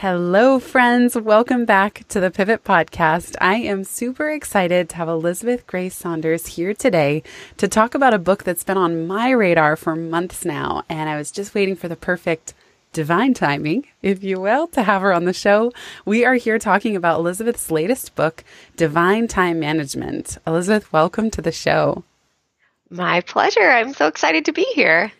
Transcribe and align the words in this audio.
Hello, 0.00 0.58
friends. 0.58 1.16
Welcome 1.16 1.64
back 1.64 2.04
to 2.08 2.20
the 2.20 2.30
Pivot 2.30 2.62
Podcast. 2.62 3.34
I 3.40 3.54
am 3.54 3.82
super 3.82 4.28
excited 4.28 4.90
to 4.90 4.96
have 4.96 5.08
Elizabeth 5.08 5.66
Grace 5.66 5.96
Saunders 5.96 6.48
here 6.48 6.74
today 6.74 7.22
to 7.56 7.66
talk 7.66 7.94
about 7.94 8.12
a 8.12 8.18
book 8.18 8.44
that's 8.44 8.62
been 8.62 8.76
on 8.76 9.06
my 9.06 9.30
radar 9.30 9.74
for 9.74 9.96
months 9.96 10.44
now. 10.44 10.84
And 10.90 11.08
I 11.08 11.16
was 11.16 11.30
just 11.30 11.54
waiting 11.54 11.76
for 11.76 11.88
the 11.88 11.96
perfect 11.96 12.52
divine 12.92 13.32
timing, 13.32 13.86
if 14.02 14.22
you 14.22 14.38
will, 14.38 14.66
to 14.66 14.82
have 14.82 15.00
her 15.00 15.14
on 15.14 15.24
the 15.24 15.32
show. 15.32 15.72
We 16.04 16.26
are 16.26 16.34
here 16.34 16.58
talking 16.58 16.94
about 16.94 17.20
Elizabeth's 17.20 17.70
latest 17.70 18.14
book, 18.14 18.44
Divine 18.76 19.28
Time 19.28 19.58
Management. 19.58 20.36
Elizabeth, 20.46 20.92
welcome 20.92 21.30
to 21.30 21.40
the 21.40 21.52
show. 21.52 22.04
My 22.90 23.22
pleasure. 23.22 23.70
I'm 23.70 23.94
so 23.94 24.08
excited 24.08 24.44
to 24.44 24.52
be 24.52 24.66
here. 24.74 25.10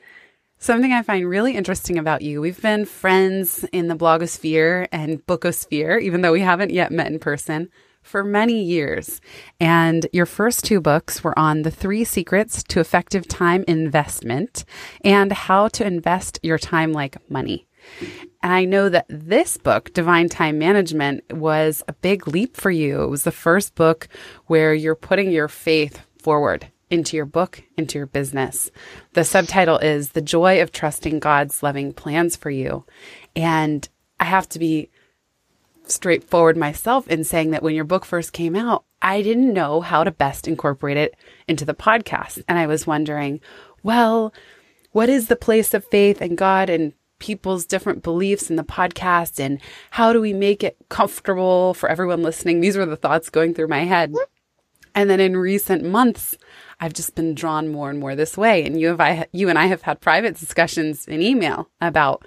Something 0.59 0.93
I 0.93 1.03
find 1.03 1.29
really 1.29 1.55
interesting 1.55 1.99
about 1.99 2.23
you, 2.23 2.41
we've 2.41 2.61
been 2.61 2.87
friends 2.87 3.65
in 3.73 3.89
the 3.89 3.95
blogosphere 3.95 4.89
and 4.91 5.25
bookosphere, 5.27 6.01
even 6.01 6.23
though 6.23 6.33
we 6.33 6.41
haven't 6.41 6.71
yet 6.71 6.91
met 6.91 7.13
in 7.13 7.19
person, 7.19 7.69
for 8.03 8.25
many 8.25 8.63
years. 8.63 9.21
And 9.61 10.07
your 10.15 10.25
first 10.25 10.65
two 10.65 10.81
books 10.81 11.23
were 11.23 11.39
on 11.39 11.63
the 11.63 11.71
three 11.71 12.05
secrets 12.05 12.63
to 12.65 12.81
effective 12.81 13.29
time 13.29 13.65
investment 13.69 14.65
and 15.05 15.31
how 15.31 15.69
to 15.69 15.87
invest 15.87 16.41
your 16.43 16.59
time 16.59 16.93
like 16.93 17.31
money. 17.31 17.67
And 18.43 18.53
I 18.53 18.65
know 18.65 18.89
that 18.89 19.07
this 19.09 19.59
book, 19.59 19.93
Divine 19.93 20.29
Time 20.29 20.59
Management, 20.59 21.25
was 21.33 21.83
a 21.87 21.93
big 21.93 22.27
leap 22.27 22.57
for 22.57 22.71
you. 22.71 23.03
It 23.03 23.11
was 23.11 23.25
the 23.25 23.31
first 23.31 23.75
book 23.75 24.09
where 24.47 24.73
you're 24.73 24.95
putting 24.95 25.31
your 25.31 25.49
faith 25.49 26.01
forward 26.19 26.71
into 26.91 27.17
your 27.17 27.27
book, 27.27 27.63
into 27.77 27.99
your 27.99 28.07
business. 28.07 28.71
The 29.15 29.25
subtitle 29.25 29.79
is 29.79 30.11
The 30.11 30.21
Joy 30.21 30.63
of 30.63 30.73
Trusting 30.73 31.19
God's 31.19 31.63
Loving 31.63 31.93
Plans 31.93 32.37
for 32.37 32.51
You. 32.51 32.85
And 33.35 33.89
I 34.21 34.25
have 34.25 34.49
to 34.51 34.59
be 34.59 34.91
straightforward 35.85 36.57
myself 36.57 37.09
in 37.09 37.25
saying 37.25 37.51
that 37.51 37.63
when 37.63 37.75
your 37.75 37.85
book 37.85 38.05
first 38.05 38.33
came 38.33 38.57
out, 38.57 38.85
I 39.03 39.23
didn't 39.23 39.53
know 39.53 39.81
how 39.81 40.05
to 40.05 40.11
best 40.11 40.49
incorporate 40.49 40.97
it 40.97 41.15
into 41.47 41.65
the 41.65 41.75
podcast. 41.75 42.43
And 42.49 42.59
I 42.59 42.67
was 42.67 42.87
wondering, 42.87 43.41
well, 43.83 44.33
what 44.93 45.09
is 45.09 45.29
the 45.29 45.37
place 45.37 45.75
of 45.75 45.85
faith 45.85 46.21
and 46.21 46.39
God 46.39 46.71
and 46.71 46.93
people's 47.19 47.67
different 47.67 48.03
beliefs 48.03 48.51
in 48.51 48.57
the 48.57 48.65
podcast? 48.65 49.39
And 49.39 49.61
how 49.91 50.13
do 50.13 50.21
we 50.21 50.33
make 50.33 50.65
it 50.65 50.77
comfortable 50.89 51.75
for 51.75 51.89
everyone 51.89 52.23
listening? 52.23 52.61
These 52.61 52.77
were 52.77 52.87
the 52.87 52.97
thoughts 52.97 53.31
going 53.31 53.55
through 53.55 53.69
my 53.69 53.85
head. 53.85 54.15
And 54.97 55.09
then 55.11 55.21
in 55.21 55.37
recent 55.37 55.85
months, 55.85 56.37
I've 56.81 56.95
just 56.95 57.15
been 57.15 57.35
drawn 57.35 57.69
more 57.69 57.91
and 57.91 58.01
more 58.01 58.17
this 58.17 58.37
way. 58.37 58.65
And 58.65 58.81
you 58.81 58.89
have, 58.89 59.01
I, 59.01 59.27
you 59.33 59.49
and 59.49 59.59
I 59.59 59.67
have 59.67 59.83
had 59.83 60.01
private 60.01 60.37
discussions 60.37 61.07
in 61.07 61.23
email 61.23 61.69
about 61.81 62.27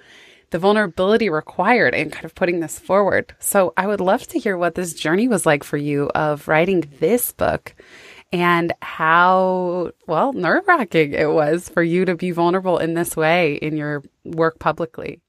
the 0.50 0.58
vulnerability 0.58 1.28
required 1.28 1.94
in 1.94 2.10
kind 2.10 2.24
of 2.24 2.34
putting 2.34 2.60
this 2.60 2.78
forward. 2.78 3.34
So 3.38 3.72
I 3.76 3.86
would 3.86 4.00
love 4.00 4.26
to 4.28 4.38
hear 4.38 4.56
what 4.56 4.76
this 4.76 4.94
journey 4.94 5.28
was 5.28 5.46
like 5.46 5.64
for 5.64 5.76
you 5.76 6.10
of 6.14 6.48
writing 6.48 6.88
this 7.00 7.32
book 7.32 7.74
and 8.32 8.72
how, 8.82 9.90
well, 10.06 10.32
nerve 10.32 10.66
wracking 10.68 11.12
it 11.12 11.30
was 11.30 11.68
for 11.68 11.82
you 11.82 12.04
to 12.04 12.14
be 12.14 12.30
vulnerable 12.30 12.78
in 12.78 12.94
this 12.94 13.16
way 13.16 13.54
in 13.54 13.76
your 13.76 14.02
work 14.24 14.58
publicly. 14.60 15.20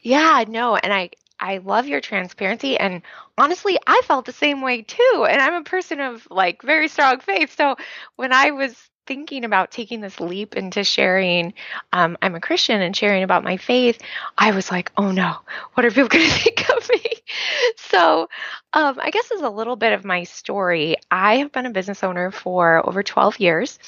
Yeah, 0.00 0.44
no. 0.48 0.76
And 0.76 0.92
I, 0.92 1.10
I 1.42 1.58
love 1.58 1.86
your 1.88 2.00
transparency. 2.00 2.78
And 2.78 3.02
honestly, 3.36 3.78
I 3.86 4.00
felt 4.04 4.26
the 4.26 4.32
same 4.32 4.62
way 4.62 4.82
too. 4.82 5.26
And 5.28 5.42
I'm 5.42 5.54
a 5.54 5.64
person 5.64 6.00
of 6.00 6.26
like 6.30 6.62
very 6.62 6.88
strong 6.88 7.20
faith. 7.20 7.56
So 7.56 7.76
when 8.16 8.32
I 8.32 8.52
was 8.52 8.90
thinking 9.06 9.44
about 9.44 9.70
taking 9.70 10.00
this 10.00 10.20
leap 10.20 10.54
into 10.56 10.84
sharing, 10.84 11.54
um, 11.92 12.16
I'm 12.22 12.34
a 12.34 12.40
Christian 12.40 12.80
and 12.80 12.96
sharing 12.96 13.22
about 13.22 13.44
my 13.44 13.56
faith, 13.56 14.00
I 14.38 14.52
was 14.52 14.70
like, 14.70 14.92
oh 14.96 15.10
no, 15.10 15.36
what 15.74 15.84
are 15.84 15.90
people 15.90 16.08
going 16.08 16.24
to 16.24 16.30
think 16.30 16.68
of 16.70 16.88
me? 16.88 17.04
So, 17.76 18.28
um, 18.72 18.98
I 19.00 19.10
guess 19.10 19.30
is 19.30 19.42
a 19.42 19.50
little 19.50 19.76
bit 19.76 19.92
of 19.92 20.04
my 20.04 20.24
story, 20.24 20.96
I 21.10 21.38
have 21.38 21.52
been 21.52 21.66
a 21.66 21.70
business 21.70 22.02
owner 22.02 22.30
for 22.30 22.86
over 22.86 23.02
12 23.02 23.40
years 23.40 23.78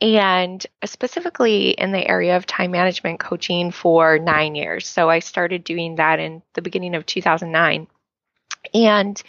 and 0.00 0.64
specifically 0.84 1.70
in 1.70 1.92
the 1.92 2.06
area 2.06 2.36
of 2.36 2.46
time 2.46 2.70
management 2.70 3.20
coaching 3.20 3.70
for 3.70 4.18
nine 4.18 4.54
years. 4.54 4.86
So 4.86 5.10
I 5.10 5.18
started 5.18 5.64
doing 5.64 5.96
that 5.96 6.20
in 6.20 6.42
the 6.54 6.62
beginning 6.62 6.94
of 6.94 7.06
2009. 7.06 7.86
And 8.74 9.22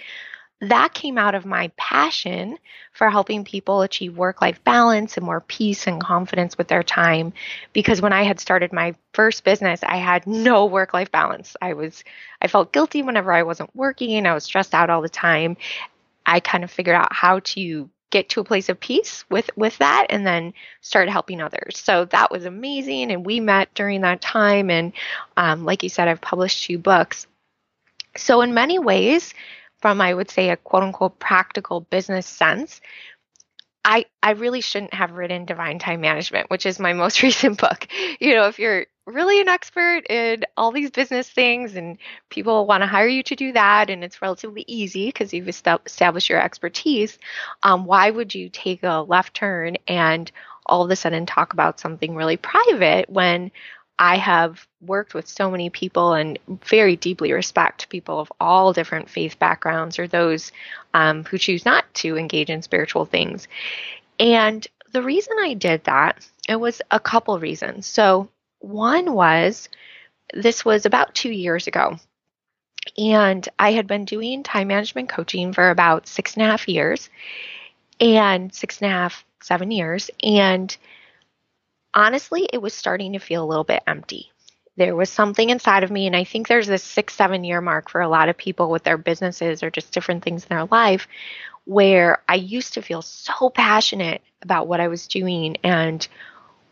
that 0.62 0.94
came 0.94 1.18
out 1.18 1.34
of 1.34 1.44
my 1.44 1.72
passion 1.76 2.58
for 2.94 3.10
helping 3.10 3.44
people 3.44 3.82
achieve 3.82 4.16
work 4.16 4.42
life 4.42 4.64
balance 4.64 5.18
and 5.18 5.26
more 5.26 5.42
peace 5.42 5.88
and 5.88 6.00
confidence 6.00 6.56
with 6.56 6.68
their 6.68 6.84
time. 6.84 7.34
Because 7.74 8.00
when 8.00 8.14
I 8.14 8.22
had 8.22 8.40
started 8.40 8.72
my 8.72 8.94
first 9.14 9.44
business, 9.44 9.82
I 9.84 9.98
had 9.98 10.28
no 10.28 10.68
work 10.68 10.94
life 10.94 11.12
balance. 11.12 11.56
I 11.62 11.74
was, 11.74 12.04
I 12.42 12.48
felt 12.48 12.74
guilty 12.74 13.02
whenever 13.02 13.34
I 13.34 13.42
wasn't 13.42 13.76
working. 13.76 14.28
I 14.28 14.36
was 14.36 14.44
stressed 14.44 14.76
out 14.76 14.92
all 14.92 15.02
the 15.02 15.10
time. 15.10 15.58
I 16.28 16.40
kind 16.40 16.64
of 16.64 16.70
figured 16.70 16.96
out 16.96 17.12
how 17.12 17.40
to 17.40 17.90
get 18.12 18.30
to 18.30 18.42
a 18.42 18.44
place 18.44 18.70
of 18.70 18.80
peace 18.80 19.24
with 19.30 19.50
with 19.56 19.78
that 19.78 20.06
and 20.10 20.28
then 20.28 20.54
start 20.82 21.08
helping 21.08 21.42
others 21.42 21.78
so 21.78 22.04
that 22.04 22.30
was 22.30 22.44
amazing 22.44 23.10
and 23.10 23.26
we 23.26 23.40
met 23.40 23.74
during 23.74 24.02
that 24.02 24.20
time 24.20 24.70
and 24.70 24.92
um, 25.38 25.64
like 25.64 25.82
you 25.82 25.88
said 25.88 26.10
i've 26.10 26.20
published 26.20 26.66
two 26.66 26.78
books 26.78 27.26
so 28.18 28.42
in 28.42 28.54
many 28.54 28.78
ways 28.78 29.34
from 29.82 30.02
i 30.02 30.14
would 30.14 30.30
say 30.30 30.50
a 30.50 30.58
quote 30.58 30.84
unquote 30.84 31.20
practical 31.20 31.82
business 31.82 32.26
sense 32.26 32.82
I, 33.84 34.06
I 34.22 34.34
really 34.34 34.62
shouldn't 34.62 34.94
have 34.94 35.14
written 35.14 35.46
Divine 35.46 35.80
Time 35.80 36.02
Management, 36.02 36.52
which 36.52 36.68
is 36.68 36.80
my 36.80 36.94
most 37.04 37.24
recent 37.24 37.60
book. 37.60 37.88
You 38.20 38.36
know, 38.36 38.46
if 38.46 38.60
you're 38.60 38.86
really 39.08 39.42
an 39.42 39.48
expert 39.48 40.02
in 40.10 40.44
all 40.56 40.72
these 40.72 40.92
business 40.92 41.30
things 41.30 41.76
and 41.76 41.98
people 42.30 42.68
want 42.68 42.82
to 42.82 42.88
hire 42.88 43.08
you 43.08 43.24
to 43.24 43.36
do 43.36 43.52
that 43.54 43.90
and 43.90 44.04
it's 44.04 44.22
relatively 44.22 44.64
easy 44.68 45.08
because 45.08 45.34
you've 45.34 45.50
established 45.50 46.30
your 46.30 46.42
expertise 46.42 47.18
um, 47.64 47.86
why 47.86 48.10
would 48.10 48.36
you 48.36 48.48
take 48.50 48.84
a 48.84 49.04
left 49.08 49.34
turn 49.34 49.76
and 49.88 50.32
all 50.68 50.84
of 50.84 50.92
a 50.92 50.96
sudden 50.96 51.26
talk 51.26 51.54
about 51.54 51.80
something 51.80 52.16
really 52.16 52.38
private 52.38 53.10
when 53.10 53.52
I 54.02 54.18
have 54.18 54.68
worked 54.82 55.14
with 55.14 55.28
so 55.28 55.52
many 55.52 55.70
people 55.70 56.14
and 56.14 56.40
very 56.66 56.96
deeply 56.96 57.34
respect 57.34 57.88
people 57.90 58.20
of 58.20 58.34
all 58.40 58.74
different 58.74 59.12
faith 59.12 59.38
backgrounds 59.38 60.00
or 60.00 60.08
those 60.08 60.52
um, 60.96 61.24
who 61.26 61.38
choose 61.38 61.66
not 61.66 61.86
to 61.94 62.18
engage 62.18 62.50
in 62.50 62.64
spiritual 62.64 63.06
things. 63.06 63.48
And 64.20 64.66
the 64.92 65.04
reason 65.04 65.34
I 65.40 65.54
did 65.54 65.84
that, 65.84 66.28
it 66.50 66.56
was 66.56 66.82
a 66.90 67.00
couple 67.00 67.40
reasons. 67.40 67.86
So 67.86 68.28
one 68.58 69.14
was 69.14 69.70
this 70.34 70.66
was 70.66 70.88
about 70.88 71.14
two 71.14 71.32
years 71.32 71.68
ago. 71.68 72.00
And 72.98 73.48
I 73.60 73.74
had 73.74 73.86
been 73.86 74.06
doing 74.06 74.42
time 74.42 74.70
management 74.70 75.10
coaching 75.10 75.54
for 75.54 75.70
about 75.70 76.08
six 76.08 76.34
and 76.34 76.42
a 76.42 76.48
half 76.48 76.68
years 76.68 77.08
and 78.00 78.52
six 78.52 78.82
and 78.82 78.92
a 78.92 78.96
half, 78.96 79.24
seven 79.44 79.70
years. 79.70 80.10
And 80.24 80.76
honestly, 81.94 82.48
it 82.52 82.62
was 82.62 82.74
starting 82.74 83.14
to 83.14 83.20
feel 83.20 83.44
a 83.44 83.48
little 83.48 83.64
bit 83.64 83.84
empty. 83.88 84.32
There 84.78 84.96
was 84.96 85.10
something 85.10 85.50
inside 85.50 85.84
of 85.84 85.92
me, 85.92 86.08
and 86.08 86.16
I 86.16 86.24
think 86.24 86.48
there's 86.48 86.68
this 86.68 86.84
six, 86.84 87.14
seven 87.14 87.44
year 87.44 87.62
mark 87.62 87.90
for 87.90 88.02
a 88.02 88.10
lot 88.10 88.30
of 88.30 88.38
people 88.38 88.70
with 88.70 88.84
their 88.84 88.98
businesses 88.98 89.64
or 89.64 89.70
just 89.70 89.92
different 89.92 90.24
things 90.24 90.44
in 90.44 90.50
their 90.50 90.66
life 90.66 91.08
where 91.66 92.22
I 92.28 92.36
used 92.36 92.74
to 92.74 92.82
feel 92.82 93.02
so 93.02 93.50
passionate 93.50 94.22
about 94.42 94.68
what 94.68 94.80
I 94.80 94.88
was 94.88 95.08
doing 95.08 95.58
and 95.64 96.08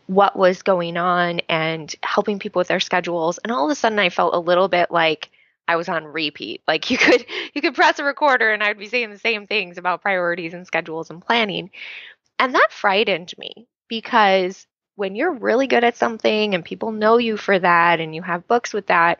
what 0.06 0.36
was 0.36 0.62
going 0.62 0.96
on 0.96 1.40
and 1.48 1.94
helping 2.02 2.40
people 2.40 2.58
with 2.58 2.68
their 2.68 2.80
schedules 2.80 3.38
and 3.38 3.52
all 3.52 3.66
of 3.66 3.70
a 3.70 3.76
sudden 3.76 4.00
I 4.00 4.08
felt 4.08 4.34
a 4.34 4.40
little 4.40 4.66
bit 4.66 4.90
like 4.90 5.30
I 5.68 5.76
was 5.76 5.88
on 5.88 6.04
repeat. 6.04 6.62
Like 6.68 6.90
you 6.90 6.98
could 6.98 7.24
you 7.54 7.62
could 7.62 7.74
press 7.74 7.98
a 8.00 8.04
recorder 8.04 8.52
and 8.52 8.62
I'd 8.62 8.78
be 8.78 8.88
saying 8.88 9.10
the 9.10 9.18
same 9.18 9.46
things 9.46 9.78
about 9.78 10.02
priorities 10.02 10.54
and 10.54 10.66
schedules 10.66 11.10
and 11.10 11.24
planning. 11.24 11.70
And 12.40 12.54
that 12.54 12.68
frightened 12.70 13.32
me 13.38 13.68
because 13.86 14.66
when 15.00 15.16
you're 15.16 15.32
really 15.32 15.66
good 15.66 15.82
at 15.82 15.96
something 15.96 16.54
and 16.54 16.62
people 16.62 16.92
know 16.92 17.16
you 17.16 17.38
for 17.38 17.58
that 17.58 18.00
and 18.00 18.14
you 18.14 18.20
have 18.20 18.46
books 18.46 18.74
with 18.74 18.88
that 18.88 19.18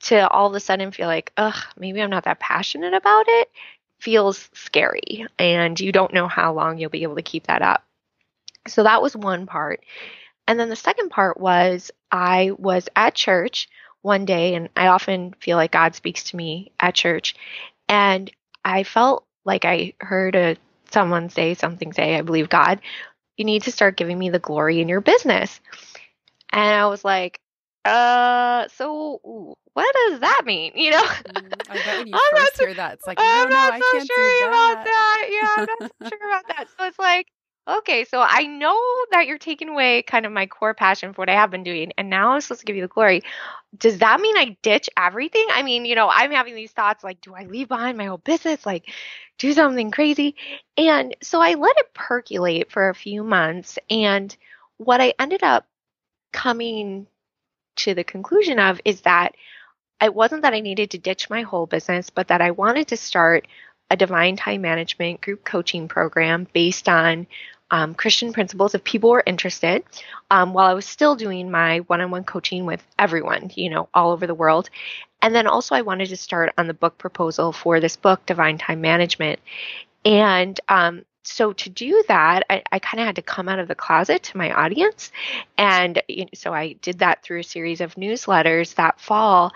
to 0.00 0.28
all 0.28 0.46
of 0.46 0.54
a 0.54 0.60
sudden 0.60 0.92
feel 0.92 1.08
like, 1.08 1.32
ugh, 1.36 1.56
maybe 1.76 2.00
I'm 2.00 2.08
not 2.08 2.22
that 2.24 2.38
passionate 2.38 2.94
about 2.94 3.24
it 3.26 3.50
feels 3.98 4.48
scary 4.54 5.26
and 5.40 5.78
you 5.80 5.90
don't 5.90 6.14
know 6.14 6.28
how 6.28 6.52
long 6.52 6.78
you'll 6.78 6.88
be 6.88 7.02
able 7.02 7.16
to 7.16 7.22
keep 7.22 7.48
that 7.48 7.62
up. 7.62 7.84
So 8.68 8.84
that 8.84 9.02
was 9.02 9.16
one 9.16 9.46
part. 9.46 9.80
And 10.46 10.58
then 10.58 10.68
the 10.68 10.76
second 10.76 11.10
part 11.10 11.40
was 11.40 11.90
I 12.12 12.52
was 12.56 12.88
at 12.94 13.16
church 13.16 13.68
one 14.02 14.24
day, 14.24 14.54
and 14.54 14.68
I 14.76 14.86
often 14.86 15.34
feel 15.40 15.56
like 15.56 15.72
God 15.72 15.96
speaks 15.96 16.22
to 16.24 16.36
me 16.36 16.70
at 16.78 16.94
church, 16.94 17.34
and 17.88 18.30
I 18.64 18.84
felt 18.84 19.26
like 19.44 19.64
I 19.64 19.94
heard 20.00 20.36
a 20.36 20.56
someone 20.90 21.28
say 21.28 21.54
something 21.54 21.92
say, 21.92 22.16
I 22.16 22.22
believe 22.22 22.48
God, 22.48 22.80
you 23.38 23.46
need 23.46 23.64
to 23.64 23.72
start 23.72 23.96
giving 23.96 24.18
me 24.18 24.30
the 24.30 24.40
glory 24.40 24.80
in 24.80 24.88
your 24.88 25.00
business. 25.00 25.60
And 26.52 26.74
I 26.74 26.86
was 26.86 27.04
like, 27.04 27.40
uh, 27.84 28.68
so 28.68 29.56
what 29.74 29.96
does 30.08 30.20
that 30.20 30.42
mean? 30.46 30.72
You 30.76 30.92
know, 30.92 31.04
mm, 31.28 31.62
I 31.68 31.78
bet 31.78 31.98
when 31.98 32.06
you 32.08 32.18
I'm 32.18 32.20
first 32.20 32.58
hear 32.58 32.74
that, 32.74 32.94
it's 32.94 33.06
like, 33.06 33.20
I'm 33.20 33.48
no, 33.48 33.48
not 33.50 33.74
no, 33.74 33.82
so 33.82 33.98
can't 33.98 34.10
sure 34.12 34.30
do 34.38 34.48
about 34.48 34.78
that. 34.84 34.84
that. 34.84 35.28
Yeah, 35.30 35.58
I'm 35.58 35.66
not 35.66 35.84
so 35.84 35.94
sure 36.08 36.28
about 36.30 36.46
that. 36.48 36.68
So 36.78 36.86
it's 36.86 36.98
like, 36.98 37.28
okay, 37.68 38.04
so 38.04 38.24
I 38.26 38.44
know 38.44 38.80
that 39.12 39.26
you're 39.26 39.38
taking 39.38 39.68
away 39.68 40.02
kind 40.02 40.24
of 40.24 40.32
my 40.32 40.46
core 40.46 40.74
passion 40.74 41.12
for 41.12 41.22
what 41.22 41.28
I 41.28 41.34
have 41.34 41.50
been 41.50 41.64
doing, 41.64 41.92
and 41.98 42.08
now 42.08 42.30
I'm 42.30 42.40
supposed 42.40 42.60
to 42.60 42.66
give 42.66 42.76
you 42.76 42.82
the 42.82 42.88
glory. 42.88 43.22
Does 43.76 43.98
that 43.98 44.20
mean 44.20 44.36
I 44.36 44.56
ditch 44.62 44.88
everything? 44.96 45.46
I 45.52 45.62
mean, 45.62 45.84
you 45.84 45.94
know, 45.94 46.08
I'm 46.10 46.30
having 46.30 46.54
these 46.54 46.72
thoughts 46.72 47.04
like, 47.04 47.20
do 47.20 47.34
I 47.34 47.44
leave 47.44 47.68
behind 47.68 47.98
my 47.98 48.06
whole 48.06 48.18
business? 48.18 48.64
Like, 48.64 48.88
do 49.38 49.52
something 49.52 49.90
crazy? 49.90 50.36
And 50.76 51.14
so 51.22 51.40
I 51.40 51.54
let 51.54 51.76
it 51.78 51.92
percolate 51.94 52.72
for 52.72 52.88
a 52.88 52.94
few 52.94 53.22
months. 53.22 53.78
And 53.90 54.34
what 54.78 55.00
I 55.00 55.12
ended 55.18 55.42
up 55.42 55.66
coming 56.32 57.06
to 57.76 57.94
the 57.94 58.04
conclusion 58.04 58.58
of 58.58 58.80
is 58.84 59.02
that 59.02 59.34
it 60.02 60.14
wasn't 60.14 60.42
that 60.42 60.54
I 60.54 60.60
needed 60.60 60.92
to 60.92 60.98
ditch 60.98 61.28
my 61.28 61.42
whole 61.42 61.66
business, 61.66 62.10
but 62.10 62.28
that 62.28 62.40
I 62.40 62.52
wanted 62.52 62.88
to 62.88 62.96
start 62.96 63.46
a 63.90 63.96
divine 63.96 64.36
time 64.36 64.60
management 64.60 65.20
group 65.20 65.44
coaching 65.44 65.88
program 65.88 66.46
based 66.52 66.88
on 66.88 67.26
um, 67.70 67.94
Christian 67.94 68.32
principles 68.32 68.74
if 68.74 68.84
people 68.84 69.10
were 69.10 69.22
interested, 69.26 69.84
um, 70.30 70.52
while 70.52 70.66
I 70.66 70.74
was 70.74 70.86
still 70.86 71.16
doing 71.16 71.50
my 71.50 71.78
one 71.80 72.00
on 72.00 72.10
one 72.10 72.24
coaching 72.24 72.66
with 72.66 72.84
everyone, 72.98 73.50
you 73.54 73.70
know, 73.70 73.88
all 73.92 74.12
over 74.12 74.26
the 74.26 74.34
world. 74.34 74.70
And 75.20 75.34
then 75.34 75.46
also, 75.46 75.74
I 75.74 75.82
wanted 75.82 76.08
to 76.10 76.16
start 76.16 76.52
on 76.56 76.68
the 76.68 76.74
book 76.74 76.96
proposal 76.96 77.52
for 77.52 77.80
this 77.80 77.96
book, 77.96 78.24
Divine 78.26 78.58
Time 78.58 78.80
Management. 78.80 79.40
And 80.04 80.58
um, 80.68 81.04
so 81.24 81.52
to 81.52 81.68
do 81.68 82.04
that, 82.08 82.44
I, 82.48 82.62
I 82.70 82.78
kind 82.78 83.00
of 83.00 83.06
had 83.06 83.16
to 83.16 83.22
come 83.22 83.48
out 83.48 83.58
of 83.58 83.68
the 83.68 83.74
closet 83.74 84.22
to 84.24 84.36
my 84.36 84.52
audience. 84.52 85.12
And 85.56 86.02
you 86.08 86.24
know, 86.24 86.30
so 86.34 86.54
I 86.54 86.74
did 86.74 87.00
that 87.00 87.22
through 87.22 87.40
a 87.40 87.44
series 87.44 87.80
of 87.80 87.96
newsletters 87.96 88.74
that 88.76 89.00
fall. 89.00 89.52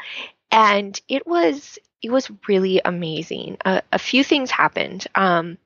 And 0.50 1.00
it 1.08 1.26
was 1.26 1.78
it 2.02 2.10
was 2.10 2.30
really 2.48 2.80
amazing. 2.84 3.56
a 3.64 3.98
few 3.98 4.24
things 4.24 4.50
happened. 4.50 5.06
Um, 5.14 5.56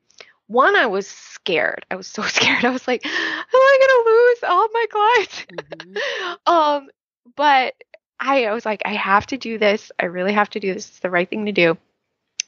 one, 0.47 0.75
I 0.75 0.87
was 0.87 1.07
scared. 1.07 1.85
I 1.91 1.95
was 1.95 2.07
so 2.07 2.21
scared. 2.23 2.65
I 2.65 2.69
was 2.69 2.87
like, 2.87 3.05
am 3.05 3.11
I 3.53 3.79
gonna 3.81 4.15
lose 4.15 4.51
all 4.51 4.67
my 4.73 4.85
clients? 4.91 5.45
Mm-hmm. 5.53 6.53
um, 6.53 6.89
but 7.35 7.75
I, 8.19 8.45
I 8.45 8.53
was 8.53 8.65
like, 8.65 8.81
I 8.85 8.93
have 8.93 9.27
to 9.27 9.37
do 9.37 9.57
this. 9.57 9.91
I 9.99 10.05
really 10.05 10.33
have 10.33 10.49
to 10.51 10.59
do 10.59 10.73
this. 10.73 10.87
It's 10.89 10.99
the 10.99 11.09
right 11.09 11.29
thing 11.29 11.45
to 11.45 11.51
do. 11.51 11.77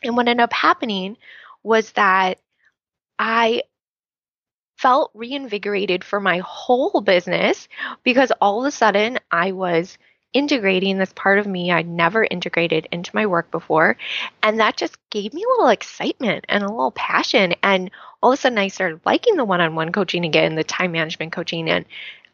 And 0.03 0.15
what 0.15 0.27
ended 0.27 0.43
up 0.43 0.53
happening 0.53 1.17
was 1.63 1.91
that 1.91 2.39
I 3.19 3.63
felt 4.77 5.11
reinvigorated 5.13 6.03
for 6.05 6.21
my 6.21 6.39
whole 6.39 7.01
business 7.01 7.67
because 8.03 8.31
all 8.39 8.61
of 8.61 8.67
a 8.67 8.71
sudden 8.71 9.19
I 9.29 9.51
was 9.51 9.97
integrating 10.33 10.97
this 10.97 11.13
part 11.13 11.39
of 11.39 11.47
me 11.47 11.71
I'd 11.71 11.87
never 11.87 12.23
integrated 12.23 12.87
into 12.91 13.15
my 13.15 13.25
work 13.25 13.51
before. 13.51 13.97
And 14.43 14.59
that 14.59 14.77
just 14.77 14.97
gave 15.09 15.33
me 15.33 15.43
a 15.43 15.49
little 15.49 15.69
excitement 15.69 16.45
and 16.49 16.63
a 16.63 16.69
little 16.69 16.91
passion. 16.91 17.55
And 17.63 17.91
all 18.21 18.31
of 18.31 18.37
a 18.37 18.41
sudden, 18.41 18.57
I 18.57 18.67
started 18.67 19.01
liking 19.05 19.35
the 19.35 19.45
one 19.45 19.61
on 19.61 19.75
one 19.75 19.91
coaching 19.91 20.25
again, 20.25 20.55
the 20.55 20.63
time 20.63 20.91
management 20.91 21.31
coaching. 21.31 21.69
And 21.69 21.85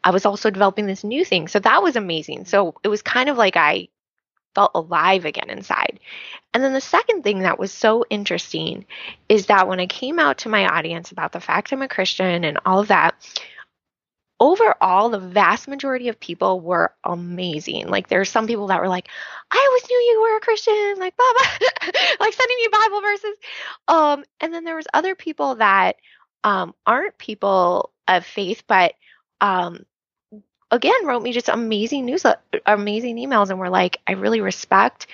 I 0.04 0.10
was 0.10 0.26
also 0.26 0.50
developing 0.50 0.86
this 0.86 1.04
new 1.04 1.24
thing. 1.24 1.48
So 1.48 1.58
that 1.60 1.82
was 1.82 1.96
amazing. 1.96 2.44
So 2.44 2.74
it 2.84 2.88
was 2.88 3.02
kind 3.02 3.28
of 3.28 3.36
like 3.36 3.56
I 3.56 3.88
felt 4.54 4.72
alive 4.74 5.24
again 5.24 5.50
inside. 5.50 6.00
And 6.54 6.64
then 6.64 6.72
the 6.72 6.80
second 6.80 7.22
thing 7.22 7.40
that 7.40 7.58
was 7.58 7.70
so 7.70 8.04
interesting 8.08 8.86
is 9.28 9.46
that 9.46 9.68
when 9.68 9.80
I 9.80 9.86
came 9.86 10.18
out 10.18 10.38
to 10.38 10.48
my 10.48 10.66
audience 10.66 11.12
about 11.12 11.32
the 11.32 11.40
fact 11.40 11.72
I'm 11.72 11.82
a 11.82 11.88
Christian 11.88 12.44
and 12.44 12.58
all 12.64 12.80
of 12.80 12.88
that, 12.88 13.14
overall, 14.38 15.08
the 15.08 15.18
vast 15.18 15.68
majority 15.68 16.08
of 16.08 16.20
people 16.20 16.60
were 16.60 16.92
amazing. 17.04 17.88
Like 17.88 18.08
there's 18.08 18.30
some 18.30 18.46
people 18.46 18.68
that 18.68 18.80
were 18.80 18.88
like, 18.88 19.08
I 19.50 19.66
always 19.68 19.88
knew 19.88 19.96
you 19.96 20.22
were 20.22 20.36
a 20.36 20.40
Christian, 20.40 20.94
like 20.98 21.16
blah 21.16 21.32
blah, 21.32 21.90
like 22.20 22.34
sending 22.34 22.56
me 22.56 22.68
Bible 22.70 23.00
verses. 23.00 23.36
Um, 23.88 24.24
and 24.40 24.52
then 24.52 24.64
there 24.64 24.76
was 24.76 24.86
other 24.92 25.14
people 25.14 25.56
that 25.56 25.96
um, 26.44 26.74
aren't 26.86 27.18
people 27.18 27.90
of 28.08 28.26
faith, 28.26 28.64
but 28.66 28.94
um, 29.40 29.84
again 30.70 31.06
wrote 31.06 31.22
me 31.22 31.32
just 31.32 31.48
amazing 31.48 32.04
news, 32.04 32.24
amazing 32.66 33.16
emails, 33.16 33.50
and 33.50 33.58
were 33.58 33.70
like, 33.70 33.98
I 34.06 34.12
really 34.12 34.40
respect 34.40 35.06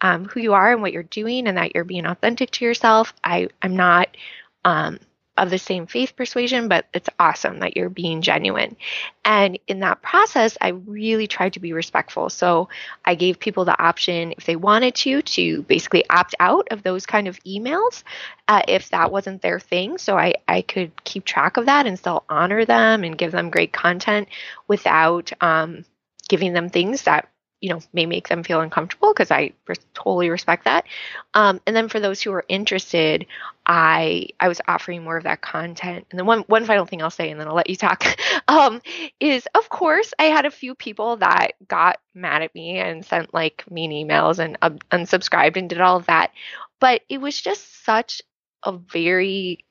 um, 0.00 0.24
who 0.24 0.40
you 0.40 0.54
are 0.54 0.72
and 0.72 0.80
what 0.80 0.92
you're 0.92 1.02
doing, 1.02 1.46
and 1.46 1.58
that 1.58 1.74
you're 1.74 1.84
being 1.84 2.06
authentic 2.06 2.50
to 2.52 2.64
yourself. 2.64 3.12
I 3.22 3.48
I'm 3.60 3.76
not 3.76 4.16
um, 4.64 4.98
of 5.40 5.50
the 5.50 5.58
same 5.58 5.86
faith 5.86 6.14
persuasion, 6.14 6.68
but 6.68 6.86
it's 6.92 7.08
awesome 7.18 7.60
that 7.60 7.76
you're 7.76 7.88
being 7.88 8.20
genuine. 8.20 8.76
And 9.24 9.58
in 9.66 9.80
that 9.80 10.02
process, 10.02 10.58
I 10.60 10.68
really 10.68 11.26
tried 11.26 11.54
to 11.54 11.60
be 11.60 11.72
respectful. 11.72 12.28
So 12.28 12.68
I 13.04 13.14
gave 13.14 13.40
people 13.40 13.64
the 13.64 13.82
option, 13.82 14.34
if 14.36 14.44
they 14.44 14.56
wanted 14.56 14.94
to, 14.96 15.22
to 15.22 15.62
basically 15.62 16.08
opt 16.10 16.34
out 16.38 16.68
of 16.70 16.82
those 16.82 17.06
kind 17.06 17.26
of 17.26 17.42
emails 17.44 18.02
uh, 18.48 18.62
if 18.68 18.90
that 18.90 19.10
wasn't 19.10 19.40
their 19.40 19.58
thing. 19.58 19.96
So 19.96 20.18
I, 20.18 20.34
I 20.46 20.60
could 20.60 21.04
keep 21.04 21.24
track 21.24 21.56
of 21.56 21.66
that 21.66 21.86
and 21.86 21.98
still 21.98 22.24
honor 22.28 22.66
them 22.66 23.02
and 23.02 23.16
give 23.16 23.32
them 23.32 23.48
great 23.48 23.72
content 23.72 24.28
without 24.68 25.32
um, 25.40 25.86
giving 26.28 26.52
them 26.52 26.68
things 26.68 27.02
that 27.02 27.29
you 27.60 27.70
know 27.70 27.80
may 27.92 28.06
make 28.06 28.28
them 28.28 28.42
feel 28.42 28.60
uncomfortable 28.60 29.12
because 29.12 29.30
I 29.30 29.52
totally 29.94 30.30
respect 30.30 30.64
that. 30.64 30.86
Um, 31.34 31.60
and 31.66 31.76
then 31.76 31.88
for 31.88 32.00
those 32.00 32.20
who 32.20 32.32
are 32.32 32.44
interested, 32.48 33.26
I 33.66 34.28
I 34.40 34.48
was 34.48 34.60
offering 34.66 35.04
more 35.04 35.16
of 35.16 35.24
that 35.24 35.42
content. 35.42 36.06
And 36.10 36.18
then 36.18 36.26
one 36.26 36.40
one 36.42 36.64
final 36.64 36.86
thing 36.86 37.02
I'll 37.02 37.10
say, 37.10 37.30
and 37.30 37.40
then 37.40 37.48
I'll 37.48 37.54
let 37.54 37.70
you 37.70 37.76
talk, 37.76 38.04
um, 38.48 38.80
is 39.20 39.46
of 39.54 39.68
course 39.68 40.12
I 40.18 40.24
had 40.24 40.46
a 40.46 40.50
few 40.50 40.74
people 40.74 41.16
that 41.18 41.52
got 41.68 42.00
mad 42.14 42.42
at 42.42 42.54
me 42.54 42.78
and 42.78 43.04
sent 43.04 43.34
like 43.34 43.64
mean 43.70 43.90
emails 43.90 44.38
and 44.38 44.56
uh, 44.62 44.70
unsubscribed 44.90 45.56
and 45.56 45.68
did 45.68 45.80
all 45.80 45.96
of 45.96 46.06
that, 46.06 46.32
but 46.80 47.02
it 47.08 47.20
was 47.20 47.40
just 47.40 47.84
such 47.84 48.22
a 48.64 48.72
very 48.72 49.64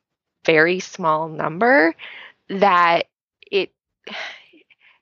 very 0.45 0.79
small 0.79 1.27
number 1.27 1.95
that 2.49 3.07
it 3.51 3.71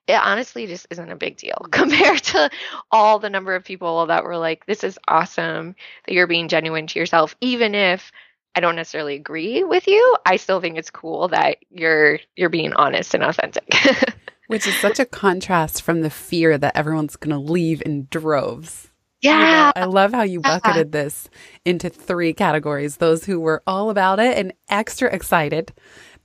it 0.07 0.13
honestly 0.13 0.67
just 0.67 0.87
isn't 0.89 1.11
a 1.11 1.15
big 1.15 1.37
deal 1.37 1.65
compared 1.71 2.23
to 2.23 2.49
all 2.91 3.19
the 3.19 3.29
number 3.29 3.55
of 3.55 3.63
people 3.63 4.05
that 4.07 4.23
were 4.23 4.37
like, 4.37 4.65
this 4.65 4.83
is 4.83 4.97
awesome 5.07 5.75
that 6.05 6.13
you're 6.13 6.27
being 6.27 6.47
genuine 6.47 6.87
to 6.87 6.99
yourself, 6.99 7.35
even 7.41 7.75
if 7.75 8.11
I 8.55 8.59
don't 8.59 8.75
necessarily 8.75 9.15
agree 9.15 9.63
with 9.63 9.87
you. 9.87 10.15
I 10.25 10.37
still 10.37 10.61
think 10.61 10.77
it's 10.77 10.89
cool 10.89 11.27
that 11.27 11.57
you're 11.69 12.19
you're 12.35 12.49
being 12.49 12.73
honest 12.73 13.13
and 13.13 13.23
authentic. 13.23 13.71
Which 14.47 14.65
is 14.65 14.79
such 14.79 14.99
a 14.99 15.05
contrast 15.05 15.81
from 15.81 16.01
the 16.01 16.09
fear 16.09 16.57
that 16.57 16.75
everyone's 16.75 17.17
going 17.17 17.35
to 17.35 17.51
leave 17.51 17.83
in 17.85 18.07
droves. 18.09 18.89
Yeah. 19.21 19.71
I 19.75 19.85
love 19.85 20.13
how 20.13 20.23
you 20.23 20.39
uh-huh. 20.39 20.59
bucketed 20.63 20.91
this 20.91 21.29
into 21.65 21.89
three 21.89 22.33
categories 22.33 22.97
those 22.97 23.25
who 23.25 23.39
were 23.39 23.61
all 23.67 23.89
about 23.89 24.19
it 24.19 24.37
and 24.37 24.53
extra 24.69 25.13
excited, 25.13 25.73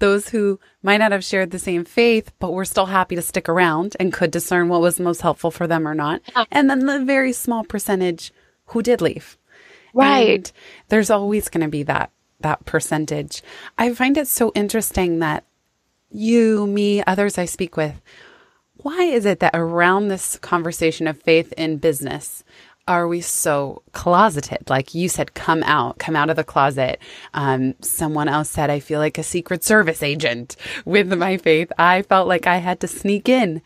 those 0.03 0.29
who 0.29 0.59
might 0.83 0.97
not 0.97 1.13
have 1.13 1.25
shared 1.25 1.53
the 1.53 1.61
same 1.61 1.85
faith, 1.85 2.33
but 2.41 2.53
were 2.53 2.65
still 2.65 2.87
happy 2.87 3.15
to 3.15 3.23
stick 3.23 3.49
around 3.49 3.97
and 4.01 4.13
could 4.13 4.33
discern 4.33 4.69
what 4.69 4.81
was 4.81 4.99
most 4.99 5.21
helpful 5.21 5.53
for 5.53 5.69
them 5.69 5.87
or 5.87 5.95
not. 5.95 6.21
And 6.51 6.69
then 6.69 6.87
the 6.87 7.05
very 7.05 7.33
small 7.33 7.63
percentage 7.63 8.33
who 8.67 8.83
did 8.83 9.01
leave. 9.01 9.39
Right. 9.95 10.49
And 10.49 10.53
there's 10.89 11.09
always 11.09 11.49
going 11.49 11.63
to 11.63 11.69
be 11.69 11.85
that 11.85 12.11
that 12.41 12.65
percentage. 12.65 13.43
I 13.79 13.95
find 13.95 14.19
it 14.19 14.27
so 14.27 14.51
interesting 14.57 15.21
that 15.21 15.45
you, 16.11 16.67
me, 16.67 17.05
others 17.07 17.39
I 17.39 17.45
speak 17.45 17.77
with, 17.77 18.01
why 18.79 19.05
is 19.05 19.25
it 19.25 19.39
that 19.39 19.55
around 19.55 20.09
this 20.09 20.37
conversation 20.39 21.07
of 21.07 21.23
faith 21.23 21.53
in 21.57 21.77
business, 21.77 22.42
are 22.89 23.07
we 23.07 23.21
so 23.21 23.83
closeted? 23.93 24.69
Like 24.69 24.95
you 24.95 25.09
said, 25.09 25.35
come 25.35 25.63
out, 25.63 25.99
come 25.99 26.17
out 26.17 26.31
of 26.31 26.37
the 26.37 26.45
closet. 26.45 26.99
Um, 27.35 27.75
someone 27.81 28.29
else 28.29 28.51
said, 28.51 28.71
I 28.71 28.81
feel 28.81 28.99
like 28.99 29.19
a 29.19 29.23
secret 29.23 29.63
service 29.63 30.03
agent 30.03 30.57
with 30.85 31.13
my 31.13 31.37
faith. 31.37 31.73
I 31.79 32.03
felt 32.03 32.29
like 32.29 32.47
I 32.47 32.59
had 32.59 32.81
to 32.81 32.89
sneak 32.89 33.29
in 33.29 33.63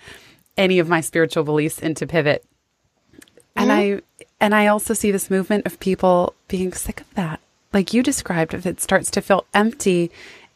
any 0.56 0.78
of 0.78 0.88
my 0.88 1.00
spiritual 1.00 1.44
beliefs 1.44 1.78
into 1.78 2.06
Pivot. 2.06 2.44
And 3.54 3.70
mm-hmm. 3.70 3.99
I, 3.99 4.25
and 4.40 4.54
I 4.54 4.66
also 4.66 4.92
see 4.92 5.11
this 5.11 5.30
movement 5.30 5.66
of 5.66 5.80
people 5.80 6.35
being 6.49 6.73
sick 6.73 7.00
of 7.00 7.14
that. 7.14 7.40
Like 7.73 7.94
you 7.94 8.02
described, 8.02 8.54
if 8.54 8.66
it 8.66 8.80
starts 8.80 9.11
to 9.12 9.23
feel 9.23 9.46
empty 9.54 10.11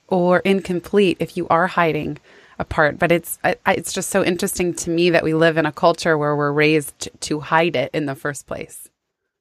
or 0.09 0.41
incomplete, 0.41 1.17
if 1.19 1.37
you 1.37 1.47
are 1.49 1.67
hiding, 1.67 2.19
apart. 2.61 2.99
But 2.99 3.11
it's 3.11 3.39
I, 3.43 3.57
it's 3.69 3.93
just 3.93 4.11
so 4.11 4.25
interesting 4.25 4.75
to 4.75 4.91
me 4.91 5.11
that 5.11 5.25
we 5.25 5.35
live 5.35 5.57
in 5.57 5.67
a 5.67 5.73
culture 5.73 6.17
where 6.17 6.37
we're 6.37 6.53
raised 6.53 7.09
to 7.21 7.41
hide 7.41 7.75
it 7.77 7.91
in 7.93 8.07
the 8.07 8.15
first 8.15 8.47
place. 8.47 8.89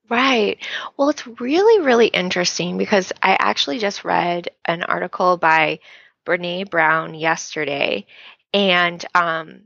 Right. 0.09 0.57
Well, 0.97 1.09
it's 1.09 1.27
really, 1.39 1.85
really 1.85 2.07
interesting 2.07 2.79
because 2.79 3.13
I 3.21 3.38
actually 3.39 3.77
just 3.77 4.03
read 4.03 4.49
an 4.65 4.81
article 4.83 5.38
by 5.38 5.79
Brene 6.25 6.69
Brown 6.69 7.13
yesterday. 7.13 8.07
And 8.51 9.05
um, 9.13 9.61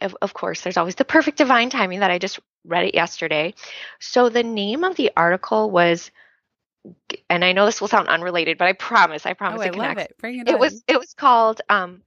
of, 0.00 0.16
of 0.22 0.32
course, 0.32 0.62
there's 0.62 0.78
always 0.78 0.94
the 0.94 1.04
perfect 1.04 1.36
divine 1.36 1.68
timing 1.68 2.00
that 2.00 2.10
I 2.10 2.18
just 2.18 2.40
read 2.64 2.86
it 2.86 2.94
yesterday. 2.94 3.52
So 4.00 4.30
the 4.30 4.42
name 4.42 4.84
of 4.84 4.96
the 4.96 5.10
article 5.16 5.70
was 5.70 6.10
and 7.30 7.44
I 7.44 7.52
know 7.52 7.66
this 7.66 7.80
will 7.80 7.88
sound 7.88 8.08
unrelated, 8.08 8.58
but 8.58 8.66
I 8.66 8.72
promise, 8.72 9.24
I 9.24 9.34
promise 9.34 9.60
oh, 9.60 9.62
it 9.62 9.68
I 9.68 9.70
connects. 9.70 9.96
love 10.00 10.04
it. 10.04 10.18
Bring 10.18 10.40
it, 10.40 10.48
It 10.48 10.58
was 10.58 10.82
it 10.88 10.98
was 10.98 11.14
called 11.14 11.60
um, 11.68 12.02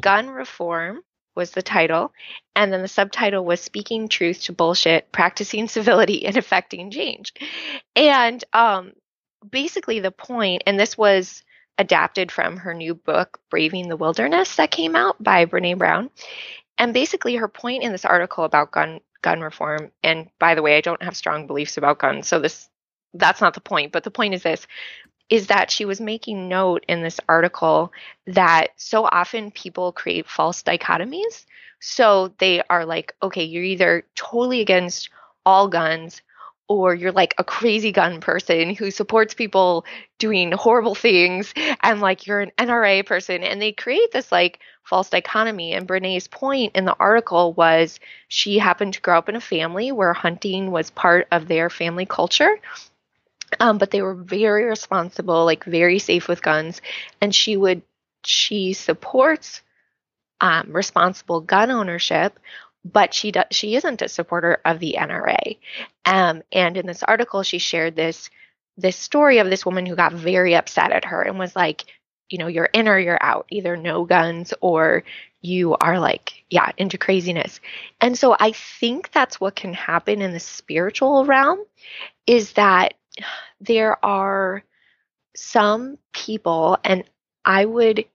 Gun 0.00 0.28
Reform 0.28 1.00
was 1.34 1.50
the 1.50 1.62
title, 1.62 2.12
and 2.54 2.72
then 2.72 2.82
the 2.82 2.88
subtitle 2.88 3.44
was 3.44 3.60
Speaking 3.60 4.08
Truth 4.08 4.44
to 4.44 4.52
Bullshit, 4.52 5.10
Practicing 5.10 5.68
Civility 5.68 6.26
and 6.26 6.36
Affecting 6.36 6.90
Change. 6.90 7.32
And 7.96 8.42
um, 8.52 8.92
basically 9.48 10.00
the 10.00 10.12
point, 10.12 10.62
and 10.66 10.78
this 10.78 10.96
was 10.96 11.42
adapted 11.76 12.30
from 12.30 12.58
her 12.58 12.72
new 12.72 12.94
book, 12.94 13.40
Braving 13.50 13.88
the 13.88 13.96
Wilderness, 13.96 14.56
that 14.56 14.70
came 14.70 14.94
out 14.94 15.20
by 15.22 15.46
Brene 15.46 15.78
Brown. 15.78 16.10
And 16.78 16.94
basically 16.94 17.36
her 17.36 17.48
point 17.48 17.82
in 17.82 17.92
this 17.92 18.04
article 18.04 18.44
about 18.44 18.72
gun 18.72 19.00
gun 19.22 19.40
reform, 19.40 19.90
and 20.02 20.28
by 20.38 20.54
the 20.54 20.60
way, 20.60 20.76
I 20.76 20.82
don't 20.82 21.02
have 21.02 21.16
strong 21.16 21.46
beliefs 21.46 21.78
about 21.78 21.98
guns, 21.98 22.28
so 22.28 22.38
this 22.40 22.68
that's 23.14 23.40
not 23.40 23.54
the 23.54 23.60
point, 23.60 23.92
but 23.92 24.04
the 24.04 24.10
point 24.10 24.34
is 24.34 24.42
this 24.42 24.66
is 25.30 25.46
that 25.48 25.70
she 25.70 25.84
was 25.84 26.00
making 26.00 26.48
note 26.48 26.84
in 26.88 27.02
this 27.02 27.20
article 27.28 27.92
that 28.26 28.68
so 28.76 29.04
often 29.04 29.50
people 29.50 29.92
create 29.92 30.28
false 30.28 30.62
dichotomies. 30.62 31.44
So 31.80 32.32
they 32.38 32.62
are 32.68 32.84
like, 32.84 33.14
okay, 33.22 33.44
you're 33.44 33.64
either 33.64 34.04
totally 34.14 34.60
against 34.60 35.10
all 35.44 35.68
guns 35.68 36.22
or 36.68 36.94
you're 36.94 37.12
like 37.12 37.34
a 37.36 37.44
crazy 37.44 37.92
gun 37.92 38.20
person 38.20 38.74
who 38.74 38.90
supports 38.90 39.34
people 39.34 39.84
doing 40.18 40.50
horrible 40.52 40.94
things 40.94 41.52
and 41.82 42.00
like 42.00 42.26
you're 42.26 42.40
an 42.40 42.52
NRA 42.58 43.04
person. 43.04 43.42
And 43.42 43.60
they 43.60 43.72
create 43.72 44.12
this 44.12 44.32
like 44.32 44.60
false 44.82 45.10
dichotomy. 45.10 45.72
And 45.72 45.86
Brene's 45.86 46.26
point 46.26 46.74
in 46.74 46.84
the 46.84 46.96
article 46.98 47.52
was 47.52 48.00
she 48.28 48.58
happened 48.58 48.94
to 48.94 49.00
grow 49.00 49.18
up 49.18 49.28
in 49.28 49.36
a 49.36 49.40
family 49.40 49.92
where 49.92 50.12
hunting 50.12 50.70
was 50.70 50.90
part 50.90 51.28
of 51.32 51.48
their 51.48 51.68
family 51.68 52.06
culture 52.06 52.58
um, 53.60 53.78
but 53.78 53.90
they 53.90 54.02
were 54.02 54.14
very 54.14 54.64
responsible, 54.64 55.44
like 55.44 55.64
very 55.64 55.98
safe 55.98 56.28
with 56.28 56.42
guns. 56.42 56.80
And 57.20 57.34
she 57.34 57.56
would, 57.56 57.82
she 58.24 58.72
supports 58.72 59.62
um, 60.40 60.72
responsible 60.72 61.40
gun 61.40 61.70
ownership, 61.70 62.38
but 62.84 63.14
she 63.14 63.32
does, 63.32 63.46
she 63.50 63.76
isn't 63.76 64.02
a 64.02 64.08
supporter 64.08 64.58
of 64.64 64.78
the 64.78 64.96
NRA. 64.98 65.58
Um, 66.04 66.42
and 66.52 66.76
in 66.76 66.86
this 66.86 67.02
article, 67.02 67.42
she 67.42 67.58
shared 67.58 67.96
this 67.96 68.30
this 68.76 68.96
story 68.96 69.38
of 69.38 69.48
this 69.48 69.64
woman 69.64 69.86
who 69.86 69.94
got 69.94 70.12
very 70.12 70.54
upset 70.54 70.90
at 70.90 71.04
her 71.04 71.22
and 71.22 71.38
was 71.38 71.54
like, 71.54 71.84
you 72.28 72.38
know, 72.38 72.48
you're 72.48 72.64
in 72.72 72.88
or 72.88 72.98
you're 72.98 73.22
out, 73.22 73.46
either 73.50 73.76
no 73.76 74.04
guns 74.04 74.52
or 74.60 75.04
you 75.40 75.76
are 75.76 76.00
like, 76.00 76.42
yeah, 76.50 76.72
into 76.76 76.98
craziness. 76.98 77.60
And 78.00 78.18
so 78.18 78.34
I 78.38 78.52
think 78.52 79.12
that's 79.12 79.40
what 79.40 79.54
can 79.54 79.74
happen 79.74 80.22
in 80.22 80.32
the 80.32 80.40
spiritual 80.40 81.24
realm 81.24 81.60
is 82.26 82.54
that 82.54 82.94
there 83.60 84.04
are 84.04 84.62
some 85.36 85.98
people, 86.12 86.78
and 86.84 87.04
I 87.44 87.64
would 87.64 88.06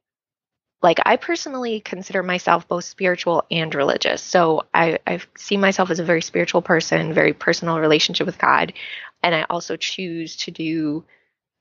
like 0.81 0.99
I 1.05 1.17
personally 1.17 1.81
consider 1.81 2.23
myself 2.23 2.67
both 2.67 2.85
spiritual 2.85 3.43
and 3.51 3.73
religious. 3.75 4.21
So 4.21 4.65
I, 4.73 4.99
I 5.05 5.19
see 5.37 5.57
myself 5.57 5.89
as 5.89 5.99
a 5.99 6.05
very 6.05 6.21
spiritual 6.21 6.61
person, 6.61 7.13
very 7.13 7.33
personal 7.33 7.79
relationship 7.79 8.25
with 8.25 8.37
God. 8.37 8.73
And 9.21 9.35
I 9.35 9.45
also 9.49 9.75
choose 9.75 10.37
to 10.37 10.51
do 10.51 11.03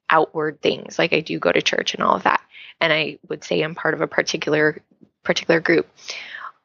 outward 0.09 0.63
things. 0.63 0.99
Like 0.99 1.13
I 1.13 1.21
do 1.21 1.39
go 1.39 1.51
to 1.51 1.61
church 1.61 1.95
and 1.95 2.03
all 2.03 2.15
of 2.15 2.23
that. 2.23 2.41
And 2.81 2.93
I 2.93 3.19
would 3.29 3.43
say 3.43 3.61
I'm 3.61 3.75
part 3.75 3.95
of 3.95 4.01
a 4.01 4.07
particular 4.07 4.81
particular 5.25 5.61
group. 5.61 5.89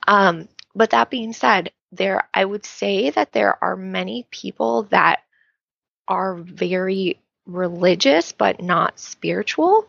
Um, 0.08 0.48
but 0.76 0.92
that 0.92 1.10
being 1.10 1.34
said, 1.34 1.72
there 1.92 2.28
I 2.34 2.46
would 2.46 2.66
say 2.66 3.10
that 3.10 3.32
there 3.32 3.62
are 3.64 3.76
many 3.76 4.28
people 4.30 4.84
that 4.84 5.22
are 6.08 6.36
very 6.36 7.20
religious 7.46 8.32
but 8.32 8.62
not 8.62 9.00
spiritual. 9.00 9.88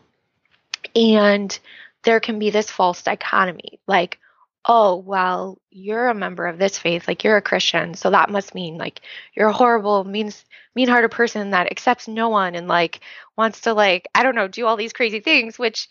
And 0.95 1.57
there 2.03 2.19
can 2.19 2.39
be 2.39 2.49
this 2.49 2.69
false 2.69 3.01
dichotomy 3.01 3.79
like, 3.87 4.19
oh, 4.67 4.95
well, 4.95 5.59
you're 5.69 6.07
a 6.07 6.15
member 6.15 6.47
of 6.47 6.57
this 6.57 6.77
faith, 6.77 7.07
like 7.07 7.23
you're 7.23 7.37
a 7.37 7.41
Christian, 7.41 7.93
so 7.93 8.09
that 8.09 8.29
must 8.31 8.55
mean 8.55 8.77
like 8.77 9.01
you're 9.35 9.49
a 9.49 9.53
horrible, 9.53 10.03
means 10.03 10.43
mean 10.75 10.87
hearted 10.87 11.11
person 11.11 11.51
that 11.51 11.71
accepts 11.71 12.07
no 12.07 12.29
one 12.29 12.55
and 12.55 12.67
like 12.67 12.99
wants 13.37 13.61
to 13.61 13.73
like, 13.73 14.07
I 14.15 14.23
don't 14.23 14.35
know, 14.35 14.47
do 14.47 14.65
all 14.65 14.75
these 14.75 14.93
crazy 14.93 15.19
things, 15.19 15.59
which 15.59 15.87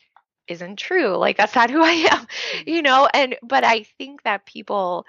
isn't 0.49 0.77
true. 0.77 1.17
Like 1.17 1.37
that's 1.37 1.55
not 1.55 1.71
who 1.71 1.83
I 1.83 2.09
am, 2.11 2.27
you 2.67 2.83
know? 2.83 3.09
And 3.13 3.37
but 3.43 3.65
I 3.65 3.85
think 3.99 4.23
that 4.25 4.47
people 4.47 5.07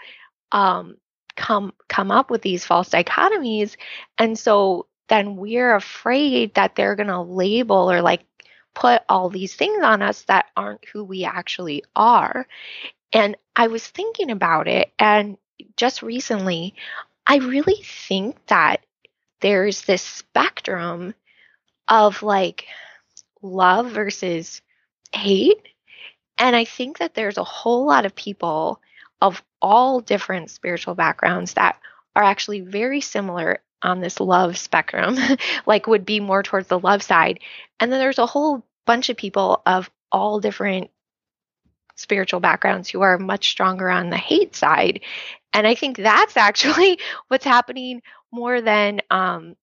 um 0.52 0.98
come 1.36 1.74
come 1.88 2.12
up 2.12 2.30
with 2.30 2.42
these 2.42 2.66
false 2.66 2.90
dichotomies 2.90 3.76
and 4.18 4.38
so 4.40 4.88
then 5.08 5.36
we're 5.36 5.76
afraid 5.76 6.54
that 6.56 6.76
they're 6.76 6.96
going 6.96 7.08
to 7.08 7.22
label 7.22 7.92
or 7.92 8.02
like 8.02 8.26
put 8.74 9.02
all 9.08 9.30
these 9.30 9.56
things 9.56 9.84
on 9.84 10.02
us 10.02 10.24
that 10.24 10.46
aren't 10.56 10.86
who 10.90 11.04
we 11.04 11.24
actually 11.24 11.84
are. 11.96 12.48
And 13.14 13.38
I 13.56 13.68
was 13.68 13.88
thinking 13.88 14.32
about 14.32 14.68
it, 14.68 14.92
and 15.00 15.38
just 15.78 16.02
recently, 16.02 16.76
I 17.26 17.38
really 17.38 17.82
think 17.84 18.38
that 18.48 18.86
there's 19.42 19.84
this 19.84 20.02
spectrum 20.02 21.14
of 21.88 22.24
like 22.24 22.66
love 23.42 23.92
versus 23.92 24.62
hate. 25.14 25.68
And 26.38 26.56
I 26.56 26.66
think 26.66 26.98
that 26.98 27.14
there's 27.14 27.38
a 27.38 27.44
whole 27.44 27.86
lot 27.86 28.06
of 28.06 28.16
people 28.16 28.82
of 29.22 29.42
all 29.62 30.02
different 30.02 30.52
spiritual 30.52 30.96
backgrounds 30.96 31.54
that 31.54 31.80
are 32.16 32.24
actually 32.24 32.62
very 32.62 33.02
similar 33.02 33.62
on 33.86 34.02
this 34.02 34.20
love 34.20 34.58
spectrum, 34.58 35.18
like 35.66 35.88
would 35.88 36.06
be 36.06 36.20
more 36.20 36.44
towards 36.44 36.68
the 36.68 36.80
love 36.80 37.04
side. 37.04 37.40
And 37.80 37.92
then 37.92 38.00
there's 38.00 38.20
a 38.20 38.26
whole 38.26 38.66
bunch 38.86 39.10
of 39.10 39.18
people 39.18 39.62
of 39.66 39.90
all 40.12 40.40
different 40.40 40.90
spiritual 41.96 42.40
backgrounds 42.40 42.90
who 42.90 43.02
are 43.02 43.18
much 43.18 43.50
stronger 43.50 43.90
on 43.90 44.10
the 44.10 44.18
hate 44.18 44.56
side. 44.56 45.02
And 45.54 45.66
I 45.66 45.76
think 45.76 45.98
that's 45.98 46.38
actually 46.38 47.00
what's 47.28 47.46
happening 47.46 48.02
more 48.32 48.62
than, 48.62 49.02
um, 49.10 49.56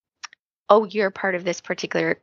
oh, 0.68 0.84
you're 0.84 1.10
part 1.10 1.34
of 1.34 1.44
this 1.44 1.60
particular 1.60 2.18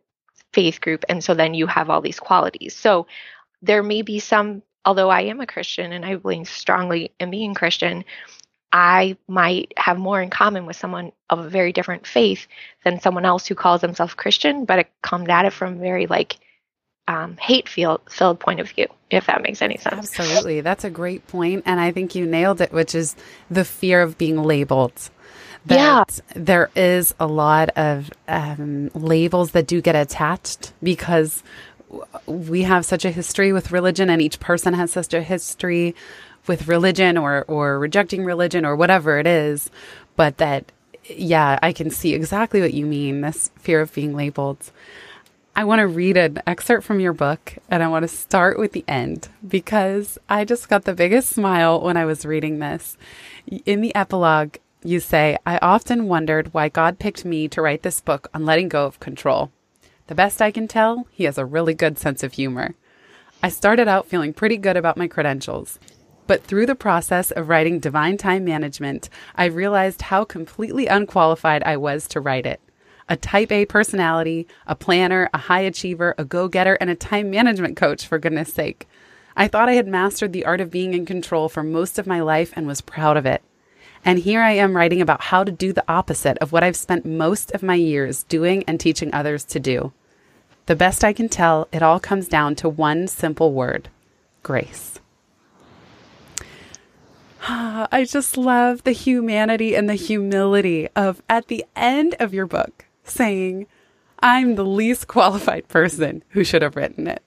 faith 0.54 0.82
group. 0.82 1.06
And 1.10 1.24
so 1.24 1.34
then 1.34 1.54
you 1.54 1.68
have 1.68 1.90
all 1.90 2.02
these 2.02 2.20
qualities. 2.20 2.76
So 2.76 3.06
there 3.62 3.84
may 3.84 4.02
be 4.02 4.20
some, 4.20 4.64
although 4.86 5.10
I 5.10 5.22
am 5.22 5.42
a 5.42 5.48
Christian 5.48 5.92
and 5.92 6.06
I 6.06 6.16
believe 6.16 6.50
strongly 6.50 7.12
in 7.20 7.30
being 7.30 7.54
Christian, 7.54 8.04
I 8.72 9.18
might 9.28 9.74
have 9.78 9.98
more 9.98 10.22
in 10.22 10.30
common 10.30 10.66
with 10.66 10.76
someone 10.76 11.12
of 11.30 11.40
a 11.40 11.50
very 11.50 11.74
different 11.74 12.06
faith 12.06 12.48
than 12.84 13.00
someone 13.00 13.26
else 13.26 13.48
who 13.48 13.56
calls 13.56 13.82
themselves 13.82 14.14
Christian, 14.14 14.66
but 14.66 14.80
it 14.80 14.92
comes 15.02 15.28
at 15.30 15.46
it 15.46 15.54
from 15.54 15.74
a 15.74 15.80
very 15.80 16.06
like 16.06 16.38
um, 17.08 17.38
hate 17.38 17.68
filled 17.68 18.02
filled 18.10 18.40
point 18.40 18.60
of 18.60 18.70
view, 18.70 18.88
if 19.10 19.26
that 19.26 19.42
makes 19.42 19.62
any 19.64 19.78
sense. 19.78 20.20
Absolutely, 20.20 20.62
that's 20.62 20.84
a 20.84 20.92
great 20.92 21.26
point, 21.28 21.64
and 21.66 21.80
I 21.80 21.92
think 21.92 22.14
you 22.14 22.26
nailed 22.26 22.62
it, 22.62 22.72
which 22.72 22.94
is 22.94 23.16
the 23.50 23.66
fear 23.66 24.02
of 24.02 24.18
being 24.18 24.44
labeled. 24.44 25.10
That 25.66 26.22
yeah. 26.28 26.34
there 26.36 26.70
is 26.76 27.14
a 27.20 27.28
lot 27.28 27.70
of 27.70 28.12
um, 28.28 28.92
labels 28.94 29.52
that 29.52 29.68
do 29.68 29.82
get 29.82 29.96
attached 29.96 30.72
because 30.82 31.44
we 32.28 32.62
have 32.62 32.86
such 32.86 33.04
a 33.04 33.10
history 33.10 33.52
with 33.52 33.72
religion, 33.72 34.12
and 34.12 34.22
each 34.22 34.40
person 34.40 34.76
has 34.76 34.92
such 34.92 35.14
a 35.14 35.24
history 35.24 35.96
with 36.50 36.68
religion 36.68 37.16
or 37.16 37.46
or 37.48 37.80
rejecting 37.80 38.26
religion 38.26 38.66
or 38.66 38.76
whatever 38.76 39.20
it 39.20 39.28
is, 39.28 39.70
but 40.18 40.38
that 40.40 40.74
yeah, 41.06 41.58
I 41.62 41.72
can 41.72 41.92
see 41.92 42.14
exactly 42.14 42.60
what 42.60 42.74
you 42.74 42.86
mean, 42.86 43.22
this 43.22 43.52
fear 43.56 43.82
of 43.82 43.94
being 43.94 44.16
labeled. 44.16 44.72
I 45.56 45.64
want 45.64 45.80
to 45.80 45.88
read 45.88 46.18
an 46.18 46.42
excerpt 46.48 46.86
from 46.86 47.00
your 47.00 47.14
book 47.14 47.54
and 47.70 47.84
I 47.84 47.88
want 47.88 48.04
to 48.04 48.08
start 48.08 48.58
with 48.58 48.72
the 48.72 48.84
end 48.88 49.30
because 49.48 50.18
I 50.28 50.44
just 50.44 50.70
got 50.70 50.86
the 50.86 50.94
biggest 50.94 51.30
smile 51.30 51.82
when 51.82 51.98
I 51.98 52.06
was 52.06 52.26
reading 52.26 52.60
this. 52.60 52.98
In 53.66 53.82
the 53.82 53.94
epilogue, 53.96 54.56
you 54.84 55.00
say, 55.00 55.38
I 55.46 55.60
often 55.62 56.08
wondered 56.08 56.54
why 56.54 56.70
God 56.70 56.98
picked 56.98 57.26
me 57.26 57.48
to 57.50 57.62
write 57.62 57.84
this 57.84 58.02
book 58.02 58.28
on 58.34 58.46
letting 58.46 58.70
go 58.70 58.86
of 58.86 59.00
control. 59.00 59.52
The 60.08 60.16
best 60.16 60.42
I 60.42 60.52
can 60.52 60.68
tell, 60.68 61.08
he 61.12 61.26
has 61.26 61.38
a 61.38 61.46
really 61.46 61.74
good 61.74 62.00
sense 62.00 62.24
of 62.24 62.34
humor. 62.34 62.76
I 63.44 63.50
started 63.50 63.88
out 63.88 64.08
feeling 64.08 64.34
pretty 64.34 64.58
good 64.58 64.78
about 64.78 64.98
my 64.98 65.08
credentials. 65.08 65.80
But 66.30 66.44
through 66.44 66.68
the 66.68 66.76
process 66.76 67.32
of 67.32 67.50
writing 67.50 67.80
Divine 67.80 68.16
Time 68.16 68.46
Management, 68.46 69.10
I 69.34 69.46
realized 69.46 70.04
how 70.04 70.26
completely 70.26 70.86
unqualified 70.86 71.64
I 71.64 71.76
was 71.76 72.08
to 72.10 72.22
write 72.22 72.46
it. 72.46 72.62
A 73.10 73.18
type 73.18 73.52
A 73.52 73.66
personality, 73.66 74.48
a 74.68 74.76
planner, 74.76 75.28
a 75.34 75.40
high 75.40 75.62
achiever, 75.62 76.14
a 76.20 76.24
go 76.24 76.48
getter, 76.48 76.76
and 76.76 76.92
a 76.92 76.96
time 76.96 77.32
management 77.32 77.78
coach, 77.78 78.06
for 78.06 78.20
goodness 78.20 78.54
sake. 78.54 78.88
I 79.36 79.48
thought 79.48 79.70
I 79.70 79.74
had 79.74 79.88
mastered 79.88 80.32
the 80.32 80.46
art 80.46 80.62
of 80.62 80.70
being 80.70 80.94
in 80.94 81.08
control 81.08 81.50
for 81.50 81.64
most 81.64 81.98
of 81.98 82.06
my 82.06 82.22
life 82.22 82.54
and 82.56 82.68
was 82.68 82.82
proud 82.82 83.18
of 83.18 83.26
it. 83.26 83.42
And 84.06 84.20
here 84.20 84.42
I 84.42 84.52
am 84.52 84.76
writing 84.78 85.02
about 85.02 85.22
how 85.22 85.44
to 85.44 85.52
do 85.52 85.74
the 85.74 85.86
opposite 85.88 86.38
of 86.38 86.52
what 86.52 86.64
I've 86.64 86.76
spent 86.76 87.08
most 87.08 87.50
of 87.54 87.64
my 87.64 87.74
years 87.74 88.22
doing 88.22 88.64
and 88.68 88.80
teaching 88.80 89.12
others 89.16 89.44
to 89.46 89.60
do. 89.60 89.94
The 90.68 90.76
best 90.76 91.04
I 91.04 91.12
can 91.12 91.28
tell, 91.28 91.68
it 91.72 91.82
all 91.82 92.00
comes 92.00 92.28
down 92.28 92.54
to 92.58 92.70
one 92.70 93.08
simple 93.08 93.52
word 93.52 93.90
grace. 94.44 94.99
I 97.48 98.06
just 98.08 98.38
love 98.38 98.84
the 98.84 98.92
humanity 98.92 99.76
and 99.76 99.90
the 99.90 99.96
humility 99.96 100.90
of 100.96 101.22
at 101.30 101.48
the 101.48 101.66
end 101.76 102.16
of 102.20 102.34
your 102.34 102.46
book 102.46 102.86
saying, 103.04 103.68
I'm 104.22 104.56
the 104.56 104.66
least 104.66 105.08
qualified 105.08 105.70
person 105.70 106.24
who 106.30 106.44
should 106.44 106.62
have 106.62 106.76
written 106.76 107.08
it. 107.08 107.24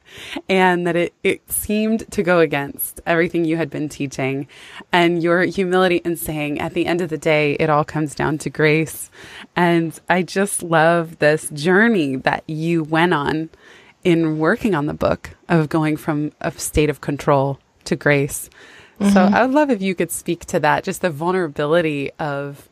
And 0.48 0.86
that 0.86 0.96
it, 0.96 1.14
it 1.22 1.50
seemed 1.50 2.10
to 2.10 2.22
go 2.22 2.40
against 2.40 3.00
everything 3.06 3.46
you 3.46 3.56
had 3.56 3.70
been 3.70 3.88
teaching 3.88 4.46
and 4.92 5.22
your 5.22 5.42
humility 5.44 5.96
in 6.04 6.16
saying 6.16 6.60
at 6.60 6.74
the 6.74 6.84
end 6.84 7.00
of 7.00 7.08
the 7.08 7.16
day, 7.16 7.54
it 7.54 7.70
all 7.70 7.84
comes 7.84 8.14
down 8.14 8.36
to 8.38 8.50
grace. 8.50 9.10
And 9.56 9.98
I 10.10 10.22
just 10.22 10.62
love 10.62 11.18
this 11.18 11.48
journey 11.50 12.16
that 12.16 12.44
you 12.46 12.82
went 12.82 13.14
on 13.14 13.48
in 14.04 14.38
working 14.38 14.74
on 14.74 14.86
the 14.86 14.94
book 14.94 15.30
of 15.48 15.70
going 15.70 15.96
from 15.96 16.32
a 16.40 16.50
state 16.52 16.90
of 16.90 17.00
control 17.00 17.58
to 17.84 17.96
grace. 17.96 18.50
Mm-hmm. 19.00 19.12
So 19.12 19.22
I 19.22 19.44
would 19.44 19.54
love 19.54 19.70
if 19.70 19.82
you 19.82 19.94
could 19.94 20.10
speak 20.10 20.44
to 20.46 20.60
that, 20.60 20.84
just 20.84 21.02
the 21.02 21.10
vulnerability 21.10 22.10
of 22.18 22.68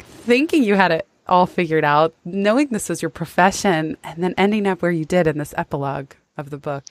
thinking 0.00 0.62
you 0.62 0.74
had 0.74 0.92
it 0.92 1.06
all 1.26 1.46
figured 1.46 1.84
out, 1.84 2.14
knowing 2.24 2.68
this 2.68 2.88
was 2.88 3.02
your 3.02 3.10
profession, 3.10 3.96
and 4.02 4.22
then 4.22 4.34
ending 4.36 4.66
up 4.66 4.82
where 4.82 4.90
you 4.90 5.04
did 5.04 5.26
in 5.26 5.38
this 5.38 5.54
epilogue 5.56 6.12
of 6.36 6.50
the 6.50 6.58
book. 6.58 6.84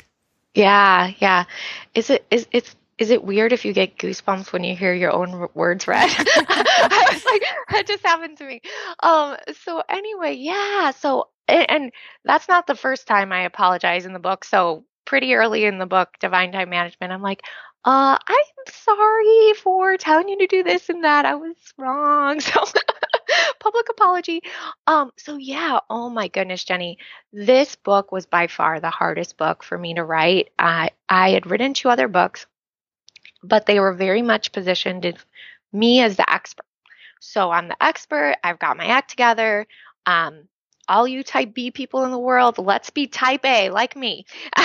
Yeah, 0.53 1.11
yeah. 1.19 1.45
Is 1.93 2.09
it 2.09 2.25
is 2.31 2.47
it's 2.51 2.75
is 2.97 3.11
it 3.11 3.23
weird 3.23 3.53
if 3.53 3.63
you 3.65 3.73
get 3.73 3.97
goosebumps 3.97 4.51
when 4.51 4.63
you 4.63 4.75
hear 4.75 4.93
your 4.93 5.11
own 5.11 5.47
words 5.53 5.87
read? 5.87 6.09
I 6.09 7.07
was 7.11 7.25
like, 7.25 7.43
that 7.69 7.87
just 7.87 8.05
happened 8.05 8.37
to 8.37 8.45
me. 8.45 8.61
Um. 9.01 9.37
So 9.63 9.83
anyway, 9.87 10.33
yeah. 10.33 10.91
So 10.91 11.27
and, 11.47 11.69
and 11.69 11.91
that's 12.23 12.47
not 12.47 12.67
the 12.67 12.75
first 12.75 13.07
time 13.07 13.31
I 13.31 13.43
apologize 13.43 14.05
in 14.05 14.13
the 14.13 14.19
book. 14.19 14.43
So 14.43 14.85
pretty 15.05 15.33
early 15.33 15.65
in 15.65 15.79
the 15.79 15.85
book, 15.85 16.09
Divine 16.19 16.51
Time 16.51 16.69
Management, 16.69 17.11
I'm 17.11 17.21
like, 17.21 17.41
uh, 17.85 18.17
I'm 18.27 18.65
sorry 18.67 19.53
for 19.61 19.97
telling 19.97 20.29
you 20.29 20.37
to 20.39 20.47
do 20.47 20.63
this 20.63 20.89
and 20.89 21.03
that. 21.03 21.25
I 21.25 21.35
was 21.35 21.55
wrong. 21.77 22.41
So 22.49 22.63
public 23.59 23.87
apology. 23.89 24.41
Um, 24.87 25.11
so 25.17 25.37
yeah, 25.37 25.79
oh 25.89 26.09
my 26.09 26.27
goodness, 26.29 26.63
Jenny, 26.63 26.97
this 27.31 27.75
book 27.75 28.11
was 28.11 28.25
by 28.25 28.47
far 28.47 28.79
the 28.79 28.89
hardest 28.89 29.37
book 29.37 29.63
for 29.63 29.77
me 29.77 29.93
to 29.95 30.03
write. 30.03 30.49
I 30.57 30.89
I 31.07 31.31
had 31.31 31.45
written 31.45 31.73
two 31.73 31.89
other 31.89 32.07
books, 32.07 32.47
but 33.43 33.65
they 33.65 33.79
were 33.79 33.93
very 33.93 34.21
much 34.21 34.51
positioned 34.51 35.05
as 35.05 35.15
me 35.71 36.01
as 36.01 36.17
the 36.17 36.31
expert. 36.31 36.65
So 37.19 37.51
I'm 37.51 37.67
the 37.67 37.83
expert. 37.83 38.35
I've 38.43 38.59
got 38.59 38.77
my 38.77 38.85
act 38.85 39.09
together. 39.09 39.67
Um, 40.05 40.47
all 40.89 41.07
you 41.07 41.23
type 41.23 41.53
B 41.53 41.71
people 41.71 42.03
in 42.03 42.11
the 42.11 42.19
world, 42.19 42.57
let's 42.57 42.89
be 42.89 43.07
type 43.07 43.45
A 43.45 43.69
like 43.69 43.95
me. 43.95 44.25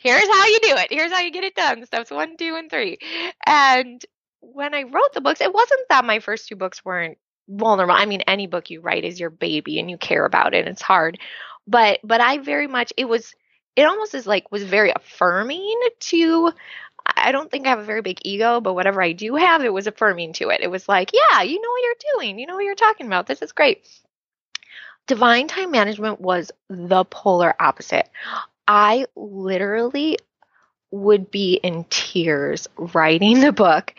Here's 0.00 0.28
how 0.28 0.46
you 0.46 0.58
do 0.62 0.74
it. 0.76 0.88
Here's 0.90 1.12
how 1.12 1.20
you 1.20 1.30
get 1.30 1.44
it 1.44 1.54
done. 1.54 1.84
Steps 1.86 2.10
one, 2.10 2.36
two, 2.36 2.56
and 2.56 2.70
three. 2.70 2.98
And 3.46 4.04
when 4.40 4.74
I 4.74 4.82
wrote 4.82 5.12
the 5.14 5.20
books, 5.20 5.40
it 5.40 5.52
wasn't 5.52 5.88
that 5.90 6.04
my 6.04 6.20
first 6.20 6.48
two 6.48 6.56
books 6.56 6.84
weren't 6.84 7.18
vulnerable. 7.48 7.94
I 7.94 8.06
mean, 8.06 8.22
any 8.22 8.46
book 8.46 8.70
you 8.70 8.80
write 8.80 9.04
is 9.04 9.20
your 9.20 9.30
baby 9.30 9.78
and 9.78 9.90
you 9.90 9.98
care 9.98 10.24
about 10.24 10.54
it. 10.54 10.66
it's 10.66 10.82
hard. 10.82 11.18
But 11.68 12.00
but 12.02 12.20
I 12.20 12.38
very 12.38 12.66
much 12.66 12.92
it 12.96 13.06
was 13.06 13.34
it 13.76 13.84
almost 13.84 14.14
is 14.14 14.26
like 14.26 14.50
was 14.50 14.62
very 14.62 14.92
affirming 14.94 15.78
to 16.00 16.52
I 17.16 17.32
don't 17.32 17.50
think 17.50 17.66
I 17.66 17.70
have 17.70 17.78
a 17.78 17.84
very 17.84 18.02
big 18.02 18.18
ego, 18.24 18.60
but 18.60 18.74
whatever 18.74 19.00
I 19.02 19.12
do 19.12 19.36
have, 19.36 19.62
it 19.62 19.72
was 19.72 19.86
affirming 19.86 20.32
to 20.34 20.48
it. 20.48 20.60
It 20.60 20.70
was 20.70 20.88
like, 20.88 21.12
yeah, 21.12 21.42
you 21.42 21.60
know 21.60 21.68
what 21.70 21.82
you're 21.82 22.14
doing. 22.16 22.38
You 22.38 22.46
know 22.46 22.56
what 22.56 22.64
you're 22.64 22.74
talking 22.74 23.06
about. 23.06 23.26
This 23.26 23.42
is 23.42 23.52
great. 23.52 23.86
Divine 25.06 25.48
time 25.48 25.70
management 25.70 26.20
was 26.20 26.50
the 26.68 27.04
polar 27.04 27.54
opposite. 27.60 28.08
I 28.66 29.06
literally 29.14 30.18
would 30.90 31.30
be 31.30 31.54
in 31.54 31.84
tears 31.90 32.68
writing 32.76 33.40
the 33.40 33.52
book. 33.52 33.94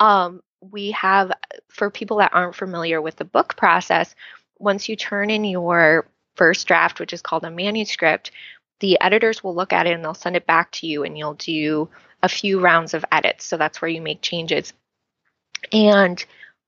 Um, 0.00 0.42
we 0.60 0.92
have, 0.92 1.32
for 1.68 1.90
people 1.90 2.18
that 2.18 2.32
aren't 2.34 2.56
familiar 2.56 3.00
with 3.00 3.16
the 3.16 3.24
book 3.24 3.56
process, 3.56 4.14
once 4.58 4.88
you 4.88 4.96
turn 4.96 5.30
in 5.30 5.44
your 5.44 6.08
first 6.36 6.66
draft, 6.66 6.98
which 6.98 7.12
is 7.12 7.22
called 7.22 7.44
a 7.44 7.50
manuscript, 7.50 8.32
the 8.80 9.00
editors 9.00 9.42
will 9.42 9.54
look 9.54 9.72
at 9.72 9.86
it 9.86 9.92
and 9.92 10.04
they'll 10.04 10.14
send 10.14 10.36
it 10.36 10.46
back 10.46 10.70
to 10.72 10.86
you, 10.86 11.04
and 11.04 11.16
you'll 11.16 11.34
do 11.34 11.88
a 12.22 12.28
few 12.28 12.60
rounds 12.60 12.94
of 12.94 13.04
edits. 13.12 13.44
So 13.44 13.56
that's 13.56 13.80
where 13.80 13.88
you 13.88 14.00
make 14.00 14.22
changes. 14.22 14.72
And 15.72 16.24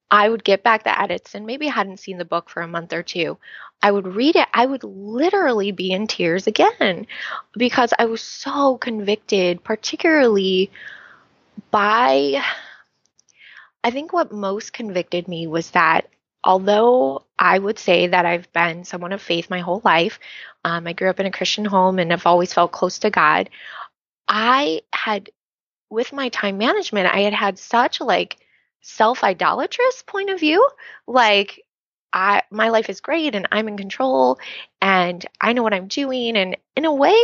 I 0.09 0.27
would 0.27 0.43
get 0.43 0.63
back 0.63 0.83
the 0.83 1.01
edits 1.01 1.35
and 1.35 1.45
maybe 1.45 1.67
hadn't 1.67 2.01
seen 2.01 2.17
the 2.17 2.25
book 2.25 2.49
for 2.49 2.61
a 2.61 2.67
month 2.67 2.91
or 2.91 3.03
two. 3.03 3.37
I 3.83 3.91
would 3.91 4.07
read 4.07 4.35
it. 4.35 4.47
I 4.53 4.65
would 4.65 4.83
literally 4.83 5.71
be 5.71 5.91
in 5.91 6.07
tears 6.07 6.47
again 6.47 7.07
because 7.53 7.93
I 7.97 8.05
was 8.05 8.21
so 8.21 8.77
convicted, 8.77 9.63
particularly 9.63 10.71
by 11.71 12.43
I 13.83 13.91
think 13.91 14.13
what 14.13 14.31
most 14.31 14.73
convicted 14.73 15.27
me 15.27 15.47
was 15.47 15.71
that 15.71 16.07
although 16.43 17.25
I 17.37 17.57
would 17.57 17.79
say 17.79 18.07
that 18.07 18.25
I've 18.25 18.51
been 18.53 18.83
someone 18.83 19.13
of 19.13 19.21
faith 19.21 19.49
my 19.49 19.59
whole 19.59 19.81
life, 19.83 20.19
um, 20.63 20.87
I 20.87 20.93
grew 20.93 21.09
up 21.09 21.19
in 21.19 21.25
a 21.25 21.31
Christian 21.31 21.65
home 21.65 21.99
and 21.99 22.11
have 22.11 22.25
always 22.25 22.53
felt 22.53 22.71
close 22.71 22.99
to 22.99 23.09
God. 23.09 23.49
I 24.27 24.81
had, 24.93 25.29
with 25.89 26.13
my 26.13 26.29
time 26.29 26.57
management, 26.57 27.13
I 27.13 27.21
had 27.21 27.33
had 27.33 27.57
such 27.59 28.01
like 28.01 28.37
self 28.81 29.23
idolatrous 29.23 30.03
point 30.05 30.29
of 30.29 30.39
view. 30.39 30.67
Like, 31.07 31.63
I, 32.13 32.43
my 32.51 32.69
life 32.69 32.89
is 32.89 33.01
great 33.01 33.35
and 33.35 33.47
I'm 33.51 33.67
in 33.67 33.77
control 33.77 34.39
and 34.81 35.25
I 35.39 35.53
know 35.53 35.63
what 35.63 35.73
I'm 35.73 35.87
doing. 35.87 36.37
And 36.37 36.57
in 36.75 36.85
a 36.85 36.93
way, 36.93 37.15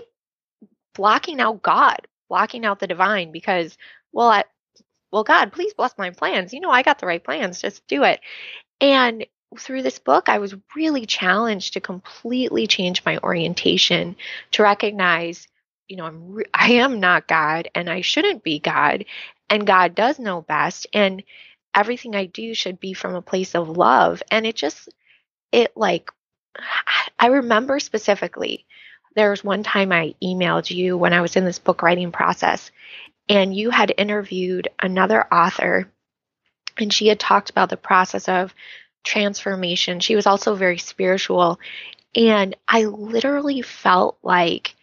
blocking 0.96 1.40
out 1.40 1.62
God, 1.62 2.08
blocking 2.30 2.66
out 2.66 2.80
the 2.80 2.88
divine 2.88 3.32
because, 3.32 3.78
well, 4.12 4.30
I, 4.30 4.44
well, 5.12 5.24
God, 5.24 5.52
please 5.52 5.74
bless 5.74 5.98
my 5.98 6.10
plans. 6.12 6.54
You 6.54 6.60
know, 6.60 6.70
I 6.70 6.84
got 6.84 7.00
the 7.00 7.08
right 7.08 7.24
plans. 7.24 7.62
Just 7.62 7.86
do 7.88 8.04
it. 8.04 8.20
And 8.82 9.26
through 9.58 9.82
this 9.82 10.00
book, 10.00 10.30
I 10.30 10.40
was 10.40 10.56
really 10.76 11.06
challenged 11.06 11.74
to 11.74 11.82
completely 11.82 12.68
change 12.68 13.06
my 13.06 13.18
orientation, 13.20 14.16
to 14.52 14.64
recognize, 14.64 15.48
you 15.88 15.96
know, 15.96 16.06
I'm 16.06 16.32
re- 16.32 16.46
I 16.54 16.74
am 16.74 17.00
not 17.00 17.28
God 17.28 17.70
and 17.74 17.90
I 17.90 18.02
shouldn't 18.02 18.44
be 18.44 18.60
God, 18.60 19.06
and 19.50 19.66
God 19.66 19.96
does 19.96 20.20
know 20.20 20.42
best, 20.42 20.88
and 20.94 21.24
everything 21.78 22.16
I 22.16 22.26
do 22.26 22.54
should 22.54 22.80
be 22.80 22.94
from 22.94 23.16
a 23.16 23.22
place 23.22 23.56
of 23.56 23.70
love. 23.70 24.22
And 24.32 24.46
it 24.46 24.56
just, 24.56 24.90
it 25.52 25.78
like, 25.78 26.10
I 27.20 27.28
remember 27.28 27.80
specifically 27.80 28.66
there 29.16 29.30
was 29.30 29.44
one 29.44 29.64
time 29.64 29.92
I 29.92 30.16
emailed 30.22 30.70
you 30.70 30.98
when 30.98 31.14
I 31.14 31.22
was 31.22 31.36
in 31.36 31.46
this 31.46 31.60
book 31.60 31.82
writing 31.82 32.12
process, 32.12 32.72
and 33.30 33.56
you 33.56 33.70
had 33.70 33.94
interviewed 33.98 34.70
another 34.80 35.26
author 35.34 35.92
and 36.78 36.94
she 36.94 37.08
had 37.08 37.20
talked 37.20 37.50
about 37.50 37.70
the 37.70 37.78
process 37.78 38.30
of 38.30 38.54
transformation. 39.04 40.00
She 40.00 40.16
was 40.16 40.28
also 40.28 40.56
very 40.56 40.78
spiritual. 40.78 41.60
And 42.16 42.56
I 42.68 42.86
literally 42.86 43.62
felt 43.62 44.18
like 44.22 44.76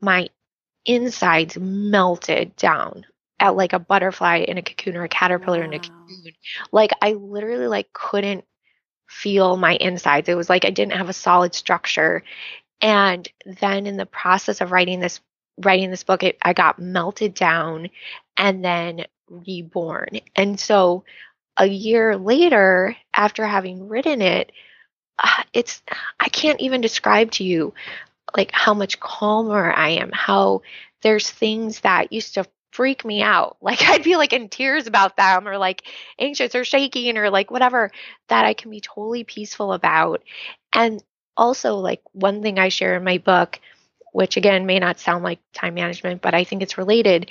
my 0.00 0.28
insides 0.84 1.56
melted 1.58 2.56
down 2.56 3.06
at 3.38 3.56
like 3.56 3.72
a 3.72 3.78
butterfly 3.78 4.38
in 4.38 4.58
a 4.58 4.62
cocoon 4.62 4.96
or 4.96 5.04
a 5.04 5.08
caterpillar 5.08 5.60
wow. 5.60 5.64
in 5.66 5.74
a 5.74 5.78
cocoon. 5.78 6.32
Like 6.72 6.92
I 7.02 7.12
literally 7.12 7.66
like 7.66 7.92
couldn't 7.92 8.44
feel 9.08 9.56
my 9.56 9.76
insides. 9.76 10.28
It 10.28 10.36
was 10.36 10.50
like 10.50 10.64
I 10.64 10.70
didn't 10.70 10.94
have 10.94 11.08
a 11.08 11.14
solid 11.14 11.54
structure. 11.54 12.22
And 12.80 13.28
then 13.60 13.86
in 13.86 13.96
the 13.96 14.06
process 14.06 14.60
of 14.60 14.72
writing 14.72 15.00
this 15.00 15.20
writing 15.58 15.90
this 15.90 16.04
book, 16.04 16.22
it, 16.22 16.36
I 16.42 16.52
got 16.52 16.78
melted 16.78 17.34
down 17.34 17.88
and 18.36 18.64
then 18.64 19.06
reborn. 19.28 20.20
And 20.34 20.60
so 20.60 21.04
a 21.56 21.66
year 21.66 22.16
later, 22.16 22.96
after 23.14 23.46
having 23.46 23.88
written 23.88 24.20
it, 24.20 24.52
uh, 25.22 25.42
it's, 25.52 25.82
I 26.20 26.28
can't 26.28 26.60
even 26.60 26.80
describe 26.82 27.30
to 27.32 27.44
you 27.44 27.72
like 28.36 28.50
how 28.52 28.74
much 28.74 29.00
calmer 29.00 29.72
I 29.72 29.90
am, 29.90 30.10
how 30.12 30.62
there's 31.02 31.30
things 31.30 31.80
that 31.80 32.12
used 32.12 32.34
to 32.34 32.44
freak 32.76 33.04
me 33.04 33.22
out. 33.22 33.56
Like 33.62 33.82
I'd 33.82 34.04
be 34.04 34.16
like 34.16 34.32
in 34.32 34.48
tears 34.48 34.86
about 34.86 35.16
them 35.16 35.48
or 35.48 35.58
like 35.58 35.82
anxious 36.18 36.54
or 36.54 36.64
shaking 36.64 37.18
or 37.18 37.30
like 37.30 37.50
whatever 37.50 37.90
that 38.28 38.44
I 38.44 38.54
can 38.54 38.70
be 38.70 38.80
totally 38.80 39.24
peaceful 39.24 39.72
about. 39.72 40.22
And 40.72 41.02
also 41.36 41.76
like 41.76 42.02
one 42.12 42.42
thing 42.42 42.58
I 42.58 42.68
share 42.68 42.96
in 42.96 43.04
my 43.04 43.18
book 43.18 43.60
which 44.16 44.38
again 44.38 44.64
may 44.64 44.78
not 44.78 44.98
sound 44.98 45.22
like 45.22 45.40
time 45.52 45.74
management, 45.74 46.22
but 46.22 46.32
I 46.32 46.42
think 46.42 46.62
it's 46.62 46.78
related, 46.78 47.30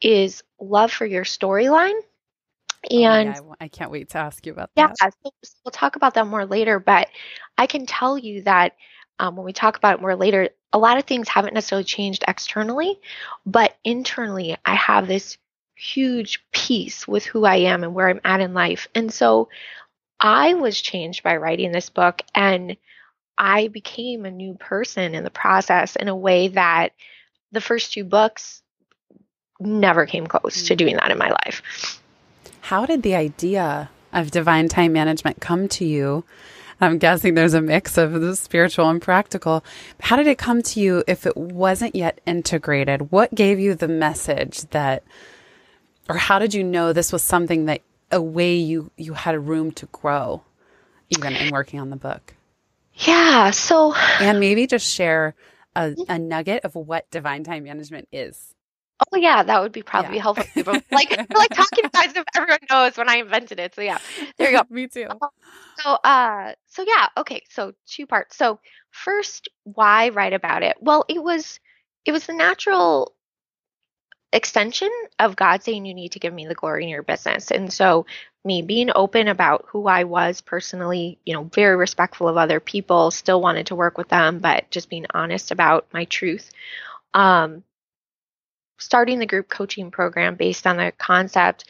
is 0.00 0.42
love 0.58 0.90
for 0.90 1.06
your 1.06 1.22
storyline. 1.22 1.96
And 2.90 3.28
oh, 3.28 3.32
yeah, 3.32 3.54
I 3.60 3.68
can't 3.68 3.92
wait 3.92 4.08
to 4.10 4.18
ask 4.18 4.44
you 4.44 4.50
about 4.50 4.70
yeah, 4.74 4.88
that. 4.88 4.96
Yeah, 5.00 5.30
so 5.44 5.54
we'll 5.64 5.70
talk 5.70 5.94
about 5.94 6.14
that 6.14 6.26
more 6.26 6.44
later. 6.44 6.80
But 6.80 7.06
I 7.56 7.68
can 7.68 7.86
tell 7.86 8.18
you 8.18 8.42
that 8.42 8.72
um, 9.20 9.36
when 9.36 9.46
we 9.46 9.52
talk 9.52 9.76
about 9.76 9.98
it 9.98 10.02
more 10.02 10.16
later, 10.16 10.48
a 10.74 10.78
lot 10.78 10.98
of 10.98 11.04
things 11.04 11.28
haven't 11.28 11.54
necessarily 11.54 11.84
changed 11.84 12.24
externally, 12.26 12.98
but 13.46 13.76
internally, 13.84 14.56
I 14.64 14.74
have 14.74 15.06
this 15.06 15.38
huge 15.76 16.44
peace 16.52 17.06
with 17.06 17.24
who 17.24 17.44
I 17.44 17.56
am 17.56 17.84
and 17.84 17.94
where 17.94 18.08
I'm 18.08 18.20
at 18.24 18.40
in 18.40 18.54
life. 18.54 18.88
And 18.92 19.14
so 19.14 19.48
I 20.18 20.54
was 20.54 20.80
changed 20.80 21.22
by 21.22 21.36
writing 21.36 21.70
this 21.70 21.90
book. 21.90 22.22
And 22.34 22.76
I 23.38 23.68
became 23.68 24.24
a 24.24 24.30
new 24.32 24.54
person 24.54 25.14
in 25.14 25.22
the 25.22 25.30
process 25.30 25.94
in 25.94 26.08
a 26.08 26.16
way 26.16 26.48
that 26.48 26.92
the 27.52 27.60
first 27.60 27.92
two 27.92 28.04
books 28.04 28.60
never 29.60 30.06
came 30.06 30.26
close 30.26 30.64
to 30.64 30.74
mm. 30.74 30.78
doing 30.78 30.96
that 30.96 31.12
in 31.12 31.18
my 31.18 31.30
life. 31.30 32.00
how 32.62 32.84
did 32.84 33.02
the 33.02 33.14
idea 33.14 33.90
of 34.12 34.32
divine 34.32 34.68
time 34.68 34.92
management 34.92 35.40
come 35.40 35.68
to 35.68 35.84
you? 35.84 36.24
I'm 36.80 36.98
guessing 36.98 37.34
there's 37.34 37.54
a 37.54 37.60
mix 37.60 37.96
of 37.96 38.20
the 38.20 38.36
spiritual 38.36 38.88
and 38.88 39.00
practical. 39.00 39.64
How 40.00 40.16
did 40.16 40.26
it 40.26 40.38
come 40.38 40.62
to 40.62 40.80
you 40.80 41.04
if 41.06 41.26
it 41.26 41.36
wasn't 41.36 41.94
yet 41.94 42.20
integrated? 42.26 43.10
What 43.12 43.34
gave 43.34 43.58
you 43.60 43.74
the 43.74 43.88
message 43.88 44.62
that, 44.70 45.02
or 46.08 46.16
how 46.16 46.38
did 46.38 46.54
you 46.54 46.62
know 46.64 46.92
this 46.92 47.12
was 47.12 47.22
something 47.22 47.66
that 47.66 47.80
a 48.10 48.20
way 48.20 48.56
you, 48.56 48.90
you 48.96 49.14
had 49.14 49.34
a 49.34 49.40
room 49.40 49.72
to 49.72 49.86
grow 49.86 50.42
even 51.10 51.34
in 51.34 51.52
working 51.52 51.80
on 51.80 51.90
the 51.90 51.96
book? 51.96 52.34
Yeah. 52.94 53.50
So, 53.50 53.94
and 54.20 54.40
maybe 54.40 54.66
just 54.66 54.92
share 54.92 55.34
a, 55.74 55.94
a 56.08 56.18
nugget 56.18 56.64
of 56.64 56.74
what 56.74 57.10
divine 57.10 57.44
time 57.44 57.64
management 57.64 58.08
is. 58.12 58.53
Oh 59.12 59.16
yeah, 59.16 59.42
that 59.42 59.60
would 59.60 59.72
be 59.72 59.82
probably 59.82 60.16
yeah. 60.16 60.22
helpful. 60.22 60.46
People 60.54 60.74
like 60.90 61.10
like 61.34 61.50
talking 61.52 61.84
about 61.84 62.16
if 62.16 62.24
everyone 62.36 62.58
knows 62.70 62.96
when 62.96 63.08
I 63.08 63.16
invented 63.16 63.60
it. 63.60 63.74
So 63.74 63.82
yeah, 63.82 63.98
there 64.36 64.50
you 64.50 64.58
go. 64.58 64.64
Me 64.70 64.86
too. 64.86 65.06
Um, 65.08 65.18
so 65.78 65.90
uh, 65.92 66.52
so 66.66 66.84
yeah, 66.86 67.08
okay. 67.18 67.42
So 67.50 67.72
two 67.86 68.06
parts. 68.06 68.36
So 68.36 68.60
first, 68.90 69.48
why 69.64 70.10
write 70.10 70.32
about 70.32 70.62
it? 70.62 70.76
Well, 70.80 71.04
it 71.08 71.22
was 71.22 71.60
it 72.04 72.12
was 72.12 72.26
the 72.26 72.34
natural 72.34 73.14
extension 74.32 74.90
of 75.18 75.36
God 75.36 75.62
saying 75.62 75.86
you 75.86 75.94
need 75.94 76.12
to 76.12 76.18
give 76.18 76.34
me 76.34 76.46
the 76.46 76.54
glory 76.54 76.84
in 76.84 76.88
your 76.88 77.02
business, 77.02 77.50
and 77.50 77.72
so 77.72 78.06
me 78.44 78.60
being 78.60 78.90
open 78.94 79.28
about 79.28 79.64
who 79.68 79.86
I 79.86 80.04
was 80.04 80.42
personally, 80.42 81.18
you 81.24 81.32
know, 81.32 81.44
very 81.44 81.76
respectful 81.76 82.28
of 82.28 82.36
other 82.36 82.60
people, 82.60 83.10
still 83.10 83.40
wanted 83.40 83.68
to 83.68 83.74
work 83.74 83.96
with 83.96 84.08
them, 84.08 84.38
but 84.38 84.70
just 84.70 84.90
being 84.90 85.06
honest 85.14 85.50
about 85.50 85.86
my 85.94 86.04
truth. 86.04 86.50
Um, 87.14 87.64
starting 88.78 89.18
the 89.18 89.26
group 89.26 89.48
coaching 89.48 89.90
program 89.90 90.36
based 90.36 90.66
on 90.66 90.76
the 90.76 90.92
concept. 90.98 91.64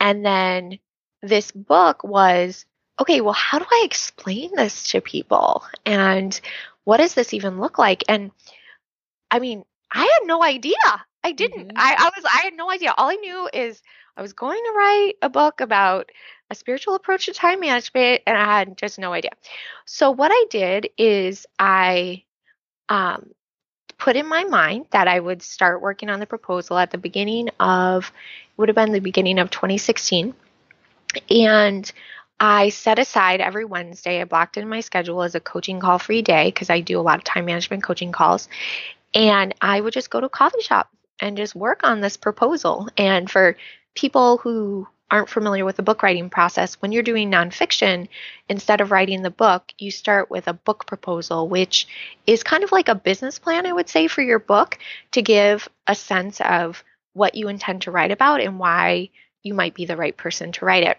And 0.00 0.24
then 0.24 0.78
this 1.22 1.50
book 1.50 2.04
was 2.04 2.64
okay, 3.00 3.20
well, 3.20 3.32
how 3.32 3.58
do 3.58 3.64
I 3.70 3.82
explain 3.84 4.50
this 4.56 4.88
to 4.90 5.00
people? 5.00 5.64
And 5.86 6.38
what 6.84 6.96
does 6.96 7.14
this 7.14 7.32
even 7.32 7.60
look 7.60 7.78
like? 7.78 8.02
And 8.08 8.32
I 9.30 9.38
mean, 9.38 9.64
I 9.92 10.00
had 10.00 10.26
no 10.26 10.42
idea. 10.42 10.74
I 11.22 11.32
didn't. 11.32 11.68
Mm-hmm. 11.68 11.78
I, 11.78 11.96
I 11.98 12.10
was 12.16 12.24
I 12.24 12.44
had 12.44 12.54
no 12.54 12.70
idea. 12.70 12.94
All 12.96 13.10
I 13.10 13.16
knew 13.16 13.48
is 13.52 13.82
I 14.16 14.22
was 14.22 14.32
going 14.32 14.62
to 14.62 14.74
write 14.76 15.14
a 15.22 15.28
book 15.28 15.60
about 15.60 16.10
a 16.50 16.54
spiritual 16.54 16.94
approach 16.94 17.26
to 17.26 17.32
time 17.32 17.60
management 17.60 18.22
and 18.26 18.36
I 18.36 18.44
had 18.44 18.76
just 18.76 18.98
no 18.98 19.12
idea. 19.12 19.30
So 19.84 20.10
what 20.10 20.30
I 20.32 20.46
did 20.50 20.88
is 20.96 21.46
I 21.58 22.24
um 22.88 23.30
put 23.98 24.16
in 24.16 24.26
my 24.26 24.44
mind 24.44 24.86
that 24.90 25.08
I 25.08 25.18
would 25.18 25.42
start 25.42 25.82
working 25.82 26.08
on 26.08 26.20
the 26.20 26.26
proposal 26.26 26.78
at 26.78 26.90
the 26.90 26.98
beginning 26.98 27.50
of, 27.60 28.12
would 28.56 28.68
have 28.68 28.76
been 28.76 28.92
the 28.92 29.00
beginning 29.00 29.38
of 29.38 29.50
2016. 29.50 30.34
And 31.30 31.92
I 32.40 32.68
set 32.68 32.98
aside 32.98 33.40
every 33.40 33.64
Wednesday, 33.64 34.20
I 34.20 34.24
blocked 34.24 34.56
in 34.56 34.68
my 34.68 34.80
schedule 34.80 35.22
as 35.22 35.34
a 35.34 35.40
coaching 35.40 35.80
call 35.80 35.98
free 35.98 36.22
day 36.22 36.46
because 36.46 36.70
I 36.70 36.80
do 36.80 37.00
a 37.00 37.02
lot 37.02 37.18
of 37.18 37.24
time 37.24 37.46
management 37.46 37.82
coaching 37.82 38.12
calls. 38.12 38.48
And 39.14 39.54
I 39.60 39.80
would 39.80 39.92
just 39.92 40.10
go 40.10 40.20
to 40.20 40.26
a 40.26 40.30
coffee 40.30 40.60
shop 40.60 40.88
and 41.20 41.36
just 41.36 41.56
work 41.56 41.80
on 41.82 42.00
this 42.00 42.16
proposal. 42.16 42.88
And 42.96 43.28
for 43.28 43.56
people 43.94 44.36
who 44.38 44.86
aren't 45.10 45.28
familiar 45.28 45.64
with 45.64 45.76
the 45.76 45.82
book 45.82 46.02
writing 46.02 46.30
process, 46.30 46.74
when 46.74 46.92
you're 46.92 47.02
doing 47.02 47.30
nonfiction, 47.30 48.08
instead 48.48 48.80
of 48.80 48.90
writing 48.90 49.22
the 49.22 49.30
book, 49.30 49.72
you 49.78 49.90
start 49.90 50.30
with 50.30 50.48
a 50.48 50.52
book 50.52 50.86
proposal, 50.86 51.48
which 51.48 51.86
is 52.26 52.42
kind 52.42 52.64
of 52.64 52.72
like 52.72 52.88
a 52.88 52.94
business 52.94 53.38
plan, 53.38 53.66
I 53.66 53.72
would 53.72 53.88
say, 53.88 54.08
for 54.08 54.22
your 54.22 54.38
book 54.38 54.78
to 55.12 55.22
give 55.22 55.68
a 55.86 55.94
sense 55.94 56.40
of 56.40 56.84
what 57.14 57.34
you 57.34 57.48
intend 57.48 57.82
to 57.82 57.90
write 57.90 58.10
about 58.10 58.40
and 58.40 58.58
why 58.58 59.10
you 59.42 59.54
might 59.54 59.74
be 59.74 59.86
the 59.86 59.96
right 59.96 60.16
person 60.16 60.52
to 60.52 60.64
write 60.64 60.84
it. 60.84 60.98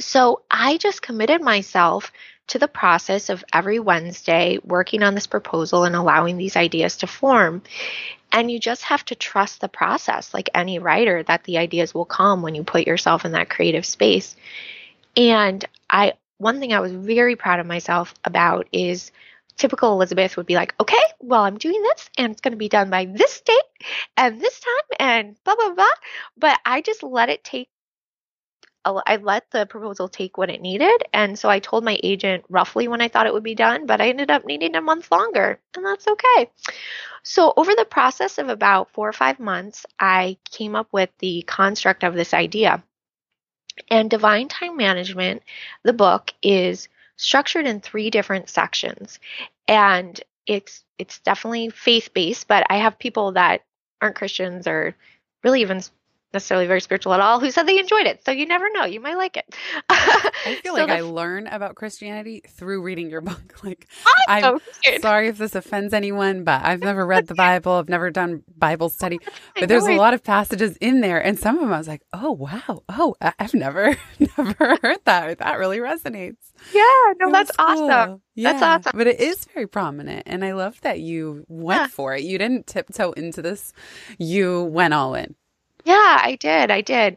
So 0.00 0.42
I 0.50 0.76
just 0.78 1.02
committed 1.02 1.42
myself 1.42 2.12
to 2.48 2.58
the 2.58 2.68
process 2.68 3.28
of 3.28 3.44
every 3.52 3.78
Wednesday 3.78 4.58
working 4.64 5.02
on 5.02 5.14
this 5.14 5.26
proposal 5.26 5.84
and 5.84 5.96
allowing 5.96 6.36
these 6.36 6.56
ideas 6.56 6.98
to 6.98 7.06
form. 7.06 7.62
And 8.32 8.50
you 8.50 8.58
just 8.58 8.82
have 8.82 9.04
to 9.06 9.14
trust 9.14 9.60
the 9.60 9.68
process, 9.68 10.34
like 10.34 10.50
any 10.54 10.78
writer, 10.78 11.22
that 11.24 11.44
the 11.44 11.58
ideas 11.58 11.94
will 11.94 12.04
come 12.04 12.42
when 12.42 12.54
you 12.54 12.64
put 12.64 12.86
yourself 12.86 13.24
in 13.24 13.32
that 13.32 13.50
creative 13.50 13.86
space. 13.86 14.36
And 15.16 15.64
I, 15.88 16.14
one 16.38 16.60
thing 16.60 16.72
I 16.72 16.80
was 16.80 16.92
very 16.92 17.36
proud 17.36 17.60
of 17.60 17.66
myself 17.66 18.14
about 18.24 18.68
is 18.72 19.10
typical 19.56 19.92
Elizabeth 19.92 20.36
would 20.36 20.46
be 20.46 20.54
like, 20.54 20.74
okay, 20.80 20.96
well, 21.20 21.42
I'm 21.42 21.58
doing 21.58 21.80
this 21.82 22.10
and 22.18 22.32
it's 22.32 22.40
going 22.40 22.52
to 22.52 22.58
be 22.58 22.68
done 22.68 22.90
by 22.90 23.06
this 23.06 23.40
date 23.40 23.56
and 24.16 24.40
this 24.40 24.60
time 24.60 24.98
and 24.98 25.36
blah, 25.44 25.54
blah, 25.54 25.74
blah. 25.74 25.86
But 26.36 26.60
I 26.64 26.82
just 26.82 27.02
let 27.02 27.30
it 27.30 27.42
take 27.42 27.68
I 29.06 29.16
let 29.16 29.50
the 29.50 29.66
proposal 29.66 30.08
take 30.08 30.38
what 30.38 30.50
it 30.50 30.60
needed. 30.60 31.04
And 31.12 31.38
so 31.38 31.48
I 31.48 31.58
told 31.58 31.84
my 31.84 31.98
agent 32.02 32.44
roughly 32.48 32.88
when 32.88 33.00
I 33.00 33.08
thought 33.08 33.26
it 33.26 33.32
would 33.32 33.42
be 33.42 33.54
done, 33.54 33.86
but 33.86 34.00
I 34.00 34.08
ended 34.08 34.30
up 34.30 34.44
needing 34.44 34.76
a 34.76 34.80
month 34.80 35.10
longer, 35.10 35.58
and 35.74 35.84
that's 35.84 36.06
okay. 36.06 36.50
So, 37.22 37.52
over 37.56 37.74
the 37.74 37.84
process 37.84 38.38
of 38.38 38.48
about 38.48 38.92
four 38.92 39.08
or 39.08 39.12
five 39.12 39.40
months, 39.40 39.84
I 39.98 40.38
came 40.50 40.76
up 40.76 40.88
with 40.92 41.10
the 41.18 41.42
construct 41.42 42.04
of 42.04 42.14
this 42.14 42.32
idea. 42.32 42.84
And 43.90 44.08
Divine 44.08 44.48
Time 44.48 44.76
Management, 44.76 45.42
the 45.82 45.92
book, 45.92 46.32
is 46.42 46.88
structured 47.16 47.66
in 47.66 47.80
three 47.80 48.10
different 48.10 48.48
sections. 48.48 49.18
And 49.66 50.20
it's 50.46 50.84
it's 50.98 51.18
definitely 51.18 51.70
faith 51.70 52.14
based, 52.14 52.46
but 52.48 52.64
I 52.70 52.76
have 52.76 52.98
people 52.98 53.32
that 53.32 53.62
aren't 54.00 54.16
Christians 54.16 54.66
or 54.66 54.94
really 55.42 55.62
even 55.62 55.80
necessarily 56.36 56.66
very 56.66 56.80
spiritual 56.80 57.14
at 57.14 57.20
all 57.20 57.40
who 57.40 57.50
said 57.50 57.64
they 57.64 57.78
enjoyed 57.78 58.06
it. 58.06 58.22
So 58.24 58.30
you 58.30 58.46
never 58.46 58.70
know. 58.70 58.84
You 58.84 59.00
might 59.00 59.16
like 59.16 59.38
it. 59.38 59.54
I 59.88 60.58
feel 60.62 60.74
so 60.74 60.84
like 60.84 60.88
the, 60.88 60.96
I 60.96 61.00
learn 61.00 61.46
about 61.46 61.74
Christianity 61.74 62.42
through 62.46 62.82
reading 62.82 63.10
your 63.10 63.20
book. 63.20 63.42
Like 63.64 63.88
I'm 64.28 64.60
so 64.84 64.98
sorry 65.00 65.28
if 65.28 65.38
this 65.38 65.56
offends 65.56 65.92
anyone, 65.92 66.44
but 66.44 66.62
I've 66.62 66.80
never 66.80 67.04
read 67.04 67.26
the 67.26 67.34
Bible. 67.46 67.72
I've 67.72 67.88
never 67.88 68.10
done 68.10 68.44
Bible 68.56 68.90
study. 68.90 69.18
But 69.58 69.68
there's 69.68 69.86
a 69.86 69.96
lot 69.96 70.14
of 70.14 70.22
passages 70.22 70.76
in 70.76 71.00
there 71.00 71.18
and 71.18 71.36
some 71.36 71.56
of 71.56 71.62
them 71.62 71.72
I 71.72 71.78
was 71.78 71.88
like, 71.88 72.02
"Oh, 72.12 72.32
wow. 72.32 72.84
Oh, 72.88 73.16
I've 73.20 73.54
never 73.54 73.96
never 74.36 74.76
heard 74.82 74.98
that. 75.04 75.38
That 75.38 75.58
really 75.58 75.78
resonates." 75.78 76.36
Yeah, 76.72 77.12
no, 77.18 77.32
that's 77.32 77.50
cool. 77.56 77.90
awesome. 77.90 78.22
Yeah, 78.34 78.52
that's 78.52 78.62
awesome. 78.62 78.98
But 78.98 79.06
it 79.08 79.20
is 79.20 79.46
very 79.46 79.66
prominent 79.66 80.24
and 80.26 80.44
I 80.44 80.52
love 80.52 80.80
that 80.82 81.00
you 81.00 81.44
went 81.48 81.80
yeah. 81.80 81.86
for 81.88 82.14
it. 82.14 82.22
You 82.22 82.38
didn't 82.38 82.66
tiptoe 82.66 83.12
into 83.12 83.42
this. 83.42 83.72
You 84.18 84.64
went 84.64 84.94
all 84.94 85.14
in. 85.14 85.34
Yeah, 85.86 86.20
I 86.22 86.36
did. 86.36 86.70
I 86.70 86.82
did. 86.82 87.16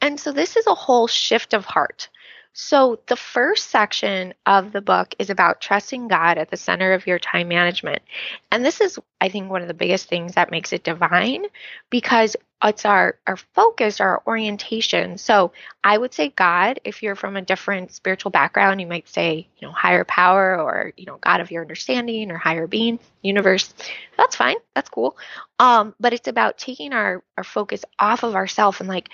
And 0.00 0.20
so 0.20 0.30
this 0.32 0.56
is 0.56 0.66
a 0.68 0.74
whole 0.76 1.08
shift 1.08 1.54
of 1.54 1.64
heart. 1.64 2.08
So, 2.52 3.00
the 3.06 3.16
first 3.16 3.70
section 3.70 4.34
of 4.44 4.72
the 4.72 4.80
book 4.80 5.14
is 5.20 5.30
about 5.30 5.60
trusting 5.60 6.08
God 6.08 6.36
at 6.36 6.50
the 6.50 6.56
center 6.56 6.92
of 6.92 7.06
your 7.06 7.18
time 7.18 7.46
management. 7.46 8.02
And 8.50 8.64
this 8.64 8.80
is, 8.80 8.98
I 9.20 9.28
think, 9.28 9.50
one 9.50 9.62
of 9.62 9.68
the 9.68 9.74
biggest 9.74 10.08
things 10.08 10.34
that 10.34 10.50
makes 10.50 10.72
it 10.72 10.82
divine 10.82 11.46
because 11.90 12.36
it's 12.62 12.84
our, 12.84 13.18
our 13.26 13.36
focus, 13.36 14.00
our 14.00 14.20
orientation. 14.26 15.16
So, 15.16 15.52
I 15.84 15.96
would 15.96 16.12
say 16.12 16.30
God, 16.30 16.80
if 16.82 17.04
you're 17.04 17.14
from 17.14 17.36
a 17.36 17.42
different 17.42 17.92
spiritual 17.92 18.32
background, 18.32 18.80
you 18.80 18.88
might 18.88 19.08
say, 19.08 19.46
you 19.58 19.68
know, 19.68 19.72
higher 19.72 20.04
power 20.04 20.60
or, 20.60 20.92
you 20.96 21.06
know, 21.06 21.18
God 21.20 21.40
of 21.40 21.52
your 21.52 21.62
understanding 21.62 22.32
or 22.32 22.36
higher 22.36 22.66
being, 22.66 22.98
universe. 23.22 23.72
That's 24.16 24.34
fine. 24.34 24.56
That's 24.74 24.88
cool. 24.88 25.16
Um, 25.60 25.94
but 26.00 26.12
it's 26.12 26.26
about 26.28 26.58
taking 26.58 26.92
our, 26.92 27.22
our 27.36 27.44
focus 27.44 27.84
off 28.00 28.24
of 28.24 28.34
ourselves 28.34 28.80
and 28.80 28.88
like, 28.88 29.08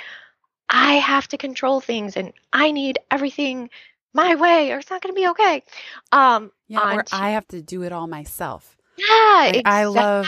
I 0.68 0.94
have 0.94 1.28
to 1.28 1.38
control 1.38 1.80
things 1.80 2.16
and 2.16 2.32
I 2.52 2.70
need 2.70 2.98
everything 3.10 3.70
my 4.12 4.34
way 4.34 4.72
or 4.72 4.78
it's 4.78 4.90
not 4.90 5.02
going 5.02 5.14
to 5.14 5.20
be 5.20 5.28
okay. 5.28 5.62
Um, 6.12 6.50
yeah, 6.68 6.96
or 6.96 7.04
I 7.12 7.30
have 7.30 7.46
to 7.48 7.62
do 7.62 7.82
it 7.82 7.92
all 7.92 8.06
myself. 8.06 8.76
Yeah, 8.96 9.36
like, 9.38 9.56
exactly. 9.56 9.72
I 9.72 9.84
love 9.84 10.26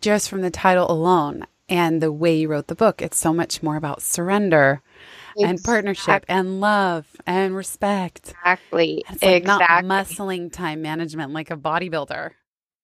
just 0.00 0.28
from 0.28 0.42
the 0.42 0.50
title 0.50 0.90
alone 0.90 1.46
and 1.68 2.00
the 2.00 2.12
way 2.12 2.36
you 2.36 2.48
wrote 2.48 2.68
the 2.68 2.74
book. 2.74 3.02
It's 3.02 3.18
so 3.18 3.32
much 3.32 3.62
more 3.62 3.76
about 3.76 4.02
surrender 4.02 4.82
exactly. 5.30 5.44
and 5.44 5.64
partnership 5.64 6.24
and 6.28 6.60
love 6.60 7.06
and 7.26 7.56
respect. 7.56 8.30
Exactly. 8.30 9.04
It's 9.08 9.22
like 9.22 9.42
exactly. 9.42 9.88
not 9.88 10.06
muscling 10.06 10.52
time 10.52 10.82
management 10.82 11.32
like 11.32 11.50
a 11.50 11.56
bodybuilder. 11.56 12.32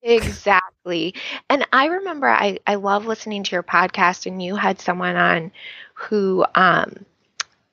Exactly. 0.02 1.14
And 1.48 1.66
I 1.72 1.86
remember 1.86 2.28
I, 2.28 2.58
I 2.66 2.74
love 2.74 3.06
listening 3.06 3.44
to 3.44 3.52
your 3.52 3.62
podcast 3.62 4.26
and 4.26 4.42
you 4.42 4.56
had 4.56 4.80
someone 4.80 5.16
on 5.16 5.52
who 5.94 6.44
um, 6.56 7.06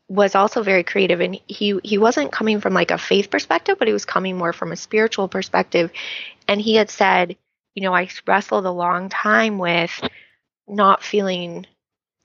was 0.09 0.35
also 0.35 0.63
very 0.63 0.83
creative 0.83 1.21
and 1.21 1.39
he 1.47 1.79
he 1.83 1.97
wasn't 1.97 2.31
coming 2.31 2.61
from 2.61 2.73
like 2.73 2.91
a 2.91 2.97
faith 2.99 3.29
perspective 3.31 3.77
but 3.79 3.87
he 3.87 3.93
was 3.93 4.05
coming 4.05 4.37
more 4.37 4.53
from 4.53 4.71
a 4.71 4.77
spiritual 4.77 5.27
perspective 5.29 5.91
and 6.47 6.61
he 6.61 6.75
had 6.75 6.89
said 6.89 7.37
you 7.75 7.83
know 7.83 7.93
i 7.95 8.09
wrestled 8.27 8.65
a 8.65 8.71
long 8.71 9.09
time 9.09 9.57
with 9.59 9.91
not 10.67 11.03
feeling 11.03 11.65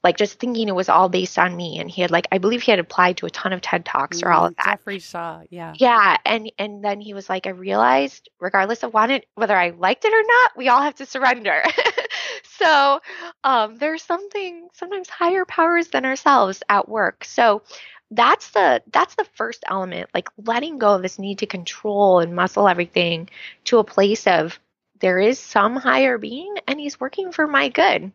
like 0.05 0.19
just 0.19 0.39
thinking 0.39 0.69
it 0.69 0.75
was 0.75 0.91
all 0.91 1.09
based 1.09 1.39
on 1.39 1.57
me. 1.57 1.79
And 1.79 1.91
he 1.91 2.03
had 2.03 2.11
like, 2.11 2.29
I 2.31 2.39
believe 2.39 2.63
he 2.63 2.71
had 2.71 2.79
applied 2.79 3.17
to 3.17 3.27
a 3.27 3.31
ton 3.31 3.55
of 3.55 3.63
TED 3.63 3.87
Talks 3.87 4.23
or 4.23 4.31
all 4.31 4.47
of 4.47 4.57
that. 4.57 4.79
Jeffrey 4.79 4.99
Shaw, 4.99 5.43
yeah. 5.49 5.73
Yeah. 5.77 6.19
And 6.25 6.53
and 6.59 6.85
then 6.85 7.01
he 7.01 7.15
was 7.15 7.29
like, 7.29 7.47
I 7.47 7.51
realized 7.51 8.29
regardless 8.39 8.83
of 8.83 8.93
wanted 8.93 9.25
whether 9.35 9.57
I 9.57 9.71
liked 9.71 10.05
it 10.05 10.13
or 10.13 10.23
not, 10.23 10.57
we 10.57 10.69
all 10.69 10.83
have 10.83 10.95
to 10.97 11.07
surrender. 11.07 11.65
so 12.59 13.01
um 13.43 13.77
there's 13.77 14.03
something 14.03 14.69
sometimes 14.75 15.09
higher 15.09 15.47
powers 15.47 15.89
than 15.89 16.05
ourselves 16.05 16.63
at 16.69 16.89
work. 16.89 17.25
So 17.25 17.63
that's 18.11 18.51
the 18.51 18.83
that's 18.93 19.15
the 19.15 19.27
first 19.35 19.65
element 19.67 20.11
like 20.15 20.29
letting 20.37 20.79
go 20.79 20.95
of 20.95 21.03
this 21.03 21.19
need 21.19 21.39
to 21.39 21.47
control 21.47 22.21
and 22.21 22.37
muscle 22.37 22.69
everything 22.69 23.29
to 23.65 23.79
a 23.79 23.85
place 23.85 24.27
of 24.27 24.59
there 25.01 25.19
is 25.19 25.39
some 25.39 25.75
higher 25.75 26.19
being 26.19 26.55
and 26.69 26.79
he's 26.79 27.01
working 27.01 27.33
for 27.33 27.47
my 27.47 27.69
good 27.69 28.13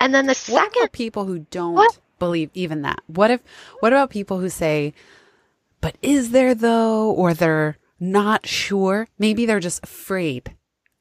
and 0.00 0.14
then 0.14 0.26
the 0.26 0.46
what 0.48 0.72
second 0.72 0.92
people 0.92 1.24
who 1.24 1.40
don't 1.50 1.74
What? 1.74 1.98
believe 2.18 2.50
even 2.54 2.82
that? 2.82 3.00
What 3.06 3.30
if 3.30 3.40
what 3.80 3.92
about 3.92 4.10
people 4.10 4.38
who 4.38 4.48
say 4.48 4.94
but 5.80 5.96
is 6.02 6.30
there 6.30 6.54
though? 6.54 7.10
or 7.10 7.34
they're 7.34 7.78
not 7.98 8.46
sure? 8.46 9.06
Maybe 9.18 9.46
they're 9.46 9.60
just 9.60 9.82
afraid. 9.82 10.54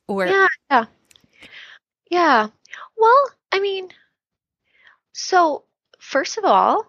Or 0.07 0.25
yeah 0.25 0.47
yeah. 0.71 0.85
Yeah. 2.09 2.47
Well 2.97 3.29
i 3.51 3.59
mean 3.59 3.89
so 5.13 5.63
first 5.99 6.37
of 6.37 6.45
all 6.45 6.85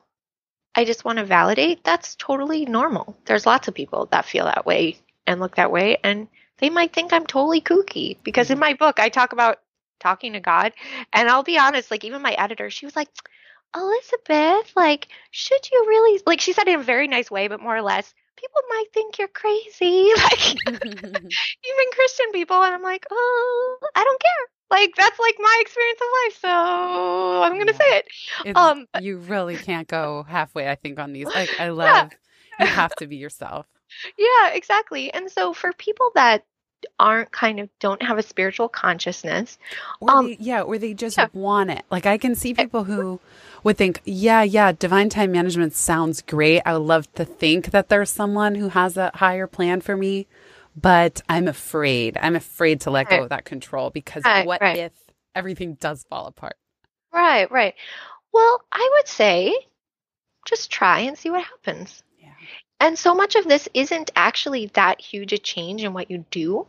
i 0.75 0.85
just 0.85 1.05
want 1.05 1.19
to 1.19 1.25
validate 1.25 1.85
that's 1.85 2.17
totally 2.17 2.65
normal. 2.67 3.17
There's 3.25 3.47
lots 3.47 3.69
of 3.69 3.75
people 3.75 4.07
that 4.11 4.25
feel 4.25 4.45
that 4.47 4.67
way 4.67 4.99
and 5.27 5.41
look 5.41 5.57
that 5.57 5.73
way 5.73 5.99
and 6.03 6.29
they 6.59 6.71
might 6.71 6.93
think 6.93 7.13
i'm 7.13 7.27
totally 7.27 7.61
kooky 7.61 8.17
because 8.23 8.51
in 8.51 8.55
mm-hmm. 8.55 8.61
my 8.61 8.75
book 8.75 8.99
i 9.01 9.09
talk 9.09 9.33
about 9.33 9.59
talking 10.01 10.33
to 10.33 10.41
god 10.41 10.73
and 11.13 11.29
i'll 11.29 11.43
be 11.43 11.59
honest 11.59 11.91
like 11.91 12.05
even 12.05 12.23
my 12.23 12.33
editor 12.33 12.71
she 12.71 12.87
was 12.87 12.97
like 12.97 13.09
elizabeth 13.75 14.73
like 14.77 15.09
should 15.31 15.69
you 15.73 15.85
really 15.89 16.21
like 16.27 16.41
she 16.41 16.53
said 16.53 16.67
it 16.69 16.75
in 16.75 16.81
a 16.81 16.85
very 16.85 17.09
nice 17.09 17.31
way 17.31 17.49
but 17.49 17.61
more 17.61 17.77
or 17.77 17.83
less 17.83 18.15
people 18.37 18.61
might 18.71 18.87
think 18.93 19.19
you're 19.19 19.29
crazy 19.29 20.11
like 20.23 20.57
even 21.65 21.93
Christian 21.95 22.27
people, 22.33 22.63
and 22.63 22.75
I'm 22.75 22.83
like, 22.83 23.07
oh, 23.11 23.79
I 23.95 24.05
don't 24.05 24.21
care. 24.21 24.79
Like 24.79 24.95
that's 24.97 25.19
like 25.19 25.37
my 25.39 25.59
experience 25.61 26.01
of 26.01 26.09
life, 26.25 26.39
so 26.41 27.43
I'm 27.43 27.59
gonna 27.59 27.73
Yeah. 27.73 27.79
say 27.79 27.99
it. 27.99 28.07
It's- 28.45 28.57
Um, 28.57 28.87
you 28.95 29.19
really 29.19 29.59
can't 29.59 29.89
go 29.89 30.25
halfway 30.25 30.69
i 30.71 30.75
think 30.75 30.99
on 30.99 31.13
these 31.13 31.35
like 31.35 31.55
i 31.59 31.69
love 31.71 32.13
you 32.59 32.69
have 32.69 32.95
to 32.97 33.07
be 33.07 33.17
yourself 33.17 33.67
Yeah, 34.19 34.51
exactly. 34.53 35.13
And 35.13 35.31
so 35.31 35.53
for 35.53 35.73
people 35.73 36.11
that 36.15 36.45
aren't 36.99 37.31
kind 37.33 37.61
of 37.61 37.69
don't 37.81 38.03
have 38.03 38.19
a 38.19 38.23
spiritual 38.23 38.69
consciousness, 38.69 39.59
or 40.01 40.11
Um, 40.11 40.27
they, 40.29 40.37
yeah 40.41 40.63
or 40.63 40.79
they 40.79 40.95
just 40.95 41.19
yeah. 41.19 41.29
want 41.33 41.71
it 41.71 41.85
like 41.91 42.07
i 42.07 42.19
can 42.19 42.35
see 42.35 42.53
eh, 42.53 42.55
people 42.55 42.85
who 42.85 43.17
mm-hmm. 43.17 43.59
would 43.65 43.77
think 43.77 44.01
yeah 44.05 44.43
yeah 44.43 44.73
divine 44.73 45.09
time 45.09 45.33
management 45.33 45.75
sounds 45.75 46.23
great 46.23 46.63
i 46.65 46.73
would 46.73 46.87
love 46.87 47.13
to 47.15 47.25
think 47.25 47.71
that 47.71 47.89
there's 47.89 48.11
someone 48.11 48.55
who 48.55 48.71
has 48.71 48.97
a 48.97 49.11
higher 49.15 49.47
plan 49.47 49.81
for 49.81 49.97
me 49.97 50.27
but 50.75 51.21
i'm 51.29 51.49
afraid 51.49 52.17
i'm 52.21 52.37
afraid 52.37 52.81
to 52.81 52.91
let 52.91 53.09
go 53.09 53.17
eh. 53.17 53.23
of 53.23 53.29
that 53.29 53.45
control 53.45 53.91
because 53.91 54.25
Right, 54.25 54.47
what 54.47 54.61
right. 54.61 54.79
if 54.79 54.93
everything 55.35 55.75
does 55.75 56.05
fall 56.09 56.27
apart 56.27 56.57
right, 57.13 57.51
right. 57.51 57.75
Well, 58.33 58.63
I 58.71 58.91
would 58.97 59.09
say 59.09 59.55
just 60.47 60.71
try 60.71 61.01
and 61.01 61.17
see 61.19 61.31
what 61.31 61.45
happens. 61.45 62.03
And 62.79 62.99
so 62.99 63.15
much 63.15 63.37
of 63.37 63.45
this 63.49 63.69
isn't 63.73 64.11
actually 64.15 64.67
that 64.75 65.01
huge 65.01 65.33
a 65.33 65.39
change 65.39 65.83
in 65.83 65.95
what 65.95 66.11
you 66.11 66.27
do. 66.31 66.67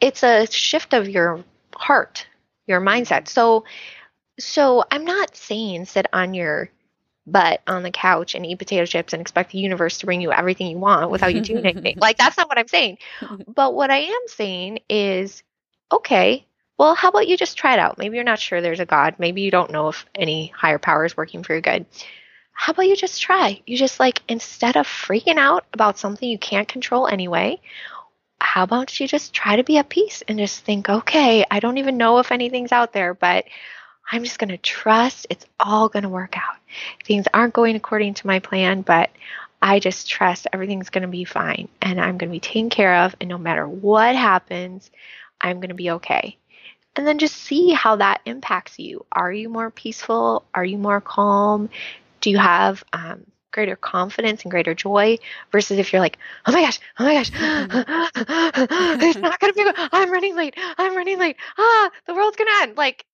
It's 0.00 0.22
a 0.22 0.46
shift 0.46 0.94
of 0.94 1.08
your 1.08 1.44
heart, 1.74 2.26
your 2.66 2.80
mindset. 2.80 3.28
So 3.28 3.64
so 4.38 4.84
I'm 4.90 5.04
not 5.04 5.36
saying 5.36 5.86
sit 5.86 6.06
on 6.12 6.34
your 6.34 6.70
butt 7.26 7.60
on 7.66 7.82
the 7.82 7.90
couch 7.90 8.34
and 8.34 8.46
eat 8.46 8.58
potato 8.58 8.86
chips 8.86 9.12
and 9.12 9.20
expect 9.20 9.52
the 9.52 9.58
universe 9.58 9.98
to 9.98 10.06
bring 10.06 10.20
you 10.20 10.32
everything 10.32 10.68
you 10.68 10.78
want 10.78 11.10
without 11.10 11.34
you 11.34 11.40
doing 11.40 11.66
anything. 11.66 11.96
Like 12.00 12.16
that's 12.16 12.36
not 12.36 12.48
what 12.48 12.58
I'm 12.58 12.68
saying. 12.68 12.98
But 13.46 13.74
what 13.74 13.90
I 13.90 13.98
am 13.98 14.22
saying 14.26 14.80
is 14.88 15.42
okay, 15.90 16.46
well, 16.78 16.94
how 16.94 17.08
about 17.08 17.26
you 17.26 17.36
just 17.36 17.58
try 17.58 17.72
it 17.72 17.78
out? 17.78 17.98
Maybe 17.98 18.16
you're 18.16 18.24
not 18.24 18.38
sure 18.38 18.60
there's 18.60 18.80
a 18.80 18.86
God. 18.86 19.16
Maybe 19.18 19.40
you 19.40 19.50
don't 19.50 19.72
know 19.72 19.88
if 19.88 20.06
any 20.14 20.48
higher 20.48 20.78
power 20.78 21.04
is 21.04 21.16
working 21.16 21.42
for 21.42 21.54
your 21.54 21.62
good 21.62 21.86
how 22.58 22.72
about 22.72 22.88
you 22.88 22.96
just 22.96 23.22
try? 23.22 23.62
You 23.66 23.76
just 23.76 24.00
like, 24.00 24.20
instead 24.26 24.76
of 24.76 24.84
freaking 24.84 25.38
out 25.38 25.64
about 25.72 25.96
something 25.96 26.28
you 26.28 26.38
can't 26.38 26.66
control 26.66 27.06
anyway, 27.06 27.60
how 28.40 28.62
about 28.62 28.98
you 28.98 29.08
just 29.08 29.32
try 29.32 29.56
to 29.56 29.64
be 29.64 29.78
at 29.78 29.88
peace 29.88 30.22
and 30.26 30.38
just 30.38 30.64
think, 30.64 30.88
okay, 30.88 31.44
I 31.50 31.60
don't 31.60 31.78
even 31.78 31.96
know 31.96 32.18
if 32.18 32.32
anything's 32.32 32.72
out 32.72 32.92
there, 32.92 33.14
but 33.14 33.44
I'm 34.10 34.24
just 34.24 34.38
going 34.38 34.48
to 34.48 34.58
trust 34.58 35.26
it's 35.28 35.46
all 35.60 35.88
going 35.88 36.04
to 36.04 36.08
work 36.08 36.36
out. 36.36 36.56
Things 37.04 37.26
aren't 37.32 37.54
going 37.54 37.76
according 37.76 38.14
to 38.14 38.26
my 38.26 38.38
plan, 38.38 38.82
but 38.82 39.10
I 39.60 39.80
just 39.80 40.08
trust 40.08 40.46
everything's 40.52 40.90
going 40.90 41.02
to 41.02 41.08
be 41.08 41.24
fine 41.24 41.68
and 41.82 42.00
I'm 42.00 42.16
going 42.16 42.30
to 42.30 42.36
be 42.36 42.40
taken 42.40 42.70
care 42.70 43.04
of. 43.04 43.14
And 43.20 43.28
no 43.28 43.38
matter 43.38 43.68
what 43.68 44.14
happens, 44.14 44.90
I'm 45.40 45.56
going 45.56 45.68
to 45.68 45.74
be 45.74 45.90
okay. 45.90 46.36
And 46.96 47.06
then 47.06 47.18
just 47.18 47.36
see 47.36 47.72
how 47.72 47.96
that 47.96 48.22
impacts 48.24 48.78
you. 48.78 49.04
Are 49.12 49.32
you 49.32 49.48
more 49.48 49.70
peaceful? 49.70 50.44
Are 50.54 50.64
you 50.64 50.78
more 50.78 51.00
calm? 51.00 51.68
Do 52.20 52.30
you 52.30 52.38
have 52.38 52.82
um, 52.92 53.24
greater 53.52 53.76
confidence 53.76 54.42
and 54.42 54.50
greater 54.50 54.74
joy 54.74 55.18
versus 55.52 55.78
if 55.78 55.92
you're 55.92 56.00
like, 56.00 56.18
oh 56.46 56.52
my 56.52 56.62
gosh, 56.62 56.78
oh 56.98 57.04
my 57.04 57.14
gosh, 57.14 57.30
it's 59.00 59.22
not 59.22 59.38
gonna 59.40 59.52
be. 59.54 59.64
good. 59.64 59.74
I'm 59.92 60.10
running 60.12 60.36
late. 60.36 60.54
I'm 60.78 60.96
running 60.96 61.18
late. 61.18 61.36
Ah, 61.58 61.90
the 62.06 62.14
world's 62.14 62.36
gonna 62.36 62.50
end. 62.62 62.76
Like, 62.76 63.04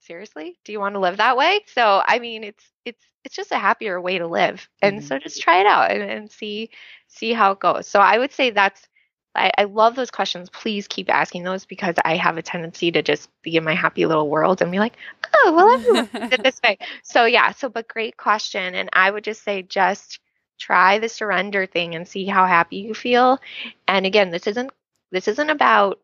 seriously, 0.00 0.58
do 0.64 0.72
you 0.72 0.80
want 0.80 0.94
to 0.94 1.00
live 1.00 1.18
that 1.18 1.36
way? 1.36 1.60
So, 1.66 2.02
I 2.06 2.18
mean, 2.18 2.44
it's 2.44 2.72
it's 2.84 3.04
it's 3.24 3.36
just 3.36 3.52
a 3.52 3.58
happier 3.58 4.00
way 4.00 4.18
to 4.18 4.26
live, 4.26 4.68
and 4.82 5.02
Mhm. 5.02 5.04
so 5.04 5.18
just 5.18 5.40
try 5.40 5.60
it 5.60 5.66
out 5.66 5.90
and, 5.92 6.02
and 6.02 6.30
see 6.30 6.70
see 7.08 7.32
how 7.32 7.52
it 7.52 7.60
goes. 7.60 7.86
So, 7.86 8.00
I 8.00 8.18
would 8.18 8.32
say 8.32 8.50
that's. 8.50 8.88
I, 9.34 9.52
I 9.58 9.64
love 9.64 9.94
those 9.94 10.10
questions. 10.10 10.50
Please 10.50 10.88
keep 10.88 11.08
asking 11.08 11.44
those 11.44 11.64
because 11.64 11.94
I 12.04 12.16
have 12.16 12.36
a 12.36 12.42
tendency 12.42 12.90
to 12.92 13.02
just 13.02 13.28
be 13.42 13.56
in 13.56 13.64
my 13.64 13.74
happy 13.74 14.06
little 14.06 14.28
world 14.28 14.60
and 14.60 14.72
be 14.72 14.78
like, 14.78 14.96
oh, 15.34 15.52
well, 15.54 15.70
everyone 15.70 16.08
did 16.30 16.42
this 16.42 16.60
way. 16.64 16.78
So 17.02 17.24
yeah, 17.24 17.52
so 17.52 17.68
but 17.68 17.88
great 17.88 18.16
question. 18.16 18.74
And 18.74 18.90
I 18.92 19.10
would 19.10 19.24
just 19.24 19.44
say 19.44 19.62
just 19.62 20.18
try 20.58 20.98
the 20.98 21.08
surrender 21.08 21.66
thing 21.66 21.94
and 21.94 22.06
see 22.06 22.26
how 22.26 22.46
happy 22.46 22.76
you 22.76 22.94
feel. 22.94 23.38
And 23.86 24.04
again, 24.04 24.30
this 24.30 24.46
isn't 24.46 24.70
this 25.12 25.28
isn't 25.28 25.50
about 25.50 26.00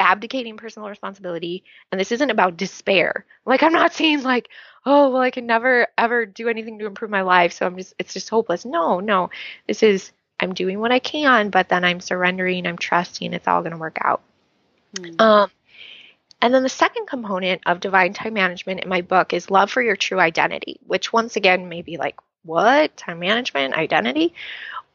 abdicating 0.00 0.56
personal 0.56 0.88
responsibility 0.88 1.64
and 1.90 2.00
this 2.00 2.12
isn't 2.12 2.30
about 2.30 2.56
despair. 2.56 3.26
Like 3.44 3.62
I'm 3.62 3.72
not 3.72 3.92
saying 3.92 4.22
like, 4.22 4.48
oh 4.86 5.10
well 5.10 5.22
I 5.22 5.30
can 5.30 5.46
never 5.46 5.88
ever 5.98 6.26
do 6.26 6.48
anything 6.48 6.78
to 6.78 6.86
improve 6.86 7.10
my 7.10 7.22
life, 7.22 7.52
so 7.52 7.66
I'm 7.66 7.76
just 7.76 7.94
it's 7.98 8.14
just 8.14 8.30
hopeless. 8.30 8.64
No, 8.64 9.00
no. 9.00 9.30
This 9.66 9.82
is 9.82 10.12
I'm 10.40 10.54
doing 10.54 10.78
what 10.78 10.92
I 10.92 10.98
can, 10.98 11.50
but 11.50 11.68
then 11.68 11.84
I'm 11.84 12.00
surrendering, 12.00 12.66
I'm 12.66 12.78
trusting 12.78 13.32
it's 13.32 13.48
all 13.48 13.62
gonna 13.62 13.78
work 13.78 13.98
out. 14.00 14.22
Hmm. 14.96 15.20
Um, 15.20 15.50
and 16.40 16.54
then 16.54 16.62
the 16.62 16.68
second 16.68 17.06
component 17.06 17.62
of 17.66 17.80
divine 17.80 18.12
time 18.12 18.34
management 18.34 18.80
in 18.80 18.88
my 18.88 19.00
book 19.02 19.32
is 19.32 19.50
love 19.50 19.70
for 19.70 19.82
your 19.82 19.96
true 19.96 20.20
identity, 20.20 20.78
which 20.86 21.12
once 21.12 21.36
again 21.36 21.68
may 21.68 21.82
be 21.82 21.96
like, 21.96 22.16
what? 22.44 22.96
Time 22.96 23.18
management, 23.18 23.74
identity? 23.74 24.34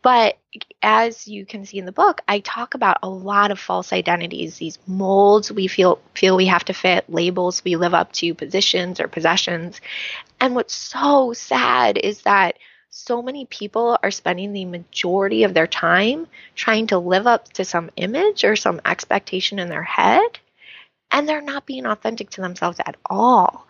But 0.02 0.38
as 0.82 1.30
you 1.30 1.46
can 1.46 1.66
see 1.66 1.78
in 1.78 1.86
the 1.86 1.94
book, 1.94 2.22
I 2.28 2.40
talk 2.40 2.74
about 2.74 2.98
a 3.04 3.10
lot 3.10 3.52
of 3.52 3.60
false 3.60 3.94
identities, 3.94 4.58
these 4.58 4.78
molds 4.86 5.50
we 5.50 5.68
feel 5.68 6.00
feel 6.14 6.36
we 6.36 6.48
have 6.48 6.66
to 6.66 6.74
fit, 6.74 7.10
labels 7.10 7.64
we 7.64 7.78
live 7.78 7.94
up 7.94 8.12
to, 8.14 8.34
positions 8.34 9.00
or 9.00 9.08
possessions. 9.08 9.80
And 10.42 10.56
what's 10.56 10.76
so 10.76 11.32
sad 11.32 11.98
is 11.98 12.22
that 12.24 12.58
so 12.96 13.24
many 13.24 13.46
people 13.46 13.98
are 14.04 14.12
spending 14.12 14.54
the 14.54 14.66
majority 14.66 15.46
of 15.46 15.56
their 15.56 15.66
time 15.66 16.28
trying 16.54 16.86
to 16.86 17.00
live 17.00 17.26
up 17.26 17.52
to 17.52 17.66
some 17.66 17.90
image 17.96 18.44
or 18.44 18.56
some 18.56 18.80
expectation 18.86 19.58
in 19.58 19.68
their 19.68 19.82
head 19.82 20.38
and 21.10 21.28
they're 21.28 21.42
not 21.42 21.66
being 21.66 21.88
authentic 21.88 22.30
to 22.30 22.42
themselves 22.42 22.80
at 22.86 22.96
all. 23.08 23.66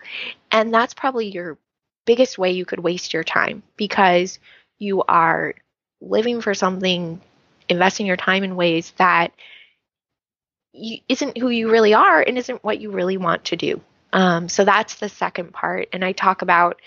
And 0.52 0.74
that's 0.74 0.94
probably 0.94 1.28
your 1.28 1.58
biggest 2.06 2.38
way 2.38 2.52
you 2.52 2.66
could 2.66 2.82
waste 2.82 3.14
your 3.14 3.24
time 3.24 3.64
because 3.78 4.40
you 4.78 5.04
are 5.04 5.56
living 6.02 6.42
for 6.42 6.54
something, 6.54 7.22
investing 7.70 8.06
your 8.06 8.18
time 8.18 8.44
in 8.44 8.58
ways 8.58 8.92
that 8.98 9.32
isn't 11.08 11.38
who 11.38 11.48
you 11.48 11.72
really 11.72 11.94
are 11.94 12.22
and 12.22 12.38
isn't 12.38 12.62
what 12.62 12.82
you 12.82 12.92
really 12.92 13.16
want 13.16 13.46
to 13.46 13.56
do. 13.56 13.80
Um, 14.12 14.50
so 14.50 14.66
that's 14.66 14.96
the 14.96 15.08
second 15.08 15.54
part. 15.54 15.88
And 15.94 16.04
I 16.04 16.12
talk 16.12 16.42
about 16.42 16.82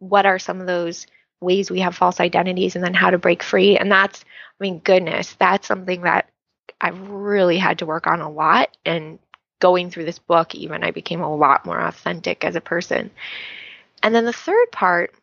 what 0.00 0.26
are 0.26 0.38
some 0.38 0.60
of 0.60 0.66
those 0.66 1.06
ways 1.40 1.70
we 1.70 1.80
have 1.80 1.96
false 1.96 2.20
identities 2.20 2.74
and 2.74 2.84
then 2.84 2.94
how 2.94 3.10
to 3.10 3.18
break 3.18 3.42
free. 3.42 3.76
And 3.76 3.90
that's, 3.90 4.24
I 4.24 4.64
mean, 4.64 4.80
goodness, 4.80 5.36
that's 5.38 5.68
something 5.68 6.02
that 6.02 6.28
I've 6.80 7.00
really 7.08 7.58
had 7.58 7.78
to 7.78 7.86
work 7.86 8.06
on 8.06 8.20
a 8.20 8.30
lot. 8.30 8.76
And 8.84 9.18
going 9.60 9.90
through 9.90 10.04
this 10.04 10.18
book, 10.18 10.54
even, 10.54 10.84
I 10.84 10.90
became 10.90 11.20
a 11.20 11.34
lot 11.34 11.66
more 11.66 11.80
authentic 11.80 12.44
as 12.44 12.56
a 12.56 12.60
person. 12.60 13.10
And 14.02 14.14
then 14.14 14.24
the 14.24 14.32
third 14.32 14.70
part 14.72 15.14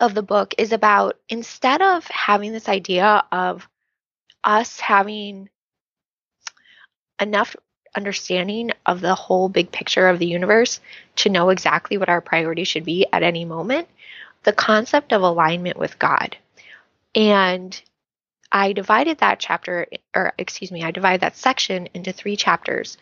of 0.00 0.14
the 0.14 0.22
book 0.22 0.54
is 0.58 0.72
about 0.72 1.18
instead 1.28 1.82
of 1.82 2.06
having 2.06 2.52
this 2.52 2.68
idea 2.68 3.24
of 3.32 3.68
us 4.44 4.78
having 4.78 5.48
enough 7.20 7.56
understanding 7.96 8.70
of 8.86 9.00
the 9.00 9.14
whole 9.14 9.48
big 9.48 9.72
picture 9.72 10.08
of 10.08 10.18
the 10.18 10.26
universe 10.26 10.80
to 11.16 11.28
know 11.28 11.50
exactly 11.50 11.98
what 11.98 12.08
our 12.08 12.20
priority 12.20 12.64
should 12.64 12.84
be 12.84 13.06
at 13.12 13.22
any 13.22 13.44
moment, 13.44 13.88
the 14.44 14.52
concept 14.52 15.12
of 15.12 15.22
alignment 15.22 15.78
with 15.78 15.98
God. 15.98 16.36
And 17.14 17.80
I 18.52 18.72
divided 18.72 19.18
that 19.18 19.38
chapter, 19.38 19.86
or 20.14 20.32
excuse 20.38 20.72
me, 20.72 20.82
I 20.82 20.90
divided 20.90 21.20
that 21.20 21.36
section 21.36 21.88
into 21.94 22.12
three 22.12 22.36
chapters 22.36 22.96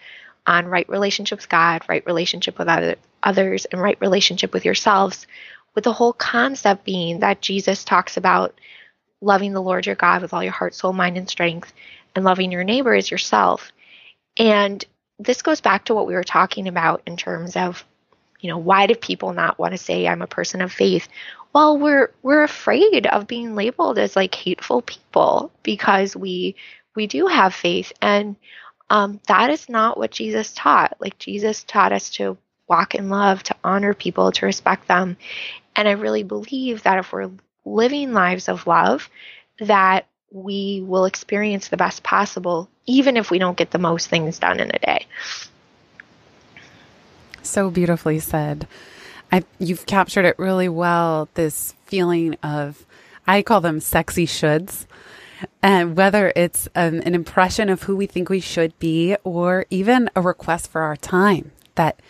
on 0.46 0.66
right 0.66 0.88
relationship 0.88 1.38
with 1.38 1.48
God, 1.48 1.82
right 1.88 2.04
relationship 2.06 2.58
with 2.58 2.68
other, 2.68 2.96
others, 3.22 3.64
and 3.66 3.80
right 3.80 3.98
relationship 4.00 4.52
with 4.52 4.64
yourselves, 4.64 5.26
with 5.74 5.84
the 5.84 5.92
whole 5.92 6.12
concept 6.12 6.84
being 6.84 7.20
that 7.20 7.40
Jesus 7.40 7.84
talks 7.84 8.16
about 8.16 8.58
loving 9.20 9.52
the 9.52 9.62
Lord 9.62 9.86
your 9.86 9.94
God 9.94 10.22
with 10.22 10.32
all 10.32 10.42
your 10.42 10.52
heart, 10.52 10.74
soul, 10.74 10.92
mind, 10.92 11.16
and 11.16 11.28
strength, 11.28 11.72
and 12.14 12.24
loving 12.24 12.52
your 12.52 12.64
neighbor 12.64 12.94
as 12.94 13.10
yourself. 13.10 13.72
And 14.38 14.84
this 15.18 15.42
goes 15.42 15.60
back 15.60 15.86
to 15.86 15.94
what 15.94 16.06
we 16.06 16.14
were 16.14 16.24
talking 16.24 16.68
about 16.68 17.02
in 17.06 17.16
terms 17.16 17.56
of, 17.56 17.84
you 18.40 18.48
know, 18.50 18.58
why 18.58 18.86
do 18.86 18.94
people 18.94 19.32
not 19.32 19.58
want 19.58 19.72
to 19.72 19.78
say 19.78 20.06
I'm 20.06 20.22
a 20.22 20.26
person 20.26 20.60
of 20.60 20.72
faith? 20.72 21.08
Well, 21.52 21.78
we're 21.78 22.12
we're 22.22 22.42
afraid 22.42 23.06
of 23.06 23.26
being 23.26 23.54
labeled 23.54 23.98
as 23.98 24.16
like 24.16 24.34
hateful 24.34 24.82
people 24.82 25.50
because 25.62 26.14
we 26.14 26.56
we 26.94 27.06
do 27.06 27.26
have 27.26 27.54
faith 27.54 27.92
and 28.00 28.36
um, 28.90 29.20
that 29.26 29.50
is 29.50 29.68
not 29.68 29.98
what 29.98 30.10
Jesus 30.10 30.52
taught. 30.54 30.96
Like 31.00 31.18
Jesus 31.18 31.62
taught 31.64 31.92
us 31.92 32.10
to 32.10 32.38
walk 32.68 32.94
in 32.94 33.08
love, 33.08 33.42
to 33.44 33.56
honor 33.64 33.94
people, 33.94 34.32
to 34.32 34.46
respect 34.46 34.88
them. 34.88 35.16
And 35.76 35.88
I 35.88 35.92
really 35.92 36.22
believe 36.22 36.82
that 36.82 36.98
if 36.98 37.12
we're 37.12 37.30
living 37.64 38.12
lives 38.12 38.48
of 38.48 38.66
love, 38.66 39.08
that 39.60 40.06
we 40.30 40.82
will 40.86 41.04
experience 41.04 41.68
the 41.68 41.76
best 41.76 42.02
possible, 42.02 42.68
even 42.86 43.16
if 43.16 43.30
we 43.30 43.38
don't 43.38 43.56
get 43.56 43.70
the 43.70 43.78
most 43.78 44.08
things 44.08 44.38
done 44.38 44.60
in 44.60 44.70
a 44.72 44.78
day. 44.78 45.06
So 47.48 47.70
beautifully 47.70 48.18
said. 48.18 48.68
I, 49.32 49.44
you've 49.58 49.86
captured 49.86 50.24
it 50.24 50.38
really 50.38 50.68
well. 50.68 51.28
This 51.34 51.74
feeling 51.86 52.36
of, 52.42 52.84
I 53.26 53.42
call 53.42 53.60
them 53.60 53.80
sexy 53.80 54.26
shoulds. 54.26 54.86
And 55.62 55.96
whether 55.96 56.32
it's 56.36 56.68
an, 56.74 57.02
an 57.02 57.14
impression 57.14 57.68
of 57.68 57.82
who 57.82 57.96
we 57.96 58.06
think 58.06 58.28
we 58.28 58.40
should 58.40 58.78
be, 58.78 59.16
or 59.24 59.66
even 59.70 60.10
a 60.14 60.20
request 60.20 60.70
for 60.70 60.82
our 60.82 60.96
time 60.96 61.52
that 61.76 62.00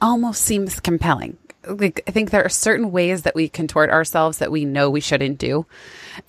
almost 0.00 0.42
seems 0.42 0.80
compelling 0.80 1.36
like 1.66 2.02
I 2.06 2.10
think 2.10 2.30
there 2.30 2.44
are 2.44 2.50
certain 2.50 2.90
ways 2.90 3.22
that 3.22 3.34
we 3.34 3.48
contort 3.48 3.90
ourselves 3.90 4.38
that 4.38 4.50
we 4.52 4.64
know 4.64 4.88
we 4.88 5.00
shouldn't 5.00 5.38
do. 5.38 5.66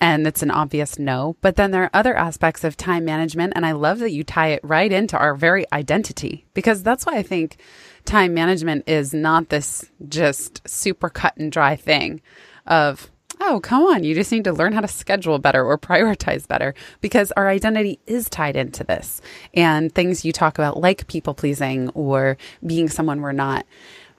And 0.00 0.26
it's 0.26 0.42
an 0.42 0.50
obvious 0.50 0.98
no. 0.98 1.36
But 1.40 1.56
then 1.56 1.70
there 1.70 1.84
are 1.84 1.90
other 1.94 2.14
aspects 2.14 2.64
of 2.64 2.76
time 2.76 3.04
management. 3.04 3.54
And 3.56 3.64
I 3.64 3.72
love 3.72 3.98
that 4.00 4.12
you 4.12 4.24
tie 4.24 4.48
it 4.48 4.60
right 4.62 4.92
into 4.92 5.16
our 5.16 5.34
very 5.34 5.64
identity 5.72 6.44
because 6.54 6.82
that's 6.82 7.06
why 7.06 7.16
I 7.16 7.22
think 7.22 7.56
time 8.04 8.34
management 8.34 8.88
is 8.88 9.14
not 9.14 9.48
this 9.48 9.90
just 10.08 10.66
super 10.68 11.08
cut 11.08 11.36
and 11.36 11.50
dry 11.50 11.76
thing 11.76 12.20
of, 12.66 13.10
oh, 13.40 13.60
come 13.60 13.82
on, 13.84 14.04
you 14.04 14.14
just 14.14 14.30
need 14.30 14.44
to 14.44 14.52
learn 14.52 14.72
how 14.72 14.80
to 14.80 14.88
schedule 14.88 15.38
better 15.38 15.64
or 15.64 15.78
prioritize 15.78 16.46
better 16.46 16.74
because 17.00 17.32
our 17.32 17.48
identity 17.48 17.98
is 18.06 18.28
tied 18.28 18.56
into 18.56 18.84
this. 18.84 19.20
And 19.54 19.92
things 19.92 20.24
you 20.24 20.32
talk 20.32 20.58
about 20.58 20.78
like 20.78 21.06
people 21.06 21.34
pleasing 21.34 21.88
or 21.90 22.36
being 22.64 22.88
someone 22.88 23.20
we're 23.20 23.32
not. 23.32 23.66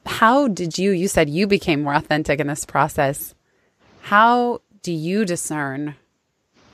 How 0.06 0.48
did 0.48 0.78
you, 0.78 0.92
you 0.92 1.08
said 1.08 1.30
you 1.30 1.48
became 1.48 1.84
more 1.84 1.94
authentic 1.94 2.40
in 2.40 2.48
this 2.48 2.66
process. 2.66 3.34
How 4.02 4.62
do 4.82 4.92
you 4.92 5.24
discern 5.24 5.96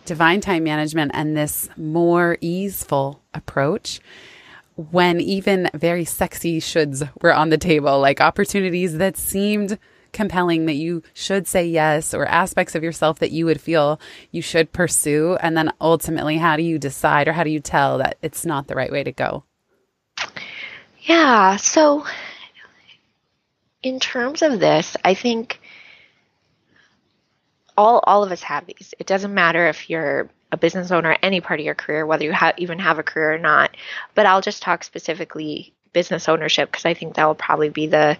divine 0.06 0.41
time 0.41 0.63
management 0.63 1.12
and 1.13 1.38
this 1.38 1.69
more 1.78 2.38
easeful 2.41 3.22
approach 3.36 4.00
when 4.92 5.20
even 5.20 5.70
very 5.74 6.06
sexy 6.06 6.62
shoulds 6.62 7.10
were 7.22 7.34
on 7.34 7.50
the 7.50 7.58
table, 7.58 8.00
like 8.00 8.22
opportunities 8.22 8.98
that 8.98 9.18
seemed 9.18 9.78
compelling 10.13 10.65
that 10.68 10.76
you 10.76 11.04
should 11.13 11.48
say 11.48 11.68
yes 11.68 12.13
or 12.13 12.26
aspects 12.26 12.76
of 12.76 12.84
yourself 12.84 13.20
that 13.20 13.32
you 13.32 13.46
would 13.46 13.60
feel 13.60 14.00
you 14.32 14.42
should 14.42 14.72
pursue? 14.72 15.38
And 15.42 15.58
then 15.58 15.74
ultimately, 15.82 16.38
how 16.38 16.56
do 16.56 16.63
you 16.63 16.80
decide 16.80 17.28
or 17.28 17.34
how 17.34 17.44
do 17.44 17.50
you 17.50 17.60
tell 17.60 17.98
that 17.98 18.18
it's 18.22 18.46
not 18.46 18.68
the 18.68 18.76
right 18.76 18.92
way 18.92 19.04
to 19.04 19.12
go? 19.12 19.44
Yeah. 21.02 21.58
So 21.58 22.06
in 23.84 24.00
terms 24.00 24.42
of 24.42 24.62
this, 24.62 24.96
I 25.04 25.13
think 25.13 25.60
all 27.78 28.02
all 28.06 28.24
of 28.24 28.32
us 28.32 28.44
have 28.44 28.65
these. 28.65 28.94
It 28.98 29.08
doesn't 29.08 29.34
matter 29.34 29.68
if 29.68 29.89
you're 29.89 30.30
a 30.52 30.58
business 30.58 30.92
owner, 30.92 31.16
any 31.22 31.42
part 31.42 31.60
of 31.60 31.66
your 31.66 31.76
career, 31.76 32.06
whether 32.06 32.24
you 32.24 32.34
ha- 32.34 32.54
even 32.58 32.80
have 32.80 33.00
a 33.00 33.04
career 33.04 33.34
or 33.34 33.38
not. 33.38 33.76
But 34.16 34.26
I'll 34.26 34.42
just 34.42 34.62
talk 34.62 34.84
specifically 34.84 35.74
business 35.94 36.30
ownership 36.30 36.72
because 36.72 36.86
I 36.86 36.94
think 36.94 37.16
that 37.16 37.26
will 37.26 37.36
probably 37.36 37.70
be 37.70 37.88
the 37.88 38.18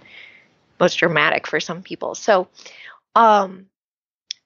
most 0.80 0.96
dramatic 0.96 1.48
for 1.48 1.60
some 1.60 1.82
people. 1.82 2.15
So, 2.15 2.48
um, 3.15 3.68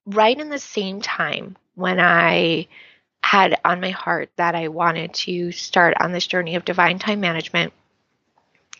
right 0.06 0.38
in 0.38 0.50
the 0.50 0.60
same 0.60 1.02
time 1.02 1.58
when 1.76 2.00
I 2.00 2.67
had 3.24 3.60
on 3.63 3.82
my 3.82 3.91
heart 3.91 4.30
that 4.36 4.56
I 4.56 4.67
wanted 4.67 5.13
to 5.13 5.52
start 5.52 5.96
on 6.00 6.12
this 6.12 6.28
journey 6.28 6.56
of 6.56 6.65
divine 6.65 7.00
time 7.00 7.19
management, 7.22 7.74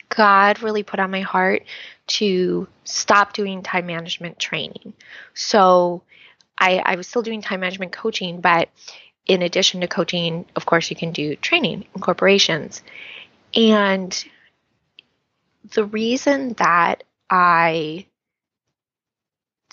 God 0.10 0.62
really 0.62 0.84
put 0.84 1.00
on 1.00 1.12
my 1.12 1.22
heart 1.22 1.64
to 2.06 2.68
stop 2.84 3.34
doing 3.34 3.64
time 3.64 3.86
management 3.86 4.38
training. 4.38 4.94
So 5.34 6.04
I, 6.58 6.78
I 6.78 6.96
was 6.96 7.08
still 7.08 7.22
doing 7.22 7.42
time 7.42 7.62
management 7.62 7.92
coaching, 7.92 8.42
but 8.42 8.70
in 9.26 9.42
addition 9.42 9.82
to 9.82 9.88
coaching, 9.88 10.46
of 10.56 10.66
course, 10.66 10.90
you 10.90 10.96
can 10.96 11.12
do 11.12 11.36
training 11.36 11.86
in 11.94 12.02
corporations. 12.02 12.82
And 13.56 14.26
the 15.74 15.86
reason 15.86 16.54
that 16.54 17.04
I 17.30 18.06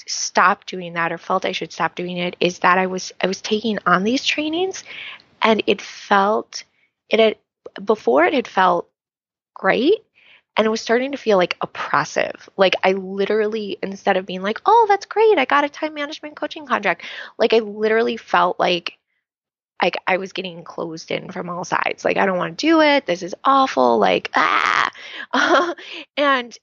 stopped 0.06 0.68
doing 0.68 0.94
that 0.94 1.12
or 1.12 1.18
felt 1.18 1.44
I 1.44 1.52
should 1.52 1.72
stop 1.72 1.94
doing 1.94 2.16
it 2.16 2.36
is 2.40 2.60
that 2.60 2.78
I 2.78 2.86
was 2.86 3.12
I 3.20 3.26
was 3.26 3.40
taking 3.40 3.78
on 3.86 4.02
these 4.02 4.24
trainings 4.24 4.82
and 5.42 5.62
it 5.66 5.80
felt 5.80 6.64
it 7.08 7.20
had 7.20 7.36
before 7.84 8.24
it 8.24 8.34
had 8.34 8.48
felt 8.48 8.88
great 9.54 10.04
and 10.56 10.66
it 10.66 10.70
was 10.70 10.80
starting 10.80 11.12
to 11.12 11.18
feel 11.18 11.38
like 11.38 11.56
oppressive. 11.60 12.48
Like 12.56 12.74
I 12.82 12.92
literally, 12.92 13.78
instead 13.82 14.16
of 14.16 14.26
being 14.26 14.42
like, 14.42 14.60
oh, 14.66 14.86
that's 14.88 15.06
great, 15.06 15.38
I 15.38 15.44
got 15.44 15.64
a 15.64 15.68
time 15.68 15.94
management 15.94 16.36
coaching 16.36 16.66
contract, 16.66 17.04
like 17.38 17.52
I 17.52 17.58
literally 17.58 18.16
felt 18.16 18.58
like 18.58 18.98
like 19.82 19.96
I 20.06 20.18
was 20.18 20.32
getting 20.32 20.62
closed 20.62 21.10
in 21.10 21.30
from 21.32 21.48
all 21.48 21.64
sides. 21.64 22.04
Like 22.04 22.18
I 22.18 22.26
don't 22.26 22.36
want 22.36 22.58
to 22.58 22.66
do 22.66 22.80
it. 22.82 23.06
This 23.06 23.22
is 23.22 23.34
awful. 23.44 23.98
Like 23.98 24.30
ah, 24.34 24.90
and 26.16 26.58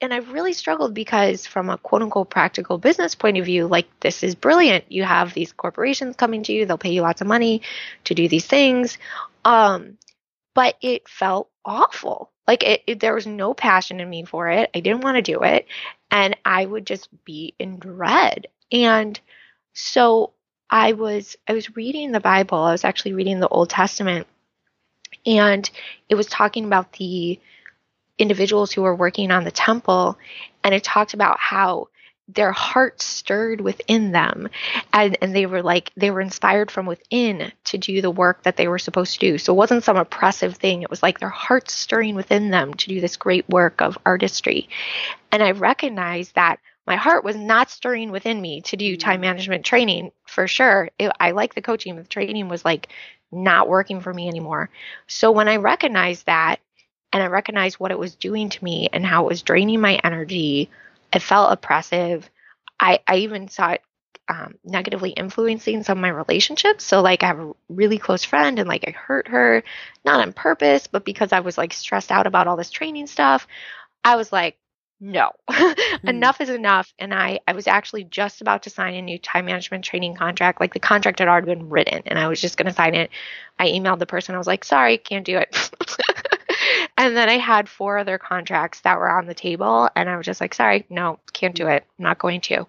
and 0.00 0.14
I've 0.14 0.32
really 0.32 0.52
struggled 0.52 0.94
because 0.94 1.46
from 1.46 1.70
a 1.70 1.78
quote 1.78 2.02
unquote 2.02 2.30
practical 2.30 2.78
business 2.78 3.14
point 3.14 3.38
of 3.38 3.44
view, 3.44 3.66
like 3.66 3.88
this 4.00 4.22
is 4.22 4.34
brilliant. 4.34 4.90
You 4.90 5.04
have 5.04 5.34
these 5.34 5.52
corporations 5.52 6.16
coming 6.16 6.42
to 6.44 6.52
you. 6.52 6.66
They'll 6.66 6.78
pay 6.78 6.92
you 6.92 7.02
lots 7.02 7.20
of 7.20 7.26
money 7.26 7.62
to 8.04 8.14
do 8.14 8.28
these 8.28 8.46
things. 8.46 8.98
Um, 9.44 9.98
but 10.54 10.76
it 10.82 11.08
felt 11.08 11.50
awful. 11.64 12.30
Like 12.48 12.64
it, 12.64 12.82
it, 12.86 13.00
there 13.00 13.14
was 13.14 13.26
no 13.26 13.54
passion 13.54 14.00
in 14.00 14.10
me 14.10 14.24
for 14.24 14.48
it. 14.48 14.70
I 14.74 14.80
didn't 14.80 15.02
want 15.02 15.16
to 15.16 15.22
do 15.22 15.42
it. 15.42 15.66
And 16.10 16.34
I 16.44 16.64
would 16.64 16.86
just 16.86 17.08
be 17.24 17.54
in 17.58 17.78
dread. 17.78 18.48
And 18.72 19.20
so 19.74 20.32
I 20.70 20.94
was 20.94 21.36
I 21.46 21.52
was 21.52 21.76
reading 21.76 22.10
the 22.10 22.20
Bible. 22.20 22.58
I 22.58 22.72
was 22.72 22.84
actually 22.84 23.12
reading 23.12 23.38
the 23.38 23.48
Old 23.48 23.70
Testament 23.70 24.26
and 25.26 25.68
it 26.08 26.14
was 26.14 26.26
talking 26.26 26.64
about 26.64 26.92
the 26.94 27.38
individuals 28.18 28.72
who 28.72 28.82
were 28.82 28.94
working 28.94 29.30
on 29.30 29.44
the 29.44 29.50
temple 29.50 30.18
and 30.64 30.74
it 30.74 30.82
talked 30.82 31.14
about 31.14 31.38
how 31.38 31.88
their 32.28 32.52
heart 32.52 33.00
stirred 33.00 33.60
within 33.60 34.12
them. 34.12 34.48
And, 34.92 35.16
and 35.22 35.34
they 35.34 35.46
were 35.46 35.62
like 35.62 35.90
they 35.96 36.10
were 36.10 36.20
inspired 36.20 36.70
from 36.70 36.86
within 36.86 37.52
to 37.64 37.78
do 37.78 38.02
the 38.02 38.10
work 38.10 38.42
that 38.42 38.56
they 38.56 38.68
were 38.68 38.78
supposed 38.78 39.14
to 39.14 39.20
do. 39.20 39.38
So 39.38 39.52
it 39.52 39.56
wasn't 39.56 39.84
some 39.84 39.96
oppressive 39.96 40.56
thing. 40.56 40.82
It 40.82 40.90
was 40.90 41.02
like 41.02 41.18
their 41.18 41.28
hearts 41.28 41.72
stirring 41.72 42.14
within 42.14 42.50
them 42.50 42.74
to 42.74 42.88
do 42.88 43.00
this 43.00 43.16
great 43.16 43.48
work 43.48 43.80
of 43.80 43.98
artistry. 44.04 44.68
And 45.32 45.42
i 45.42 45.50
recognized 45.52 46.34
that 46.34 46.58
my 46.86 46.96
heart 46.96 47.22
was 47.22 47.36
not 47.36 47.70
stirring 47.70 48.10
within 48.10 48.40
me 48.40 48.62
to 48.62 48.76
do 48.76 48.96
mm. 48.96 49.00
time 49.00 49.20
management 49.20 49.64
training 49.64 50.12
for 50.26 50.46
sure. 50.46 50.90
It, 50.98 51.10
i 51.18 51.30
like 51.30 51.54
the 51.54 51.62
coaching 51.62 51.94
but 51.94 52.04
the 52.04 52.08
training 52.08 52.48
was 52.48 52.64
like 52.64 52.88
not 53.30 53.68
working 53.68 54.00
for 54.00 54.12
me 54.12 54.28
anymore. 54.28 54.70
So 55.06 55.30
when 55.30 55.48
i 55.48 55.56
recognized 55.56 56.26
that 56.26 56.60
and 57.12 57.22
i 57.22 57.26
recognized 57.26 57.76
what 57.76 57.90
it 57.90 57.98
was 57.98 58.14
doing 58.14 58.50
to 58.50 58.64
me 58.64 58.88
and 58.92 59.04
how 59.04 59.24
it 59.24 59.28
was 59.28 59.42
draining 59.42 59.80
my 59.80 59.98
energy 60.04 60.70
it 61.12 61.22
felt 61.22 61.52
oppressive. 61.52 62.28
I, 62.80 63.00
I 63.06 63.16
even 63.18 63.48
saw 63.48 63.70
it 63.70 63.82
um, 64.28 64.56
negatively 64.62 65.10
influencing 65.10 65.82
some 65.82 65.98
of 65.98 66.02
my 66.02 66.10
relationships. 66.10 66.84
So, 66.84 67.00
like, 67.00 67.22
I 67.22 67.28
have 67.28 67.40
a 67.40 67.52
really 67.68 67.98
close 67.98 68.24
friend 68.24 68.58
and, 68.58 68.68
like, 68.68 68.84
I 68.86 68.90
hurt 68.90 69.28
her, 69.28 69.64
not 70.04 70.20
on 70.20 70.32
purpose, 70.32 70.86
but 70.86 71.04
because 71.04 71.32
I 71.32 71.40
was, 71.40 71.56
like, 71.56 71.72
stressed 71.72 72.12
out 72.12 72.26
about 72.26 72.46
all 72.46 72.56
this 72.56 72.70
training 72.70 73.06
stuff. 73.06 73.46
I 74.04 74.16
was 74.16 74.32
like, 74.32 74.58
no 75.00 75.30
mm-hmm. 75.48 76.08
enough 76.08 76.40
is 76.40 76.48
enough 76.48 76.92
and 76.98 77.14
i 77.14 77.38
i 77.46 77.52
was 77.52 77.66
actually 77.66 78.02
just 78.04 78.40
about 78.40 78.64
to 78.64 78.70
sign 78.70 78.94
a 78.94 79.02
new 79.02 79.18
time 79.18 79.46
management 79.46 79.84
training 79.84 80.14
contract 80.14 80.60
like 80.60 80.74
the 80.74 80.80
contract 80.80 81.20
had 81.20 81.28
already 81.28 81.46
been 81.46 81.68
written 81.68 82.02
and 82.06 82.18
i 82.18 82.26
was 82.26 82.40
just 82.40 82.56
going 82.56 82.66
to 82.66 82.72
sign 82.72 82.94
it 82.94 83.10
i 83.58 83.66
emailed 83.66 84.00
the 84.00 84.06
person 84.06 84.34
i 84.34 84.38
was 84.38 84.46
like 84.46 84.64
sorry 84.64 84.98
can't 84.98 85.24
do 85.24 85.38
it 85.38 85.70
and 86.98 87.16
then 87.16 87.30
i 87.30 87.38
had 87.38 87.68
four 87.68 87.96
other 87.96 88.18
contracts 88.18 88.80
that 88.82 88.98
were 88.98 89.10
on 89.10 89.26
the 89.26 89.34
table 89.34 89.88
and 89.96 90.10
i 90.10 90.16
was 90.16 90.26
just 90.26 90.40
like 90.40 90.52
sorry 90.52 90.84
no 90.90 91.18
can't 91.32 91.54
do 91.54 91.68
it. 91.68 91.86
I'm 91.98 92.02
not 92.02 92.18
going 92.18 92.40
to. 92.42 92.66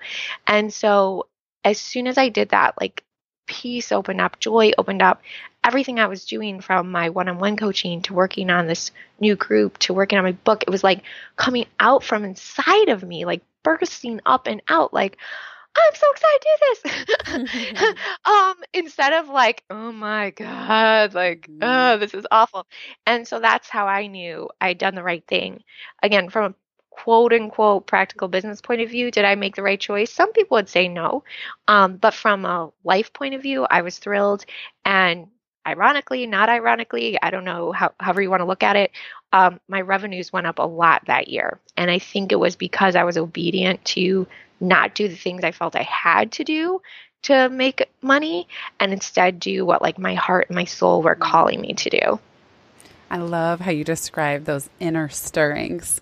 And 0.48 0.72
so 0.74 1.28
as 1.66 1.78
soon 1.80 2.08
as 2.08 2.18
i 2.18 2.30
did 2.30 2.50
that 2.50 2.76
like 2.80 3.04
peace 3.50 3.92
opened 3.92 4.22
up 4.22 4.40
joy 4.40 4.72
opened 4.78 5.02
up. 5.02 5.22
Everything 5.62 6.00
I 6.00 6.08
was 6.08 6.24
doing 6.24 6.62
from 6.62 6.90
my 6.90 7.10
one 7.10 7.28
on 7.28 7.40
one 7.40 7.58
coaching 7.58 8.02
to 8.04 8.14
working 8.14 8.50
on 8.50 8.68
this 8.68 8.92
new 9.20 9.36
group 9.36 9.78
to 9.80 9.94
working 9.94 10.18
on 10.18 10.24
my 10.24 10.32
book, 10.32 10.64
it 10.64 10.70
was 10.70 10.86
like 10.86 11.02
coming 11.36 11.66
out 11.82 12.04
from 12.04 12.24
inside 12.24 12.88
of 12.88 13.04
me, 13.04 13.26
like 13.26 13.42
bursting 13.64 14.22
up 14.26 14.48
and 14.48 14.62
out, 14.70 14.94
like, 14.94 15.18
I'm 15.76 15.96
so 15.96 16.08
excited 16.12 16.42
to 16.42 16.48
do 16.50 17.38
this. 17.38 17.96
um, 18.26 18.56
instead 18.74 19.14
of 19.14 19.30
like, 19.30 19.64
oh 19.70 19.92
my 19.92 20.32
God, 20.32 21.14
like, 21.14 21.48
oh, 21.50 21.66
mm-hmm. 21.66 22.00
this 22.00 22.14
is 22.14 22.26
awful. 22.32 22.66
And 23.06 23.28
so 23.28 23.40
that's 23.40 23.70
how 23.70 23.88
I 23.88 24.08
knew 24.08 24.50
I'd 24.60 24.78
done 24.78 24.96
the 24.96 25.04
right 25.04 25.24
thing. 25.28 25.64
Again, 26.02 26.30
from 26.30 26.52
a 26.52 26.56
quote 26.90 27.34
unquote 27.34 27.88
practical 27.88 28.28
business 28.28 28.62
point 28.62 28.82
of 28.82 28.90
view, 28.90 29.12
did 29.12 29.26
I 29.26 29.36
make 29.36 29.56
the 29.56 29.64
right 29.64 29.80
choice? 29.80 30.12
Some 30.12 30.34
people 30.34 30.56
would 30.56 30.70
say 30.70 30.88
no. 30.88 31.24
Um, 31.68 31.98
but 31.98 32.14
from 32.14 32.46
a 32.46 32.72
life 32.84 33.14
point 33.14 33.36
of 33.36 33.42
view, 33.42 33.66
I 33.70 33.82
was 33.82 33.98
thrilled. 33.98 34.46
And 34.86 35.28
ironically, 35.66 36.26
not 36.26 36.50
ironically, 36.50 37.18
I 37.22 37.30
don't 37.30 37.46
know 37.46 37.72
how, 37.72 37.94
however 38.00 38.22
you 38.22 38.30
want 38.30 38.42
to 38.42 38.46
look 38.46 38.64
at 38.64 38.76
it, 38.76 38.92
um, 39.32 39.60
my 39.68 39.82
revenues 39.82 40.34
went 40.34 40.48
up 40.48 40.60
a 40.60 40.64
lot 40.64 41.04
that 41.06 41.28
year. 41.28 41.60
And 41.78 41.92
I 41.92 42.00
think 42.00 42.32
it 42.32 42.40
was 42.40 42.56
because 42.56 42.96
I 42.96 43.04
was 43.04 43.18
obedient 43.18 43.86
to 43.86 44.28
not 44.60 44.96
do 44.96 45.08
the 45.08 45.16
things 45.16 45.44
I 45.44 45.52
felt 45.52 45.76
I 45.76 45.84
had 45.84 46.32
to 46.34 46.44
do 46.44 46.82
to 47.24 47.50
make 47.50 47.90
money 48.02 48.48
and 48.80 48.94
instead 48.94 49.40
do 49.40 49.66
what 49.66 49.82
like 49.82 49.98
my 49.98 50.16
heart 50.16 50.48
and 50.50 50.56
my 50.56 50.66
soul 50.66 51.02
were 51.02 51.16
mm-hmm. 51.16 51.24
calling 51.24 51.62
me 51.62 51.74
to 51.74 51.90
do. 51.90 52.20
I 53.12 53.18
love 53.18 53.62
how 53.62 53.72
you 53.72 53.84
describe 53.84 54.46
those 54.46 54.70
inner 54.80 55.10
stirrings. 55.10 56.00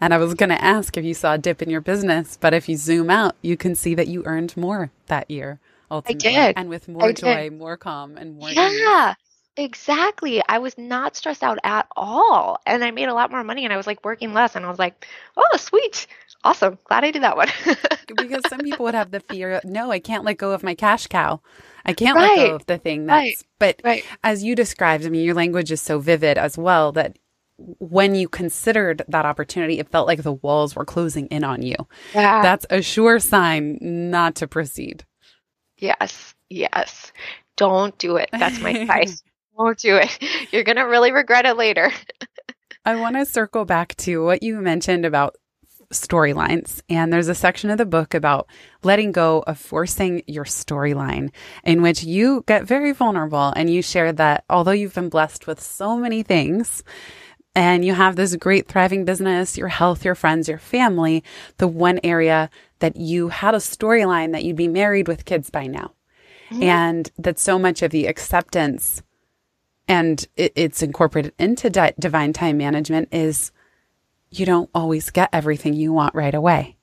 And 0.00 0.14
I 0.14 0.18
was 0.18 0.34
going 0.34 0.50
to 0.50 0.62
ask 0.62 0.96
if 0.96 1.04
you 1.04 1.14
saw 1.14 1.34
a 1.34 1.38
dip 1.38 1.62
in 1.62 1.70
your 1.70 1.80
business, 1.80 2.38
but 2.40 2.54
if 2.54 2.68
you 2.68 2.76
zoom 2.76 3.10
out, 3.10 3.36
you 3.42 3.56
can 3.56 3.74
see 3.74 3.94
that 3.94 4.08
you 4.08 4.22
earned 4.24 4.56
more 4.56 4.90
that 5.06 5.30
year 5.30 5.58
ultimately. 5.90 6.36
I 6.36 6.46
did. 6.46 6.58
And 6.58 6.68
with 6.68 6.88
more 6.88 7.04
I 7.04 7.12
joy, 7.12 7.50
did. 7.50 7.58
more 7.58 7.76
calm, 7.76 8.16
and 8.16 8.38
more. 8.38 8.50
Yeah. 8.50 9.10
Ease. 9.10 9.16
Exactly. 9.56 10.40
I 10.48 10.58
was 10.58 10.78
not 10.78 11.16
stressed 11.16 11.42
out 11.42 11.58
at 11.64 11.88
all. 11.96 12.60
And 12.64 12.84
I 12.84 12.92
made 12.92 13.08
a 13.08 13.14
lot 13.14 13.32
more 13.32 13.42
money 13.42 13.64
and 13.64 13.72
I 13.72 13.76
was 13.76 13.88
like 13.88 14.04
working 14.04 14.32
less. 14.32 14.54
And 14.54 14.64
I 14.64 14.70
was 14.70 14.78
like, 14.78 15.06
oh, 15.36 15.56
sweet. 15.56 16.06
Awesome. 16.44 16.78
Glad 16.84 17.04
I 17.04 17.10
did 17.10 17.22
that 17.22 17.36
one. 17.36 17.48
because 18.16 18.42
some 18.48 18.60
people 18.60 18.84
would 18.84 18.94
have 18.94 19.10
the 19.10 19.20
fear 19.20 19.60
no, 19.64 19.90
I 19.90 19.98
can't 19.98 20.24
let 20.24 20.38
go 20.38 20.52
of 20.52 20.62
my 20.62 20.74
cash 20.74 21.06
cow. 21.06 21.40
I 21.84 21.92
can't 21.92 22.16
right. 22.16 22.38
let 22.38 22.48
go 22.48 22.54
of 22.56 22.66
the 22.66 22.78
thing 22.78 23.06
that's. 23.06 23.18
Right. 23.18 23.36
But 23.58 23.80
right. 23.84 24.04
as 24.22 24.42
you 24.42 24.54
described, 24.54 25.04
I 25.04 25.08
mean, 25.08 25.24
your 25.24 25.34
language 25.34 25.72
is 25.72 25.82
so 25.82 25.98
vivid 25.98 26.38
as 26.38 26.56
well 26.56 26.92
that 26.92 27.18
when 27.58 28.14
you 28.14 28.28
considered 28.28 29.02
that 29.08 29.26
opportunity, 29.26 29.78
it 29.78 29.90
felt 29.90 30.06
like 30.06 30.22
the 30.22 30.32
walls 30.32 30.76
were 30.76 30.84
closing 30.84 31.26
in 31.26 31.42
on 31.42 31.62
you. 31.62 31.74
Yeah. 32.14 32.42
That's 32.42 32.66
a 32.70 32.82
sure 32.82 33.18
sign 33.18 33.78
not 33.80 34.36
to 34.36 34.46
proceed. 34.46 35.04
Yes, 35.78 36.34
yes. 36.48 37.12
Don't 37.56 37.96
do 37.98 38.16
it. 38.16 38.28
That's 38.32 38.60
my 38.60 38.70
advice. 38.70 39.22
Don't 39.58 39.78
do 39.78 39.96
it. 39.96 40.18
You're 40.52 40.62
going 40.62 40.76
to 40.76 40.82
really 40.82 41.10
regret 41.10 41.46
it 41.46 41.56
later. 41.56 41.90
I 42.84 42.94
want 42.94 43.16
to 43.16 43.26
circle 43.26 43.64
back 43.64 43.96
to 43.96 44.24
what 44.24 44.42
you 44.42 44.60
mentioned 44.60 45.04
about 45.04 45.36
storylines. 45.92 46.82
And 46.88 47.12
there's 47.12 47.28
a 47.28 47.34
section 47.34 47.70
of 47.70 47.78
the 47.78 47.86
book 47.86 48.14
about 48.14 48.48
letting 48.82 49.12
go 49.12 49.42
of 49.46 49.58
forcing 49.58 50.22
your 50.26 50.44
storyline, 50.44 51.30
in 51.64 51.82
which 51.82 52.02
you 52.02 52.44
get 52.46 52.64
very 52.64 52.92
vulnerable 52.92 53.52
and 53.56 53.70
you 53.70 53.82
share 53.82 54.12
that 54.12 54.44
although 54.50 54.72
you've 54.72 54.94
been 54.94 55.08
blessed 55.08 55.46
with 55.46 55.60
so 55.60 55.96
many 55.96 56.22
things, 56.22 56.82
and 57.54 57.84
you 57.84 57.92
have 57.94 58.14
this 58.14 58.36
great 58.36 58.68
thriving 58.68 59.04
business, 59.04 59.58
your 59.58 59.68
health, 59.68 60.04
your 60.04 60.14
friends, 60.14 60.48
your 60.48 60.58
family, 60.58 61.24
the 61.56 61.66
one 61.66 61.98
area 62.04 62.50
that 62.78 62.96
you 62.96 63.28
had 63.28 63.54
a 63.54 63.58
storyline 63.58 64.32
that 64.32 64.44
you'd 64.44 64.54
be 64.54 64.68
married 64.68 65.08
with 65.08 65.24
kids 65.24 65.50
by 65.50 65.66
now. 65.66 65.92
Mm-hmm. 66.50 66.62
And 66.62 67.10
that 67.18 67.38
so 67.38 67.58
much 67.58 67.82
of 67.82 67.90
the 67.90 68.06
acceptance 68.06 69.02
and 69.88 70.24
it, 70.36 70.52
it's 70.54 70.82
incorporated 70.82 71.32
into 71.38 71.70
di- 71.70 71.94
divine 71.98 72.32
time 72.32 72.58
management 72.58 73.08
is 73.10 73.50
you 74.30 74.46
don't 74.46 74.70
always 74.74 75.10
get 75.10 75.30
everything 75.32 75.74
you 75.74 75.92
want 75.92 76.14
right 76.14 76.34
away. 76.34 76.76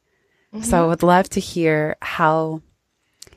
Mm-hmm. 0.54 0.64
So 0.64 0.84
I 0.84 0.88
would 0.88 1.04
love 1.04 1.30
to 1.30 1.40
hear 1.40 1.98
how 2.02 2.62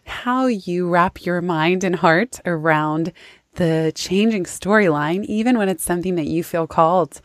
how 0.06 0.46
you 0.46 0.88
wrap 0.88 1.24
your 1.26 1.42
mind 1.42 1.84
and 1.84 1.96
heart 1.96 2.40
around 2.46 3.12
the 3.54 3.92
changing 3.94 4.44
storyline, 4.44 5.24
even 5.26 5.58
when 5.58 5.68
it's 5.68 5.84
something 5.84 6.14
that 6.14 6.26
you 6.26 6.42
feel 6.42 6.66
called 6.66 7.20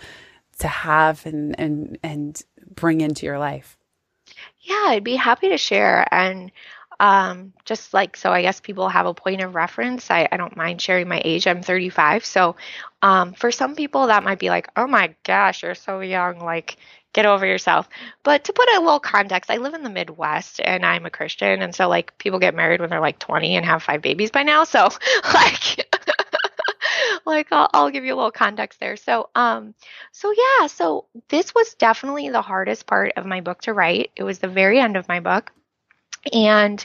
to 0.60 0.68
have 0.68 1.26
and 1.26 1.58
and 1.60 1.98
and 2.04 2.42
bring 2.76 3.02
into 3.02 3.26
your 3.26 3.40
life. 3.40 3.78
Yeah, 4.62 4.86
I'd 4.88 5.04
be 5.04 5.16
happy 5.16 5.50
to 5.50 5.58
share. 5.58 6.08
And 6.12 6.52
um, 7.00 7.54
just 7.66 7.94
like, 7.94 8.16
so 8.16 8.32
I 8.32 8.42
guess 8.42 8.60
people 8.60 8.88
have 8.88 9.06
a 9.06 9.14
point 9.14 9.42
of 9.42 9.56
reference. 9.56 10.10
I, 10.10 10.28
I 10.32 10.38
don't 10.38 10.56
mind 10.56 10.82
sharing 10.82 11.08
my 11.08 11.22
age. 11.24 11.48
I'm 11.48 11.62
35. 11.62 12.24
So 12.24 12.56
um, 13.04 13.34
for 13.34 13.52
some 13.52 13.76
people, 13.76 14.08
that 14.08 14.24
might 14.24 14.40
be 14.40 14.50
like, 14.50 14.70
oh 14.78 14.88
my 14.88 15.14
gosh, 15.24 15.62
you're 15.62 15.76
so 15.76 16.00
young. 16.00 16.40
Like, 16.40 16.78
get 17.12 17.26
over 17.26 17.46
yourself. 17.46 17.90
But 18.24 18.46
to 18.46 18.54
put 18.54 18.70
a 18.70 18.80
little 18.80 19.02
context, 19.02 19.52
I 19.52 19.58
live 19.58 19.74
in 19.74 19.84
the 19.84 19.90
Midwest 19.90 20.62
and 20.64 20.86
I'm 20.86 21.06
a 21.06 21.10
Christian. 21.10 21.62
And 21.62 21.76
so, 21.76 21.90
like, 21.90 22.18
people 22.18 22.40
get 22.40 22.56
married 22.56 22.80
when 22.80 22.90
they're 22.90 23.02
like 23.02 23.20
20 23.20 23.58
and 23.58 23.66
have 23.66 23.84
five 23.84 24.02
babies 24.02 24.32
by 24.32 24.44
now. 24.44 24.64
So, 24.64 24.88
like, 25.34 25.94
like 27.26 27.48
I'll, 27.52 27.70
I'll, 27.74 27.90
give 27.90 28.06
you 28.06 28.14
a 28.14 28.16
little 28.16 28.32
context 28.32 28.80
there. 28.80 28.96
So, 28.96 29.30
um, 29.36 29.76
so 30.14 30.32
yeah, 30.32 30.68
so 30.68 31.06
this 31.28 31.54
was 31.54 31.74
definitely 31.74 32.30
the 32.30 32.42
hardest 32.42 32.88
part 32.88 33.12
of 33.18 33.26
my 33.26 33.42
book 33.42 33.62
to 33.64 33.74
write. 33.74 34.12
It 34.16 34.24
was 34.24 34.40
the 34.40 34.48
very 34.48 34.80
end 34.80 34.96
of 34.96 35.10
my 35.10 35.20
book, 35.20 35.52
and 36.32 36.84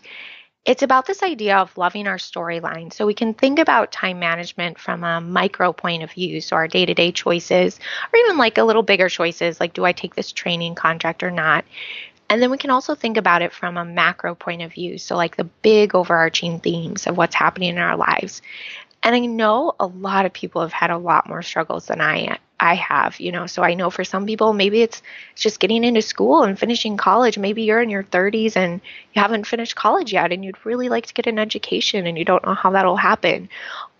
it's 0.68 0.82
about 0.82 1.06
this 1.06 1.22
idea 1.22 1.56
of 1.56 1.78
loving 1.78 2.06
our 2.06 2.18
storyline. 2.18 2.92
So 2.92 3.06
we 3.06 3.14
can 3.14 3.32
think 3.32 3.58
about 3.58 3.90
time 3.90 4.18
management 4.18 4.78
from 4.78 5.02
a 5.02 5.18
micro 5.18 5.72
point 5.72 6.02
of 6.02 6.12
view, 6.12 6.42
so 6.42 6.56
our 6.56 6.68
day 6.68 6.84
to 6.84 6.92
day 6.92 7.10
choices, 7.10 7.80
or 8.12 8.18
even 8.18 8.36
like 8.36 8.58
a 8.58 8.64
little 8.64 8.82
bigger 8.82 9.08
choices, 9.08 9.60
like 9.60 9.72
do 9.72 9.86
I 9.86 9.92
take 9.92 10.14
this 10.14 10.30
training 10.30 10.74
contract 10.74 11.22
or 11.22 11.30
not? 11.30 11.64
And 12.28 12.42
then 12.42 12.50
we 12.50 12.58
can 12.58 12.68
also 12.68 12.94
think 12.94 13.16
about 13.16 13.40
it 13.40 13.54
from 13.54 13.78
a 13.78 13.84
macro 13.86 14.34
point 14.34 14.60
of 14.60 14.74
view. 14.74 14.98
So, 14.98 15.16
like 15.16 15.36
the 15.36 15.44
big 15.44 15.94
overarching 15.94 16.60
themes 16.60 17.06
of 17.06 17.16
what's 17.16 17.34
happening 17.34 17.70
in 17.70 17.78
our 17.78 17.96
lives. 17.96 18.42
And 19.02 19.16
I 19.16 19.20
know 19.20 19.74
a 19.80 19.86
lot 19.86 20.26
of 20.26 20.34
people 20.34 20.60
have 20.60 20.72
had 20.72 20.90
a 20.90 20.98
lot 20.98 21.30
more 21.30 21.40
struggles 21.40 21.86
than 21.86 22.02
I 22.02 22.36
I 22.60 22.74
have, 22.74 23.20
you 23.20 23.32
know. 23.32 23.46
So 23.46 23.62
I 23.62 23.74
know 23.74 23.90
for 23.90 24.04
some 24.04 24.26
people 24.26 24.52
maybe 24.52 24.82
it's 24.82 25.02
just 25.34 25.60
getting 25.60 25.84
into 25.84 26.02
school 26.02 26.42
and 26.42 26.58
finishing 26.58 26.96
college. 26.96 27.38
Maybe 27.38 27.62
you're 27.62 27.80
in 27.80 27.90
your 27.90 28.04
30s 28.04 28.56
and 28.56 28.80
you 29.14 29.22
haven't 29.22 29.46
finished 29.46 29.76
college 29.76 30.12
yet 30.12 30.32
and 30.32 30.44
you'd 30.44 30.64
really 30.64 30.88
like 30.88 31.06
to 31.06 31.14
get 31.14 31.26
an 31.26 31.38
education 31.38 32.06
and 32.06 32.18
you 32.18 32.24
don't 32.24 32.44
know 32.44 32.54
how 32.54 32.70
that'll 32.70 32.96
happen. 32.96 33.48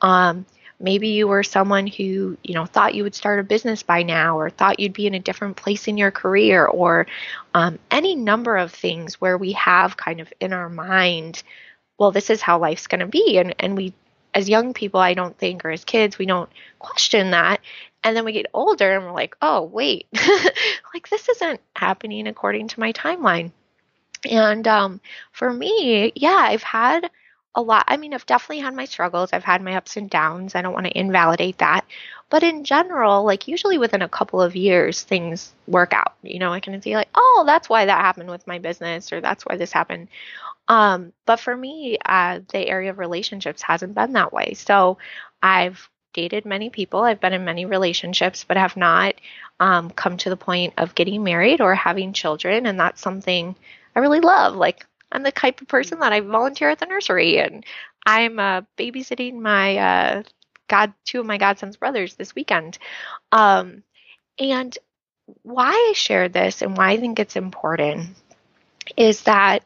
Um, 0.01 0.45
maybe 0.81 1.09
you 1.09 1.29
were 1.29 1.43
someone 1.43 1.87
who, 1.87 2.37
you 2.43 2.55
know, 2.55 2.67
thought 2.67 2.95
you 2.95 3.03
would 3.05 3.15
start 3.15 3.41
a 3.41 3.45
business 3.45 3.83
by 3.83 4.03
now 4.03 4.39
or 4.39 4.51
thought 4.51 4.81
you'd 4.81 4.93
be 4.93 5.07
in 5.07 5.15
a 5.15 5.21
different 5.21 5.57
place 5.57 5.89
in 5.89 5.97
your 5.97 6.11
career 6.11 6.67
or 6.67 7.07
um, 7.55 7.79
any 7.91 8.15
number 8.15 8.57
of 8.57 8.73
things 8.73 9.21
where 9.21 9.39
we 9.39 9.53
have 9.53 9.97
kind 9.97 10.21
of 10.21 10.33
in 10.41 10.53
our 10.53 10.69
mind 10.69 11.43
well, 11.99 12.13
this 12.13 12.31
is 12.31 12.41
how 12.41 12.59
life's 12.59 12.87
going 12.87 13.01
to 13.01 13.07
be. 13.07 13.39
And, 13.39 13.55
and 13.59 13.77
we 13.77 13.93
as 14.35 14.49
young 14.49 14.74
people, 14.74 15.01
I 15.01 15.14
don't 15.14 15.37
think, 15.37 15.64
or 15.64 15.70
as 15.70 15.85
kids, 15.85 16.18
we 16.18 16.26
don't 16.26 16.51
question 16.79 17.31
that. 17.33 17.61
And 18.05 18.16
then 18.16 18.24
we 18.24 18.33
get 18.33 18.47
older 18.55 18.95
and 18.95 19.05
we're 19.05 19.12
like, 19.12 19.37
oh, 19.43 19.62
wait, 19.62 20.07
like 20.95 21.09
this 21.11 21.29
isn't 21.29 21.61
happening 21.74 22.26
according 22.26 22.68
to 22.68 22.81
my 22.81 22.93
timeline. 22.93 23.51
And 24.29 24.66
um, 24.66 25.01
for 25.33 25.53
me, 25.53 26.12
yeah, 26.14 26.37
I've 26.37 26.62
had 26.62 27.11
a 27.59 27.61
lot. 27.61 27.85
I 27.89 27.97
mean, 27.97 28.15
I've 28.15 28.25
definitely 28.25 28.63
had 28.63 28.77
my 28.77 28.85
struggles. 28.85 29.31
I've 29.33 29.43
had 29.43 29.63
my 29.63 29.75
ups 29.75 29.97
and 29.97 30.09
downs. 30.09 30.55
I 30.55 30.63
don't 30.63 30.73
want 30.73 30.87
to 30.87 30.97
invalidate 30.97 31.59
that. 31.59 31.85
But 32.31 32.45
in 32.45 32.63
general, 32.63 33.25
like 33.25 33.49
usually 33.49 33.79
within 33.79 34.01
a 34.01 34.09
couple 34.09 34.41
of 34.41 34.55
years, 34.55 35.03
things 35.03 35.53
work 35.67 35.93
out. 35.93 36.15
You 36.23 36.39
know, 36.39 36.53
I 36.53 36.61
can 36.61 36.81
see 36.81 36.95
like, 36.95 37.09
oh, 37.17 37.43
that's 37.47 37.69
why 37.69 37.85
that 37.85 38.01
happened 38.01 38.31
with 38.31 38.47
my 38.47 38.61
business, 38.61 39.13
or 39.13 39.21
that's 39.21 39.45
why 39.45 39.57
this 39.57 39.73
happened. 39.73 40.07
Um, 40.69 41.13
but 41.27 41.41
for 41.41 41.57
me, 41.57 41.99
uh, 42.05 42.41
the 42.53 42.69
area 42.69 42.91
of 42.91 42.99
relationships 43.01 43.61
hasn't 43.61 43.97
been 43.97 44.13
that 44.13 44.33
way. 44.33 44.55
So 44.55 44.99
I've 45.43 45.91
dated 46.13 46.45
many 46.45 46.71
people, 46.71 47.01
I've 47.01 47.21
been 47.21 47.33
in 47.33 47.45
many 47.45 47.67
relationships, 47.67 48.45
but 48.47 48.57
have 48.57 48.77
not 48.77 49.17
um, 49.59 49.91
come 49.91 50.17
to 50.19 50.31
the 50.31 50.37
point 50.37 50.75
of 50.79 50.95
getting 50.95 51.25
married 51.25 51.61
or 51.61 51.75
having 51.75 52.13
children. 52.13 52.67
And 52.67 52.79
that's 52.79 53.01
something 53.01 53.57
I 53.97 53.99
really 53.99 54.21
love. 54.21 54.55
Like, 54.55 54.87
I'm 55.11 55.23
the 55.23 55.33
type 55.33 55.61
of 55.61 55.69
person 55.69 56.01
that 56.01 56.13
I 56.13 56.21
volunteer 56.21 56.71
at 56.71 56.79
the 56.79 56.87
nursery, 56.87 57.39
and 57.39 57.65
I'm 58.07 58.39
uh, 58.39 58.63
babysitting 58.77 59.41
my 59.41 59.77
uh, 59.77 60.23
god, 60.69 60.93
two 61.05 61.21
of 61.21 61.27
my 61.27 61.39
godson's 61.39 61.77
brothers 61.77 62.15
this 62.15 62.35
weekend. 62.35 62.79
Um, 63.33 63.83
and 64.39 64.77
why 65.43 65.71
I 65.73 65.93
shared 65.95 66.33
this 66.33 66.63
and 66.63 66.77
why 66.77 66.91
I 66.91 66.97
think 66.99 67.19
it's 67.19 67.37
important 67.37 68.11
is 68.97 69.23
that 69.23 69.63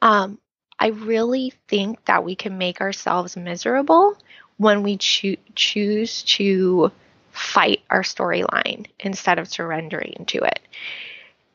um, 0.00 0.38
I 0.78 0.88
really 0.88 1.52
think 1.68 2.04
that 2.06 2.24
we 2.24 2.34
can 2.34 2.58
make 2.58 2.80
ourselves 2.80 3.36
miserable 3.36 4.16
when 4.56 4.82
we 4.82 4.96
cho- 4.96 5.36
choose 5.54 6.22
to 6.22 6.90
fight 7.32 7.82
our 7.90 8.02
storyline 8.02 8.86
instead 8.98 9.38
of 9.38 9.48
surrendering 9.48 10.24
to 10.28 10.38
it. 10.38 10.60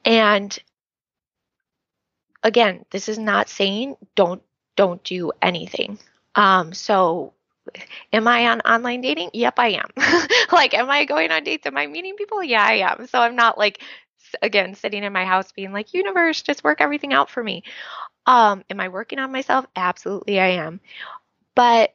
And 0.05 0.57
again, 2.43 2.85
this 2.91 3.09
is 3.09 3.17
not 3.17 3.49
saying 3.49 3.95
don't 4.15 4.41
don't 4.75 5.03
do 5.03 5.31
anything. 5.41 5.99
Um, 6.35 6.73
so 6.73 7.33
am 8.11 8.27
I 8.27 8.49
on 8.49 8.61
online 8.61 9.01
dating? 9.01 9.31
Yep, 9.33 9.53
I 9.57 9.67
am. 9.69 9.89
like, 10.51 10.73
am 10.73 10.89
I 10.89 11.05
going 11.05 11.31
on 11.31 11.43
dates? 11.43 11.65
Am 11.65 11.77
I 11.77 11.87
meeting 11.87 12.15
people? 12.15 12.43
Yeah, 12.43 12.65
I 12.65 12.73
am. 12.91 13.07
So 13.07 13.19
I'm 13.19 13.35
not 13.35 13.57
like 13.57 13.81
again 14.41 14.75
sitting 14.75 15.03
in 15.03 15.13
my 15.13 15.25
house 15.25 15.51
being 15.51 15.71
like, 15.71 15.93
universe, 15.93 16.41
just 16.41 16.63
work 16.63 16.81
everything 16.81 17.13
out 17.13 17.29
for 17.29 17.43
me. 17.43 17.63
Um, 18.25 18.63
am 18.69 18.79
I 18.79 18.89
working 18.89 19.19
on 19.19 19.31
myself? 19.31 19.65
Absolutely, 19.75 20.39
I 20.39 20.49
am. 20.49 20.79
But 21.55 21.93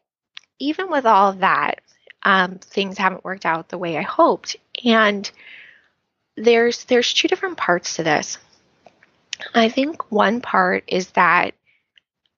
even 0.59 0.90
with 0.90 1.07
all 1.07 1.32
that, 1.34 1.80
um, 2.22 2.57
things 2.59 2.99
haven't 2.99 3.24
worked 3.24 3.46
out 3.46 3.68
the 3.68 3.78
way 3.78 3.96
I 3.96 4.03
hoped. 4.03 4.57
And 4.84 5.30
there's 6.36 6.84
there's 6.84 7.12
two 7.12 7.28
different 7.28 7.57
parts 7.57 7.96
to 7.96 8.03
this. 8.03 8.38
I 9.55 9.68
think 9.68 10.11
one 10.11 10.41
part 10.41 10.84
is 10.89 11.11
that 11.11 11.55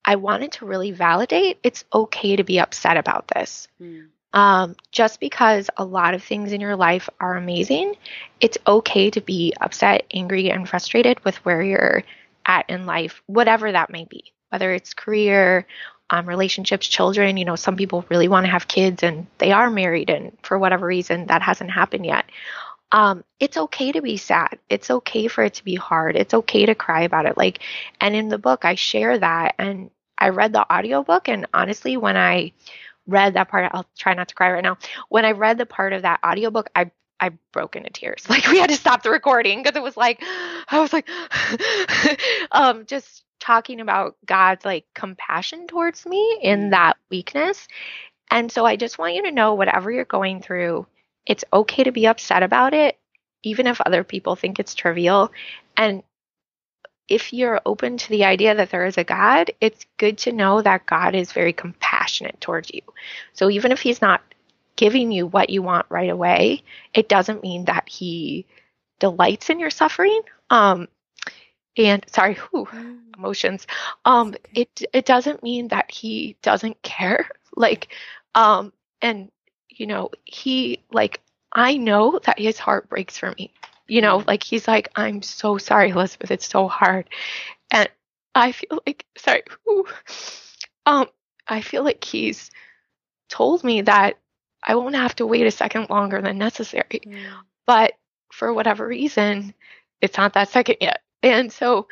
I 0.05 0.17
wanted 0.17 0.53
to 0.53 0.67
really 0.67 0.93
validate 0.93 1.59
it's 1.63 1.85
okay 1.93 2.37
to 2.37 2.45
be 2.45 2.59
upset 2.59 2.97
about 2.97 3.29
this. 3.29 3.69
Mm. 3.81 4.09
Um, 4.33 4.77
just 4.93 5.19
because 5.19 5.71
a 5.77 5.85
lot 5.85 6.15
of 6.15 6.23
things 6.23 6.53
in 6.53 6.61
your 6.61 6.77
life 6.77 7.09
are 7.19 7.37
amazing, 7.37 7.97
it's 8.41 8.59
okay 8.67 9.11
to 9.11 9.21
be 9.21 9.53
upset, 9.61 10.07
angry, 10.13 10.51
and 10.51 10.69
frustrated 10.69 11.23
with 11.25 11.37
where 11.45 11.63
you're 11.63 12.05
at 12.47 12.71
in 12.71 12.87
life, 12.87 13.23
whatever 13.27 13.73
that 13.73 13.91
may 13.91 14.05
be, 14.05 14.33
whether 14.51 14.73
it's 14.73 14.95
career, 14.95 15.67
um, 16.11 16.27
relationships, 16.27 16.87
children. 16.87 17.37
You 17.37 17.45
know, 17.45 17.57
some 17.57 17.77
people 17.77 18.05
really 18.09 18.29
want 18.29 18.47
to 18.47 18.53
have 18.53 18.69
kids 18.69 19.03
and 19.03 19.27
they 19.39 19.51
are 19.51 19.69
married, 19.69 20.11
and 20.11 20.37
for 20.43 20.59
whatever 20.59 20.87
reason, 20.87 21.27
that 21.27 21.43
hasn't 21.43 21.71
happened 21.71 22.07
yet. 22.07 22.25
Um, 22.93 23.25
it's 23.39 23.57
okay 23.57 23.93
to 23.93 24.03
be 24.03 24.17
sad. 24.17 24.59
It's 24.69 24.91
okay 24.91 25.29
for 25.29 25.45
it 25.45 25.55
to 25.55 25.65
be 25.65 25.77
hard. 25.77 26.17
It's 26.17 26.35
okay 26.35 26.67
to 26.67 26.75
cry 26.75 27.03
about 27.03 27.27
it. 27.27 27.37
Like, 27.37 27.61
and 28.01 28.17
in 28.17 28.29
the 28.29 28.39
book, 28.39 28.65
I 28.65 28.75
share 28.75 29.19
that. 29.19 29.55
And 29.59 29.91
I 30.19 30.31
read 30.31 30.53
the 30.53 30.71
audiobook, 30.73 31.29
and 31.29 31.47
honestly, 31.55 31.97
when 31.97 32.17
I 32.17 32.53
read 33.07 33.35
that 33.35 33.49
part, 33.49 33.71
I'll 33.73 33.87
try 33.97 34.15
not 34.15 34.29
to 34.29 34.35
cry 34.35 34.53
right 34.53 34.63
now. 34.63 34.79
When 35.09 35.25
I 35.25 35.33
read 35.33 35.59
the 35.59 35.67
part 35.67 35.93
of 35.93 36.03
that 36.03 36.21
audiobook, 36.25 36.71
I 36.75 36.91
I 37.23 37.31
broke 37.53 37.77
into 37.77 37.91
tears. 37.91 38.25
Like 38.29 38.47
we 38.47 38.59
had 38.59 38.71
to 38.71 38.77
stop 38.77 39.03
the 39.03 39.11
recording 39.11 39.63
because 39.63 39.77
it 39.77 39.83
was 39.83 39.97
like 39.97 40.21
I 40.69 40.81
was 40.81 40.93
like 40.93 41.09
um 42.53 42.87
just 42.87 43.25
talking 43.41 43.81
about 43.81 44.17
God's 44.27 44.65
like 44.65 44.85
compassion 44.95 45.67
towards 45.67 46.07
me 46.07 46.39
in 46.43 46.69
mm. 46.69 46.71
that 46.71 46.97
weakness. 47.11 47.67
And 48.31 48.53
so 48.53 48.65
I 48.65 48.77
just 48.77 48.99
want 48.99 49.15
you 49.15 49.25
to 49.25 49.33
know 49.33 49.55
whatever 49.55 49.91
you're 49.91 50.05
going 50.05 50.41
through, 50.41 50.87
it's 51.27 51.45
okay 51.53 51.85
to 51.85 51.93
be 51.93 52.07
upset 52.07 52.43
about 52.43 52.75
it 52.75 52.99
even 53.43 53.67
if 53.67 53.81
other 53.81 54.05
people 54.05 54.37
think 54.37 54.59
it's 54.59 54.75
trivial 54.75 55.31
and 55.77 56.03
if 57.11 57.33
you're 57.33 57.61
open 57.67 57.99
to 57.99 58.09
the 58.09 58.25
idea 58.25 58.55
that 58.55 58.71
there 58.71 58.87
is 58.87 58.97
a 58.97 59.03
God, 59.03 59.51
it's 59.61 59.85
good 59.99 60.17
to 60.19 60.33
know 60.33 60.63
that 60.63 60.87
God 60.87 61.17
is 61.17 61.33
very 61.33 61.53
compassionate 61.53 62.41
towards 62.41 62.71
you. 62.73 62.83
So 63.33 63.51
even 63.51 63.73
if 63.73 63.81
he's 63.81 64.01
not 64.01 64.23
giving 64.77 65.11
you 65.11 65.27
what 65.27 65.51
you 65.51 65.61
want 65.61 65.87
right 65.91 66.09
away, 66.09 66.63
it 66.95 67.09
doesn't 67.09 67.43
mean 67.43 67.65
that 67.65 67.89
he 67.89 68.47
delights 69.01 69.51
in 69.51 69.59
your 69.59 69.71
suffering. 69.71 70.23
Um, 70.51 70.87
and 71.77 72.05
sorry, 72.09 72.35
whew, 72.51 72.67
mm. 72.67 72.99
emotions. 73.19 73.67
Um, 74.05 74.35
it 74.55 74.83
it 74.93 75.05
doesn't 75.05 75.43
mean 75.43 75.69
that 75.69 75.91
he 75.91 76.37
doesn't 76.43 76.81
care. 76.83 77.29
Like, 77.57 77.89
um, 78.37 78.73
and 79.03 79.29
you 79.81 79.87
know, 79.87 80.11
he 80.27 80.85
like 80.93 81.21
I 81.53 81.79
know 81.79 82.21
that 82.25 82.39
his 82.39 82.59
heart 82.59 82.91
breaks 82.91 83.17
for 83.17 83.35
me. 83.39 83.51
You 83.89 84.03
know, 84.03 84.23
like 84.27 84.45
he's 84.45 84.69
like, 84.69 84.91
I'm 84.95 85.23
so 85.23 85.57
sorry, 85.57 85.89
Elizabeth. 85.89 86.31
It's 86.31 86.49
so 86.49 86.69
hard, 86.69 87.09
and 87.73 87.89
I 88.35 88.53
feel 88.53 88.81
like 88.87 89.07
sorry. 89.17 89.43
Whew, 89.65 89.87
um, 90.85 91.07
I 91.49 91.63
feel 91.63 91.83
like 91.83 92.05
he's 92.05 92.51
told 93.31 93.65
me 93.65 93.81
that 93.81 94.19
I 94.63 94.75
won't 94.75 94.97
have 94.97 95.17
to 95.17 95.27
wait 95.27 95.47
a 95.47 95.51
second 95.51 95.89
longer 95.89 96.21
than 96.21 96.37
necessary. 96.37 97.01
Mm. 97.07 97.25
But 97.67 97.95
for 98.31 98.53
whatever 98.53 98.87
reason, 98.87 99.55
it's 100.03 100.19
not 100.19 100.35
that 100.35 100.51
second 100.51 100.77
yet. 100.83 101.01
And 101.23 101.51
so 101.51 101.89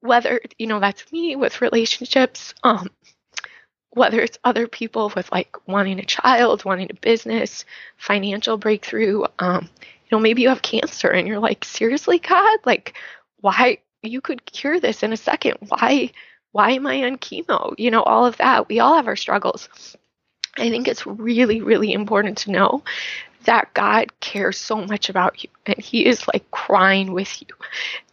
whether, 0.00 0.40
you 0.58 0.66
know, 0.66 0.78
that's 0.78 1.10
me 1.10 1.36
with 1.36 1.62
relationships, 1.62 2.54
um, 2.62 2.90
whether 3.98 4.20
it's 4.20 4.38
other 4.44 4.66
people 4.66 5.12
with 5.14 5.30
like 5.30 5.56
wanting 5.66 5.98
a 5.98 6.04
child, 6.04 6.64
wanting 6.64 6.88
a 6.90 6.94
business, 6.94 7.64
financial 7.96 8.56
breakthrough, 8.56 9.24
um, 9.40 9.68
you 9.82 10.16
know, 10.16 10.20
maybe 10.20 10.42
you 10.42 10.48
have 10.48 10.62
cancer 10.62 11.08
and 11.08 11.28
you're 11.28 11.38
like, 11.38 11.64
seriously, 11.64 12.18
God, 12.18 12.58
like, 12.64 12.94
why 13.40 13.78
you 14.02 14.20
could 14.20 14.46
cure 14.46 14.80
this 14.80 15.02
in 15.02 15.12
a 15.12 15.16
second? 15.16 15.58
Why, 15.68 16.12
why 16.52 16.70
am 16.70 16.86
I 16.86 17.04
on 17.04 17.18
chemo? 17.18 17.74
You 17.76 17.90
know, 17.90 18.02
all 18.02 18.24
of 18.24 18.38
that. 18.38 18.68
We 18.68 18.80
all 18.80 18.94
have 18.94 19.08
our 19.08 19.16
struggles. 19.16 19.68
I 20.56 20.70
think 20.70 20.88
it's 20.88 21.06
really, 21.06 21.60
really 21.60 21.92
important 21.92 22.38
to 22.38 22.52
know 22.52 22.82
that 23.44 23.72
God 23.74 24.18
cares 24.20 24.58
so 24.58 24.84
much 24.84 25.08
about 25.08 25.42
you 25.42 25.50
and 25.66 25.78
He 25.78 26.06
is 26.06 26.26
like 26.32 26.50
crying 26.50 27.12
with 27.12 27.40
you. 27.40 27.54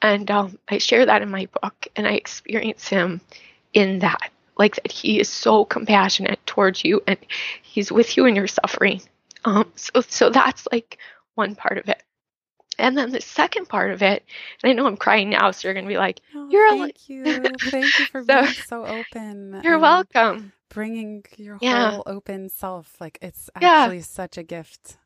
And 0.01 0.29
um, 0.29 0.59
I 0.67 0.79
share 0.79 1.05
that 1.05 1.21
in 1.21 1.29
my 1.29 1.47
book 1.61 1.87
and 1.95 2.07
I 2.07 2.13
experience 2.13 2.87
Him 2.87 3.21
in 3.73 3.99
that. 3.99 4.31
Like 4.57 4.75
that 4.75 4.91
He 4.91 5.19
is 5.19 5.29
so 5.29 5.65
compassionate 5.65 6.45
towards 6.45 6.83
you 6.83 7.01
and 7.07 7.17
He's 7.61 7.91
with 7.91 8.17
you 8.17 8.25
in 8.25 8.35
your 8.35 8.47
suffering. 8.47 9.01
Um, 9.43 9.71
so, 9.75 10.01
so 10.01 10.29
that's 10.29 10.67
like 10.71 10.97
one 11.35 11.55
part 11.55 11.77
of 11.77 11.89
it. 11.89 12.01
And 12.77 12.97
then 12.97 13.11
the 13.11 13.21
second 13.21 13.69
part 13.69 13.91
of 13.91 14.01
it, 14.01 14.23
and 14.61 14.69
I 14.69 14.73
know 14.73 14.85
I'm 14.85 14.97
crying 14.97 15.29
now, 15.29 15.51
so 15.51 15.67
you're 15.67 15.73
going 15.73 15.85
to 15.85 15.89
be 15.89 15.97
like, 15.97 16.19
oh, 16.35 16.49
"You're 16.49 16.69
thank 16.71 17.07
you, 17.07 17.23
thank 17.23 17.99
you 17.99 18.05
for 18.07 18.21
so, 18.27 18.41
being 18.41 18.53
so 18.53 18.85
open." 18.85 19.61
You're 19.63 19.79
welcome 19.79 20.51
bringing 20.75 21.23
your 21.37 21.57
yeah. 21.61 21.91
whole 21.91 22.03
open 22.05 22.49
self. 22.49 22.99
Like 22.99 23.17
it's 23.21 23.49
actually 23.55 23.97
yeah. 23.97 24.03
such 24.03 24.37
a 24.37 24.43
gift. 24.43 24.97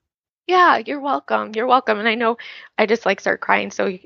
Yeah, 0.47 0.81
you're 0.83 0.99
welcome. 0.99 1.51
You're 1.55 1.67
welcome. 1.67 1.99
And 1.99 2.07
I 2.07 2.15
know 2.15 2.37
I 2.77 2.87
just 2.87 3.05
like 3.05 3.21
start 3.21 3.39
crying. 3.39 3.71
So 3.71 3.97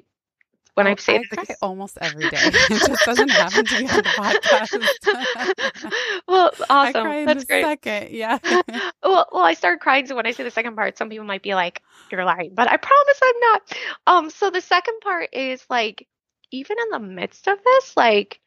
when 0.75 0.87
oh, 0.87 0.91
I 0.91 0.95
say 0.95 1.17
I 1.17 1.23
cry 1.23 1.55
almost 1.61 1.97
every 2.01 2.29
day. 2.29 2.37
it 2.41 2.87
just 2.87 3.05
doesn't 3.05 3.29
happen 3.29 3.65
to 3.65 3.79
me 3.79 3.87
on 3.87 3.97
the 3.97 4.03
podcast. 4.03 5.91
well, 6.27 6.51
awesome. 6.69 6.69
I 6.69 6.91
cry 6.91 7.25
That's 7.25 7.43
great. 7.45 7.63
Second, 7.63 8.09
yeah. 8.11 8.39
well, 9.03 9.27
well, 9.31 9.43
I 9.43 9.53
start 9.53 9.81
crying. 9.81 10.07
So 10.07 10.15
when 10.15 10.25
I 10.25 10.31
say 10.31 10.43
the 10.43 10.51
second 10.51 10.75
part, 10.75 10.97
some 10.97 11.09
people 11.09 11.25
might 11.25 11.43
be 11.43 11.53
like, 11.53 11.81
"You're 12.11 12.25
lying," 12.25 12.51
but 12.53 12.69
I 12.69 12.77
promise 12.77 13.19
I'm 13.23 13.39
not. 13.39 13.61
Um, 14.07 14.29
so 14.29 14.49
the 14.49 14.61
second 14.61 14.99
part 15.01 15.29
is 15.33 15.63
like, 15.69 16.07
even 16.51 16.77
in 16.79 16.89
the 16.89 16.99
midst 16.99 17.47
of 17.47 17.57
this, 17.63 17.95
like, 17.95 18.39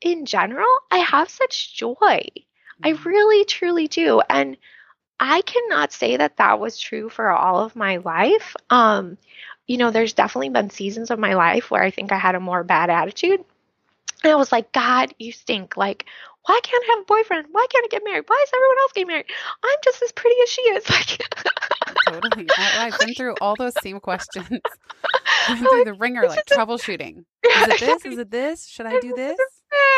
in 0.00 0.26
general, 0.26 0.70
I 0.90 0.98
have 0.98 1.28
such 1.28 1.74
joy. 1.74 1.96
I 2.82 2.92
mm-hmm. 2.92 3.08
really, 3.08 3.44
truly 3.44 3.88
do. 3.88 4.20
And 4.28 4.56
I 5.20 5.42
cannot 5.42 5.92
say 5.92 6.16
that 6.16 6.36
that 6.36 6.58
was 6.58 6.78
true 6.78 7.08
for 7.08 7.30
all 7.30 7.64
of 7.64 7.76
my 7.76 7.98
life. 7.98 8.54
Um, 8.70 9.16
you 9.66 9.78
know, 9.78 9.90
there's 9.90 10.12
definitely 10.12 10.50
been 10.50 10.70
seasons 10.70 11.10
of 11.10 11.18
my 11.18 11.34
life 11.34 11.70
where 11.70 11.82
I 11.82 11.90
think 11.90 12.12
I 12.12 12.18
had 12.18 12.34
a 12.34 12.40
more 12.40 12.64
bad 12.64 12.90
attitude. 12.90 13.44
And 14.22 14.32
I 14.32 14.36
was 14.36 14.52
like, 14.52 14.72
God, 14.72 15.14
you 15.18 15.32
stink. 15.32 15.76
Like, 15.76 16.06
why 16.46 16.60
can't 16.62 16.84
I 16.84 16.94
have 16.94 17.02
a 17.02 17.06
boyfriend? 17.06 17.48
Why 17.52 17.66
can't 17.70 17.84
I 17.84 17.88
get 17.88 18.04
married? 18.04 18.24
Why 18.26 18.44
is 18.44 18.50
everyone 18.54 18.78
else 18.80 18.92
getting 18.92 19.08
married? 19.08 19.26
I'm 19.62 19.78
just 19.82 20.02
as 20.02 20.12
pretty 20.12 20.36
as 20.42 20.48
she 20.48 20.62
is. 20.62 20.84
Like, 22.06 22.20
totally. 22.20 22.48
I, 22.58 22.90
have 22.90 22.98
been 22.98 23.14
through 23.14 23.34
all 23.40 23.56
those 23.56 23.72
same 23.82 24.00
questions. 24.00 24.48
Been 25.48 25.58
through 25.58 25.84
the 25.84 25.94
wringer, 25.94 26.26
like 26.26 26.44
troubleshooting. 26.46 27.24
Is 27.44 27.68
it 27.68 27.80
this? 27.80 28.04
Is 28.04 28.18
it 28.18 28.30
this? 28.30 28.66
Should 28.66 28.86
I 28.86 28.98
do 29.00 29.14
this? 29.14 29.36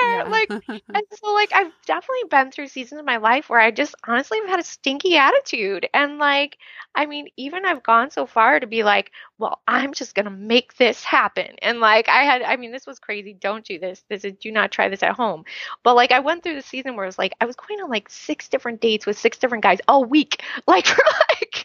Yeah. 0.02 0.24
Like, 0.28 0.50
and 0.94 1.04
so, 1.12 1.32
like, 1.32 1.52
I've 1.54 1.72
definitely 1.86 2.24
been 2.30 2.50
through 2.50 2.68
seasons 2.68 2.98
of 3.00 3.06
my 3.06 3.16
life 3.18 3.48
where 3.48 3.60
I 3.60 3.70
just 3.70 3.94
honestly 4.06 4.38
have 4.40 4.48
had 4.48 4.60
a 4.60 4.64
stinky 4.64 5.16
attitude. 5.16 5.88
And, 5.94 6.18
like, 6.18 6.58
I 6.94 7.06
mean, 7.06 7.28
even 7.36 7.64
I've 7.64 7.82
gone 7.82 8.10
so 8.10 8.26
far 8.26 8.58
to 8.60 8.66
be 8.66 8.82
like, 8.82 9.12
well, 9.38 9.60
I'm 9.66 9.92
just 9.94 10.14
going 10.14 10.24
to 10.24 10.30
make 10.30 10.76
this 10.76 11.04
happen. 11.04 11.56
And, 11.62 11.80
like, 11.80 12.08
I 12.08 12.22
had, 12.24 12.42
I 12.42 12.56
mean, 12.56 12.72
this 12.72 12.86
was 12.86 12.98
crazy. 12.98 13.34
Don't 13.34 13.64
do 13.64 13.78
this. 13.78 14.04
This 14.08 14.24
is, 14.24 14.34
do 14.40 14.50
not 14.52 14.72
try 14.72 14.88
this 14.88 15.02
at 15.02 15.12
home. 15.14 15.44
But, 15.82 15.94
like, 15.96 16.12
I 16.12 16.20
went 16.20 16.42
through 16.42 16.56
the 16.56 16.62
season 16.62 16.96
where 16.96 17.04
it 17.04 17.08
was 17.08 17.18
like, 17.18 17.34
I 17.40 17.46
was 17.46 17.56
going 17.56 17.80
on 17.80 17.90
like 17.90 18.08
six 18.10 18.48
different 18.48 18.80
dates 18.80 19.06
with 19.06 19.18
six 19.18 19.38
different 19.38 19.62
guys 19.64 19.78
all 19.88 20.04
week. 20.04 20.42
Like, 20.66 20.88
like, 20.88 21.64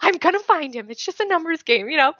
I'm 0.00 0.16
gonna 0.18 0.38
find 0.40 0.74
him. 0.74 0.90
It's 0.90 1.04
just 1.04 1.20
a 1.20 1.26
numbers 1.26 1.62
game, 1.62 1.88
you 1.88 1.96
know. 1.96 2.12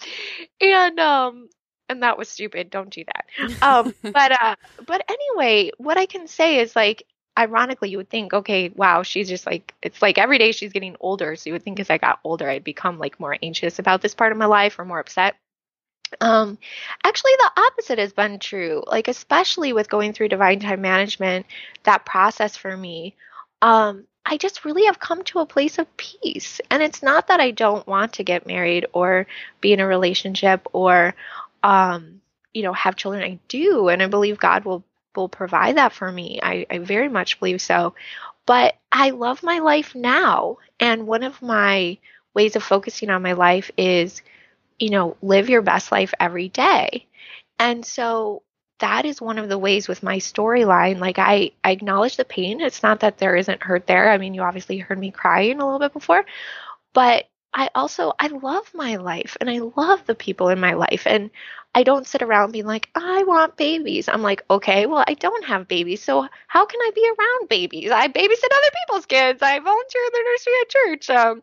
And 0.60 0.98
um, 1.00 1.48
and 1.88 2.02
that 2.02 2.18
was 2.18 2.28
stupid. 2.28 2.70
Don't 2.70 2.90
do 2.90 3.04
that. 3.04 3.24
Um, 3.62 3.94
but 4.02 4.32
uh, 4.32 4.56
but 4.86 5.04
anyway, 5.08 5.70
what 5.78 5.96
I 5.96 6.06
can 6.06 6.26
say 6.26 6.58
is 6.58 6.76
like 6.76 7.04
ironically, 7.38 7.90
you 7.90 7.96
would 7.98 8.10
think, 8.10 8.32
okay, 8.32 8.68
wow, 8.70 9.02
she's 9.02 9.28
just 9.28 9.46
like, 9.46 9.74
it's 9.82 10.00
like 10.00 10.18
every 10.18 10.38
day 10.38 10.52
she's 10.52 10.72
getting 10.72 10.96
older. 11.00 11.36
So 11.36 11.48
you 11.50 11.54
would 11.54 11.62
think 11.62 11.80
as 11.80 11.90
I 11.90 11.98
got 11.98 12.20
older, 12.24 12.48
I'd 12.48 12.64
become 12.64 12.98
like 12.98 13.18
more 13.18 13.36
anxious 13.42 13.78
about 13.78 14.02
this 14.02 14.14
part 14.14 14.32
of 14.32 14.38
my 14.38 14.46
life 14.46 14.78
or 14.78 14.84
more 14.84 15.00
upset. 15.00 15.36
Um, 16.20 16.58
actually, 17.02 17.32
the 17.38 17.50
opposite 17.56 17.98
has 17.98 18.12
been 18.12 18.38
true. 18.38 18.84
Like, 18.86 19.08
especially 19.08 19.72
with 19.72 19.88
going 19.88 20.12
through 20.12 20.28
divine 20.28 20.60
time 20.60 20.80
management, 20.80 21.46
that 21.84 22.04
process 22.06 22.56
for 22.56 22.76
me, 22.76 23.16
um, 23.62 24.06
I 24.26 24.36
just 24.36 24.64
really 24.64 24.84
have 24.86 25.00
come 25.00 25.24
to 25.24 25.40
a 25.40 25.46
place 25.46 25.78
of 25.78 25.96
peace. 25.96 26.60
And 26.70 26.82
it's 26.82 27.02
not 27.02 27.28
that 27.28 27.40
I 27.40 27.50
don't 27.50 27.86
want 27.86 28.14
to 28.14 28.24
get 28.24 28.46
married 28.46 28.86
or 28.92 29.26
be 29.60 29.72
in 29.72 29.80
a 29.80 29.86
relationship 29.86 30.66
or, 30.72 31.14
um, 31.64 32.20
you 32.52 32.62
know, 32.62 32.74
have 32.74 32.94
children. 32.94 33.24
I 33.24 33.40
do, 33.48 33.88
and 33.88 34.00
I 34.02 34.06
believe 34.06 34.38
God 34.38 34.64
will 34.64 34.84
will 35.16 35.28
provide 35.28 35.76
that 35.76 35.92
for 35.92 36.10
me. 36.10 36.40
I, 36.42 36.66
I 36.70 36.78
very 36.78 37.08
much 37.08 37.38
believe 37.40 37.62
so. 37.62 37.94
But 38.46 38.76
I 38.92 39.10
love 39.10 39.42
my 39.42 39.60
life 39.60 39.94
now. 39.94 40.58
And 40.78 41.06
one 41.06 41.22
of 41.22 41.40
my 41.40 41.98
ways 42.34 42.56
of 42.56 42.62
focusing 42.62 43.10
on 43.10 43.22
my 43.22 43.32
life 43.32 43.70
is, 43.78 44.22
you 44.78 44.90
know, 44.90 45.16
live 45.22 45.48
your 45.48 45.62
best 45.62 45.92
life 45.92 46.12
every 46.18 46.48
day. 46.48 47.06
And 47.58 47.86
so 47.86 48.42
that 48.80 49.04
is 49.06 49.20
one 49.20 49.38
of 49.38 49.48
the 49.48 49.56
ways 49.56 49.86
with 49.86 50.02
my 50.02 50.18
storyline. 50.18 50.98
Like 50.98 51.18
I, 51.20 51.52
I 51.62 51.70
acknowledge 51.70 52.16
the 52.16 52.24
pain. 52.24 52.60
It's 52.60 52.82
not 52.82 53.00
that 53.00 53.18
there 53.18 53.36
isn't 53.36 53.62
hurt 53.62 53.86
there. 53.86 54.10
I 54.10 54.18
mean, 54.18 54.34
you 54.34 54.42
obviously 54.42 54.78
heard 54.78 54.98
me 54.98 55.12
crying 55.12 55.60
a 55.60 55.64
little 55.64 55.78
bit 55.78 55.92
before, 55.92 56.24
but 56.92 57.24
I 57.54 57.70
also 57.74 58.12
I 58.18 58.26
love 58.28 58.70
my 58.74 58.96
life 58.96 59.36
and 59.40 59.48
I 59.48 59.60
love 59.76 60.04
the 60.06 60.14
people 60.14 60.48
in 60.48 60.58
my 60.60 60.72
life 60.74 61.06
and 61.06 61.30
I 61.74 61.82
don't 61.84 62.06
sit 62.06 62.22
around 62.22 62.52
being 62.52 62.66
like 62.66 62.88
I 62.94 63.24
want 63.24 63.56
babies. 63.56 64.08
I'm 64.08 64.22
like, 64.22 64.44
okay, 64.50 64.86
well 64.86 65.04
I 65.06 65.14
don't 65.14 65.44
have 65.44 65.68
babies, 65.68 66.02
so 66.02 66.26
how 66.48 66.66
can 66.66 66.80
I 66.80 66.90
be 66.94 67.08
around 67.08 67.48
babies? 67.48 67.90
I 67.90 68.08
babysit 68.08 68.18
other 68.18 68.70
people's 68.80 69.06
kids. 69.06 69.42
I 69.42 69.58
volunteer 69.60 70.02
in 70.06 70.12
the 70.12 70.24
nursery 70.30 70.52
at 70.60 70.68
church. 70.68 71.10
Um, 71.10 71.42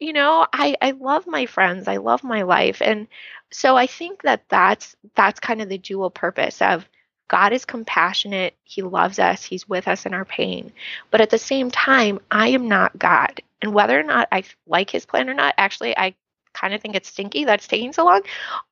you 0.00 0.12
know, 0.12 0.46
I 0.52 0.76
I 0.82 0.90
love 0.92 1.26
my 1.26 1.46
friends. 1.46 1.88
I 1.88 1.96
love 1.98 2.24
my 2.24 2.42
life, 2.42 2.82
and 2.82 3.06
so 3.50 3.76
I 3.76 3.86
think 3.86 4.22
that 4.22 4.48
that's 4.48 4.96
that's 5.14 5.40
kind 5.40 5.62
of 5.62 5.68
the 5.68 5.78
dual 5.78 6.10
purpose 6.10 6.60
of 6.62 6.88
God 7.32 7.54
is 7.54 7.64
compassionate. 7.64 8.54
He 8.62 8.82
loves 8.82 9.18
us. 9.18 9.42
He's 9.42 9.66
with 9.66 9.88
us 9.88 10.04
in 10.04 10.12
our 10.12 10.26
pain. 10.26 10.70
But 11.10 11.22
at 11.22 11.30
the 11.30 11.38
same 11.38 11.70
time, 11.70 12.20
I 12.30 12.48
am 12.48 12.68
not 12.68 12.98
God. 12.98 13.40
And 13.62 13.72
whether 13.72 13.98
or 13.98 14.02
not 14.02 14.28
I 14.30 14.44
like 14.66 14.90
his 14.90 15.06
plan 15.06 15.30
or 15.30 15.34
not, 15.34 15.54
actually, 15.56 15.96
I 15.96 16.14
kind 16.52 16.74
of 16.74 16.82
think 16.82 16.94
it's 16.94 17.08
stinky 17.08 17.46
that's 17.46 17.66
taking 17.66 17.94
so 17.94 18.04
long. 18.04 18.20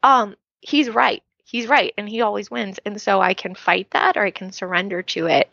Um, 0.02 0.36
he's 0.60 0.90
right. 0.90 1.22
He's 1.42 1.68
right. 1.68 1.94
And 1.96 2.06
he 2.06 2.20
always 2.20 2.50
wins. 2.50 2.78
And 2.84 3.00
so 3.00 3.18
I 3.18 3.32
can 3.32 3.54
fight 3.54 3.90
that 3.92 4.18
or 4.18 4.24
I 4.24 4.30
can 4.30 4.52
surrender 4.52 5.00
to 5.04 5.26
it. 5.26 5.48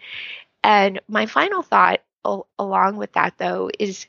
And 0.62 1.00
my 1.08 1.28
final 1.28 1.64
thought 1.64 2.02
al- 2.26 2.48
along 2.60 2.98
with 2.98 3.14
that, 3.14 3.36
though, 3.38 3.72
is 3.80 4.06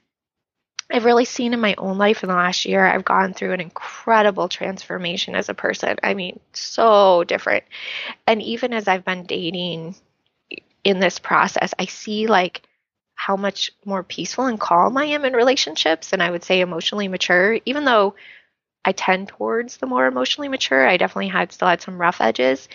I've 0.90 1.04
really 1.04 1.26
seen 1.26 1.52
in 1.52 1.60
my 1.60 1.74
own 1.76 1.98
life 1.98 2.22
in 2.22 2.28
the 2.28 2.34
last 2.34 2.64
year, 2.64 2.84
I've 2.84 3.04
gone 3.04 3.34
through 3.34 3.52
an 3.52 3.60
incredible 3.60 4.48
transformation 4.48 5.34
as 5.34 5.48
a 5.48 5.54
person. 5.54 5.96
I 6.02 6.14
mean, 6.14 6.40
so 6.54 7.24
different. 7.24 7.64
And 8.26 8.42
even 8.42 8.72
as 8.72 8.88
I've 8.88 9.04
been 9.04 9.24
dating 9.24 9.96
in 10.84 10.98
this 10.98 11.18
process, 11.18 11.74
I 11.78 11.84
see 11.86 12.26
like 12.26 12.62
how 13.14 13.36
much 13.36 13.72
more 13.84 14.02
peaceful 14.02 14.46
and 14.46 14.58
calm 14.58 14.96
I 14.96 15.06
am 15.06 15.24
in 15.24 15.34
relationships, 15.34 16.12
and 16.12 16.22
I 16.22 16.30
would 16.30 16.44
say 16.44 16.60
emotionally 16.60 17.08
mature, 17.08 17.58
even 17.66 17.84
though 17.84 18.14
I 18.84 18.92
tend 18.92 19.28
towards 19.28 19.76
the 19.76 19.86
more 19.86 20.06
emotionally 20.06 20.48
mature. 20.48 20.86
I 20.86 20.96
definitely 20.96 21.28
had 21.28 21.52
still 21.52 21.68
had 21.68 21.82
some 21.82 22.00
rough 22.00 22.20
edges. 22.20 22.68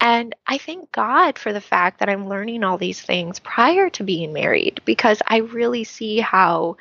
And 0.00 0.36
I 0.46 0.58
thank 0.58 0.92
God 0.92 1.38
for 1.38 1.52
the 1.52 1.60
fact 1.60 1.98
that 1.98 2.08
I'm 2.08 2.28
learning 2.28 2.62
all 2.62 2.78
these 2.78 3.00
things 3.00 3.40
prior 3.40 3.90
to 3.90 4.04
being 4.04 4.32
married 4.32 4.80
because 4.84 5.20
I 5.26 5.38
really 5.38 5.82
see 5.82 6.20
how 6.20 6.76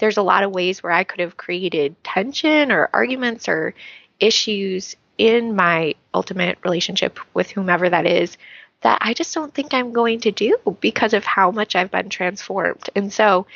there's 0.00 0.16
a 0.16 0.22
lot 0.22 0.42
of 0.42 0.50
ways 0.50 0.82
where 0.82 0.92
I 0.92 1.04
could 1.04 1.20
have 1.20 1.36
created 1.36 2.02
tension 2.02 2.72
or 2.72 2.90
arguments 2.92 3.48
or 3.48 3.74
issues 4.18 4.96
in 5.18 5.54
my 5.54 5.94
ultimate 6.14 6.58
relationship 6.64 7.18
with 7.34 7.50
whomever 7.50 7.88
that 7.88 8.06
is 8.06 8.36
that 8.80 8.98
I 9.02 9.12
just 9.12 9.34
don't 9.34 9.52
think 9.52 9.74
I'm 9.74 9.92
going 9.92 10.20
to 10.20 10.32
do 10.32 10.56
because 10.80 11.12
of 11.12 11.24
how 11.24 11.50
much 11.50 11.76
I've 11.76 11.90
been 11.90 12.08
transformed. 12.08 12.88
And 12.96 13.12
so 13.12 13.46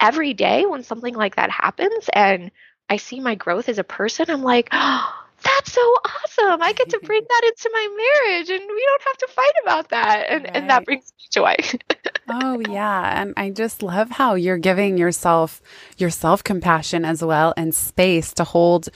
every 0.00 0.32
day 0.32 0.64
when 0.64 0.82
something 0.82 1.14
like 1.14 1.36
that 1.36 1.50
happens 1.50 2.08
and 2.12 2.50
I 2.88 2.96
see 2.96 3.20
my 3.20 3.34
growth 3.34 3.68
as 3.68 3.78
a 3.78 3.84
person, 3.84 4.26
I'm 4.28 4.42
like, 4.42 4.68
oh, 4.72 5.22
that's 5.42 5.72
so 5.72 5.80
awesome. 5.80 6.62
I 6.62 6.72
get 6.72 6.90
to 6.90 7.00
bring 7.00 7.22
that 7.28 7.42
into 7.44 7.70
my 7.72 7.88
marriage 8.28 8.50
and 8.50 8.60
we 8.60 8.86
don't 8.86 9.02
have 9.04 9.18
to 9.18 9.28
fight 9.28 9.54
about 9.62 9.88
that. 9.90 10.26
And, 10.28 10.44
right. 10.44 10.56
and 10.56 10.70
that 10.70 10.84
brings 10.84 11.12
me 11.18 11.26
joy. 11.30 11.56
oh, 12.28 12.60
yeah. 12.68 13.20
And 13.20 13.34
I 13.36 13.50
just 13.50 13.82
love 13.82 14.10
how 14.10 14.34
you're 14.34 14.58
giving 14.58 14.98
yourself 14.98 15.60
your 15.98 16.10
self 16.10 16.42
compassion 16.44 17.04
as 17.04 17.22
well 17.22 17.54
and 17.56 17.74
space 17.74 18.32
to 18.34 18.44
hold 18.44 18.88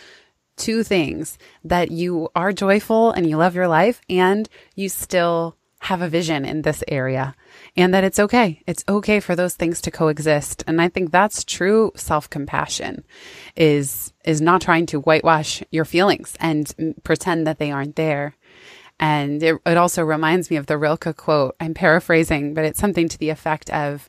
two 0.57 0.83
things 0.83 1.39
that 1.65 1.91
you 1.91 2.29
are 2.35 2.53
joyful 2.53 3.11
and 3.11 3.29
you 3.29 3.37
love 3.37 3.55
your 3.55 3.69
life 3.69 4.01
and 4.09 4.49
you 4.75 4.89
still 4.89 5.57
have 5.81 6.01
a 6.03 6.09
vision 6.09 6.45
in 6.45 6.63
this 6.63 6.83
area 6.89 7.35
and 7.77 7.93
that 7.93 8.05
it's 8.05 8.19
okay. 8.19 8.61
It's 8.67 8.85
okay 8.89 9.21
for 9.21 9.37
those 9.37 9.55
things 9.55 9.81
to 9.83 9.91
coexist. 9.91 10.65
And 10.67 10.81
I 10.81 10.89
think 10.89 11.11
that's 11.11 11.45
true 11.45 11.93
self-compassion 11.95 13.05
is 13.55 14.13
is 14.25 14.41
not 14.41 14.61
trying 14.61 14.87
to 14.87 15.01
whitewash 15.01 15.63
your 15.71 15.85
feelings 15.85 16.37
and 16.41 16.95
pretend 17.05 17.47
that 17.47 17.59
they 17.59 17.71
aren't 17.71 17.97
there. 17.97 18.35
And 18.99 19.43
it, 19.43 19.57
it 19.67 19.77
also 19.77 20.03
reminds 20.03 20.51
me 20.51 20.57
of 20.57 20.67
the 20.67 20.79
Rilke 20.79 21.17
quote. 21.17 21.55
I'm 21.61 21.75
paraphrasing, 21.75 22.55
but 22.55 22.65
it's 22.65 22.81
something 22.81 23.09
to 23.09 23.19
the 23.19 23.29
effect 23.31 23.69
of 23.71 24.09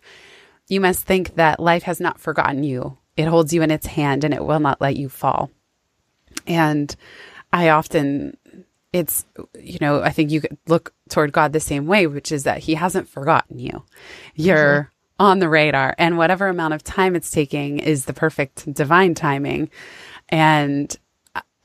you 0.68 0.80
must 0.80 1.06
think 1.06 1.36
that 1.36 1.60
life 1.60 1.84
has 1.84 2.00
not 2.00 2.20
forgotten 2.20 2.64
you. 2.64 2.98
It 3.16 3.28
holds 3.28 3.54
you 3.54 3.62
in 3.62 3.72
its 3.72 3.88
hand 3.88 4.24
and 4.24 4.34
it 4.34 4.46
will 4.46 4.60
not 4.60 4.82
let 4.82 4.96
you 4.96 5.10
fall. 5.10 5.50
And 6.46 6.96
I 7.52 7.70
often 7.70 8.38
it's 8.94 9.26
you 9.60 9.78
know 9.82 10.02
i 10.02 10.10
think 10.10 10.32
you 10.32 10.42
could 10.42 10.58
look 10.68 10.94
toward 11.10 11.32
god 11.34 11.52
the 11.54 11.60
same 11.60 11.88
way 11.88 12.08
which 12.08 12.32
is 12.32 12.44
that 12.44 12.60
he 12.60 12.74
hasn't 12.74 13.08
forgotten 13.08 13.60
you 13.60 13.84
you're 14.34 14.84
mm-hmm. 14.84 15.26
on 15.26 15.40
the 15.40 15.50
radar 15.50 15.94
and 15.98 16.18
whatever 16.18 16.48
amount 16.48 16.74
of 16.74 16.84
time 16.84 17.16
it's 17.16 17.30
taking 17.30 17.80
is 17.80 18.06
the 18.06 18.14
perfect 18.14 18.72
divine 18.74 19.14
timing 19.14 19.70
and 20.30 20.98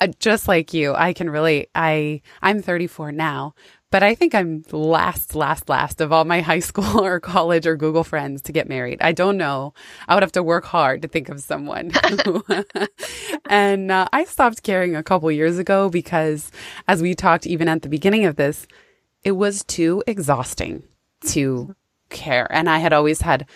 just 0.06 0.48
like 0.48 0.72
you 0.72 0.94
i 0.94 1.12
can 1.12 1.28
really 1.30 1.66
i 1.74 2.20
i'm 2.42 2.62
34 2.62 3.12
now 3.12 3.54
but 3.92 4.02
I 4.02 4.14
think 4.14 4.34
I'm 4.34 4.64
last, 4.72 5.34
last, 5.34 5.68
last 5.68 6.00
of 6.00 6.12
all 6.12 6.24
my 6.24 6.40
high 6.50 6.60
school 6.60 7.04
or 7.04 7.20
college 7.20 7.66
or 7.66 7.76
Google 7.76 8.02
friends 8.02 8.40
to 8.42 8.52
get 8.52 8.66
married. 8.66 9.02
I 9.02 9.12
don't 9.12 9.36
know. 9.36 9.74
I 10.08 10.14
would 10.14 10.22
have 10.22 10.32
to 10.32 10.42
work 10.42 10.64
hard 10.64 11.02
to 11.02 11.08
think 11.08 11.28
of 11.28 11.40
someone. 11.40 11.92
and 13.50 13.92
uh, 13.92 14.08
I 14.10 14.24
stopped 14.24 14.62
caring 14.62 14.96
a 14.96 15.02
couple 15.02 15.30
years 15.30 15.58
ago 15.58 15.90
because, 15.90 16.50
as 16.88 17.02
we 17.02 17.14
talked 17.14 17.46
even 17.46 17.68
at 17.68 17.82
the 17.82 17.90
beginning 17.90 18.24
of 18.24 18.36
this, 18.36 18.66
it 19.24 19.32
was 19.32 19.62
too 19.62 20.02
exhausting 20.06 20.82
to 21.26 21.76
care. 22.08 22.50
And 22.50 22.70
I 22.70 22.78
had 22.78 22.94
always 22.94 23.20
had 23.20 23.46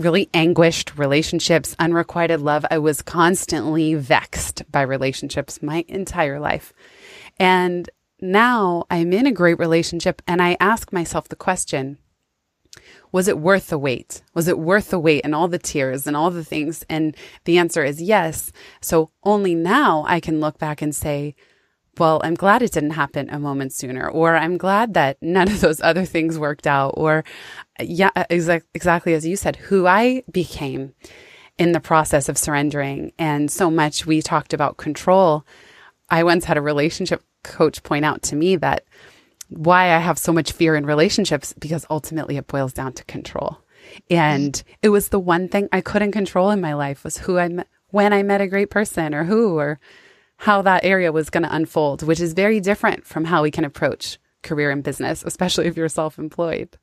really 0.00 0.28
anguished 0.34 0.98
relationships, 0.98 1.76
unrequited 1.78 2.40
love. 2.40 2.64
I 2.70 2.78
was 2.78 3.02
constantly 3.02 3.94
vexed 3.94 4.70
by 4.70 4.82
relationships 4.82 5.62
my 5.62 5.84
entire 5.88 6.40
life. 6.40 6.72
And 7.38 7.88
now 8.20 8.84
I'm 8.90 9.12
in 9.12 9.26
a 9.26 9.32
great 9.32 9.58
relationship 9.58 10.22
and 10.26 10.42
I 10.42 10.56
ask 10.60 10.92
myself 10.92 11.28
the 11.28 11.36
question 11.36 11.98
was 13.12 13.26
it 13.26 13.38
worth 13.38 13.68
the 13.68 13.78
wait? 13.78 14.22
Was 14.34 14.46
it 14.46 14.58
worth 14.58 14.90
the 14.90 14.98
wait 14.98 15.22
and 15.24 15.34
all 15.34 15.48
the 15.48 15.58
tears 15.58 16.06
and 16.06 16.16
all 16.16 16.30
the 16.30 16.44
things? 16.44 16.84
And 16.88 17.16
the 17.44 17.58
answer 17.58 17.82
is 17.82 18.00
yes. 18.00 18.52
So 18.80 19.10
only 19.24 19.54
now 19.54 20.04
I 20.06 20.20
can 20.20 20.38
look 20.40 20.58
back 20.58 20.80
and 20.80 20.94
say, 20.94 21.34
well, 22.00 22.20
I'm 22.24 22.34
glad 22.34 22.62
it 22.62 22.72
didn't 22.72 22.92
happen 22.92 23.28
a 23.28 23.38
moment 23.38 23.74
sooner, 23.74 24.08
or 24.08 24.34
I'm 24.34 24.56
glad 24.56 24.94
that 24.94 25.18
none 25.20 25.48
of 25.48 25.60
those 25.60 25.82
other 25.82 26.06
things 26.06 26.38
worked 26.38 26.66
out, 26.66 26.94
or 26.96 27.24
yeah, 27.78 28.10
uh, 28.16 28.24
exa- 28.30 28.62
exactly 28.74 29.12
as 29.12 29.26
you 29.26 29.36
said, 29.36 29.56
who 29.56 29.86
I 29.86 30.22
became 30.32 30.94
in 31.58 31.72
the 31.72 31.80
process 31.80 32.30
of 32.30 32.38
surrendering. 32.38 33.12
And 33.18 33.50
so 33.50 33.70
much 33.70 34.06
we 34.06 34.22
talked 34.22 34.54
about 34.54 34.78
control. 34.78 35.44
I 36.08 36.24
once 36.24 36.46
had 36.46 36.56
a 36.56 36.62
relationship 36.62 37.22
coach 37.44 37.82
point 37.82 38.06
out 38.06 38.22
to 38.22 38.36
me 38.36 38.56
that 38.56 38.84
why 39.50 39.94
I 39.94 39.98
have 39.98 40.18
so 40.18 40.32
much 40.32 40.52
fear 40.52 40.76
in 40.76 40.86
relationships 40.86 41.52
because 41.58 41.84
ultimately 41.90 42.38
it 42.38 42.46
boils 42.46 42.72
down 42.72 42.94
to 42.94 43.04
control. 43.04 43.58
And 44.08 44.62
it 44.80 44.88
was 44.88 45.08
the 45.08 45.20
one 45.20 45.48
thing 45.48 45.68
I 45.70 45.82
couldn't 45.82 46.12
control 46.12 46.50
in 46.50 46.62
my 46.62 46.72
life 46.72 47.04
was 47.04 47.18
who 47.18 47.38
I 47.38 47.48
met, 47.48 47.68
when 47.88 48.14
I 48.14 48.22
met 48.22 48.40
a 48.40 48.46
great 48.46 48.70
person 48.70 49.14
or 49.14 49.24
who 49.24 49.58
or 49.58 49.78
how 50.40 50.62
that 50.62 50.86
area 50.86 51.12
was 51.12 51.28
going 51.28 51.42
to 51.42 51.54
unfold, 51.54 52.02
which 52.02 52.18
is 52.18 52.32
very 52.32 52.60
different 52.60 53.06
from 53.06 53.26
how 53.26 53.42
we 53.42 53.50
can 53.50 53.62
approach 53.64 54.18
career 54.42 54.70
and 54.70 54.82
business, 54.82 55.22
especially 55.22 55.66
if 55.66 55.76
you're 55.76 55.86
self-employed. 55.86 56.78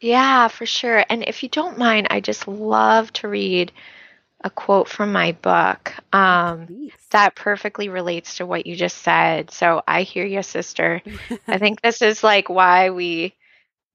Yeah, 0.00 0.48
for 0.48 0.66
sure. 0.66 1.04
And 1.08 1.22
if 1.22 1.44
you 1.44 1.48
don't 1.48 1.78
mind, 1.78 2.08
I 2.10 2.18
just 2.18 2.48
love 2.48 3.12
to 3.14 3.28
read 3.28 3.70
a 4.42 4.50
quote 4.50 4.88
from 4.88 5.12
my 5.12 5.32
book 5.32 5.94
um, 6.12 6.90
that 7.10 7.36
perfectly 7.36 7.88
relates 7.88 8.38
to 8.38 8.46
what 8.46 8.66
you 8.66 8.74
just 8.74 8.98
said. 8.98 9.52
So 9.52 9.82
I 9.86 10.02
hear 10.02 10.26
you, 10.26 10.42
sister. 10.42 11.00
I 11.46 11.58
think 11.58 11.80
this 11.80 12.02
is 12.02 12.24
like 12.24 12.48
why 12.48 12.90
we, 12.90 13.36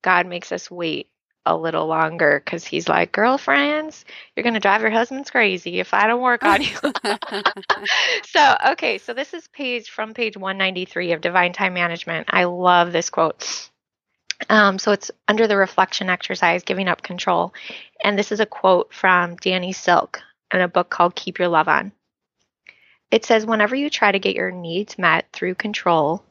God 0.02 0.26
makes 0.26 0.54
us 0.54 0.72
wait 0.72 1.10
a 1.46 1.58
little 1.58 1.88
longer 1.88 2.42
because 2.44 2.66
he's 2.66 2.88
like, 2.88 3.12
girlfriends, 3.12 4.06
you're 4.36 4.44
going 4.44 4.54
to 4.54 4.60
drive 4.60 4.82
your 4.82 4.92
husbands 4.92 5.32
crazy 5.32 5.80
if 5.80 5.94
I 5.94 6.08
don't 6.08 6.22
work 6.22 6.44
on 6.44 6.62
you. 6.62 6.76
so, 8.26 8.58
okay, 8.72 8.98
so 9.00 9.14
this 9.14 9.34
is 9.34 9.48
page 9.48 9.90
from 9.90 10.14
page 10.14 10.38
193 10.38 11.14
of 11.14 11.22
Divine 11.22 11.54
Time 11.54 11.74
Management. 11.74 12.28
I 12.30 12.44
love 12.44 12.92
this 12.92 13.10
quote. 13.10 13.70
Um, 14.50 14.80
so 14.80 14.92
it's 14.92 15.12
under 15.28 15.48
the 15.48 15.58
reflection 15.58 16.10
exercise, 16.10 16.64
giving 16.64 16.88
up 16.88 17.02
control. 17.02 17.54
And 18.04 18.18
this 18.18 18.32
is 18.32 18.40
a 18.40 18.46
quote 18.46 18.94
from 18.94 19.36
Danny 19.38 19.74
Silk 19.74 20.22
in 20.54 20.62
a 20.62 20.68
book 20.68 20.90
called 20.90 21.16
Keep 21.16 21.40
Your 21.40 21.48
Love 21.48 21.68
On. 21.68 21.92
It 23.10 23.26
says, 23.26 23.46
Whenever 23.46 23.76
you 23.76 23.90
try 23.90 24.12
to 24.12 24.20
get 24.20 24.36
your 24.36 24.52
needs 24.52 24.98
met 24.98 25.26
through 25.34 25.56
control, 25.56 26.24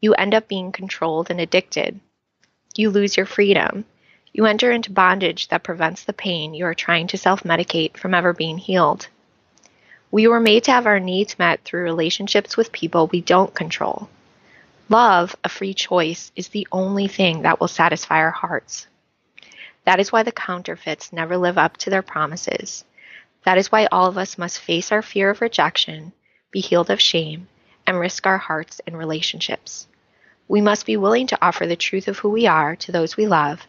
you 0.00 0.14
end 0.14 0.34
up 0.34 0.46
being 0.46 0.72
controlled 0.72 1.30
and 1.30 1.40
addicted. 1.40 2.00
You 2.76 2.90
lose 2.90 3.16
your 3.16 3.26
freedom 3.26 3.84
you 4.32 4.44
enter 4.44 4.70
into 4.70 4.92
bondage 4.92 5.48
that 5.48 5.62
prevents 5.62 6.04
the 6.04 6.12
pain 6.12 6.52
you 6.52 6.66
are 6.66 6.74
trying 6.74 7.06
to 7.06 7.16
self 7.16 7.42
medicate 7.44 7.96
from 7.96 8.14
ever 8.14 8.32
being 8.32 8.58
healed. 8.58 9.08
We 10.10 10.26
were 10.26 10.40
made 10.40 10.64
to 10.64 10.72
have 10.72 10.86
our 10.86 11.00
needs 11.00 11.38
met 11.38 11.64
through 11.64 11.82
relationships 11.82 12.56
with 12.56 12.72
people 12.72 13.06
we 13.06 13.20
don't 13.20 13.54
control. 13.54 14.08
Love, 14.88 15.36
a 15.44 15.48
free 15.48 15.74
choice, 15.74 16.32
is 16.34 16.48
the 16.48 16.66
only 16.72 17.08
thing 17.08 17.42
that 17.42 17.60
will 17.60 17.68
satisfy 17.68 18.18
our 18.18 18.30
hearts. 18.30 18.86
That 19.84 20.00
is 20.00 20.12
why 20.12 20.22
the 20.22 20.32
counterfeits 20.32 21.12
never 21.12 21.36
live 21.36 21.58
up 21.58 21.76
to 21.78 21.90
their 21.90 22.02
promises. 22.02 22.84
That 23.44 23.58
is 23.58 23.72
why 23.72 23.86
all 23.86 24.06
of 24.06 24.18
us 24.18 24.36
must 24.38 24.60
face 24.60 24.92
our 24.92 25.02
fear 25.02 25.30
of 25.30 25.40
rejection, 25.40 26.12
be 26.50 26.60
healed 26.60 26.90
of 26.90 27.00
shame, 27.00 27.48
and 27.86 27.98
risk 27.98 28.26
our 28.26 28.38
hearts 28.38 28.80
and 28.86 28.96
relationships. 28.96 29.86
We 30.46 30.60
must 30.60 30.86
be 30.86 30.96
willing 30.96 31.26
to 31.28 31.38
offer 31.40 31.66
the 31.66 31.76
truth 31.76 32.08
of 32.08 32.18
who 32.18 32.30
we 32.30 32.46
are 32.46 32.76
to 32.76 32.92
those 32.92 33.16
we 33.16 33.26
love 33.26 33.66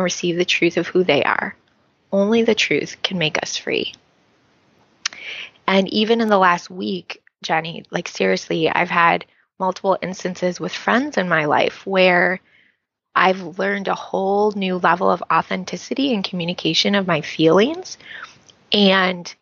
and 0.00 0.04
receive 0.04 0.36
the 0.36 0.44
truth 0.46 0.78
of 0.78 0.88
who 0.88 1.04
they 1.04 1.22
are. 1.22 1.54
Only 2.10 2.42
the 2.42 2.54
truth 2.54 2.96
can 3.02 3.18
make 3.18 3.40
us 3.42 3.56
free. 3.56 3.94
And 5.66 5.88
even 5.88 6.20
in 6.20 6.28
the 6.28 6.38
last 6.38 6.70
week, 6.70 7.22
Jenny, 7.42 7.84
like 7.90 8.08
seriously, 8.08 8.68
I've 8.68 8.90
had 8.90 9.26
multiple 9.58 9.98
instances 10.00 10.58
with 10.58 10.72
friends 10.72 11.18
in 11.18 11.28
my 11.28 11.44
life 11.44 11.86
where 11.86 12.40
I've 13.14 13.58
learned 13.58 13.88
a 13.88 13.94
whole 13.94 14.52
new 14.52 14.78
level 14.78 15.10
of 15.10 15.22
authenticity 15.30 16.14
and 16.14 16.24
communication 16.24 16.94
of 16.94 17.06
my 17.06 17.20
feelings. 17.20 17.98
And 18.72 19.32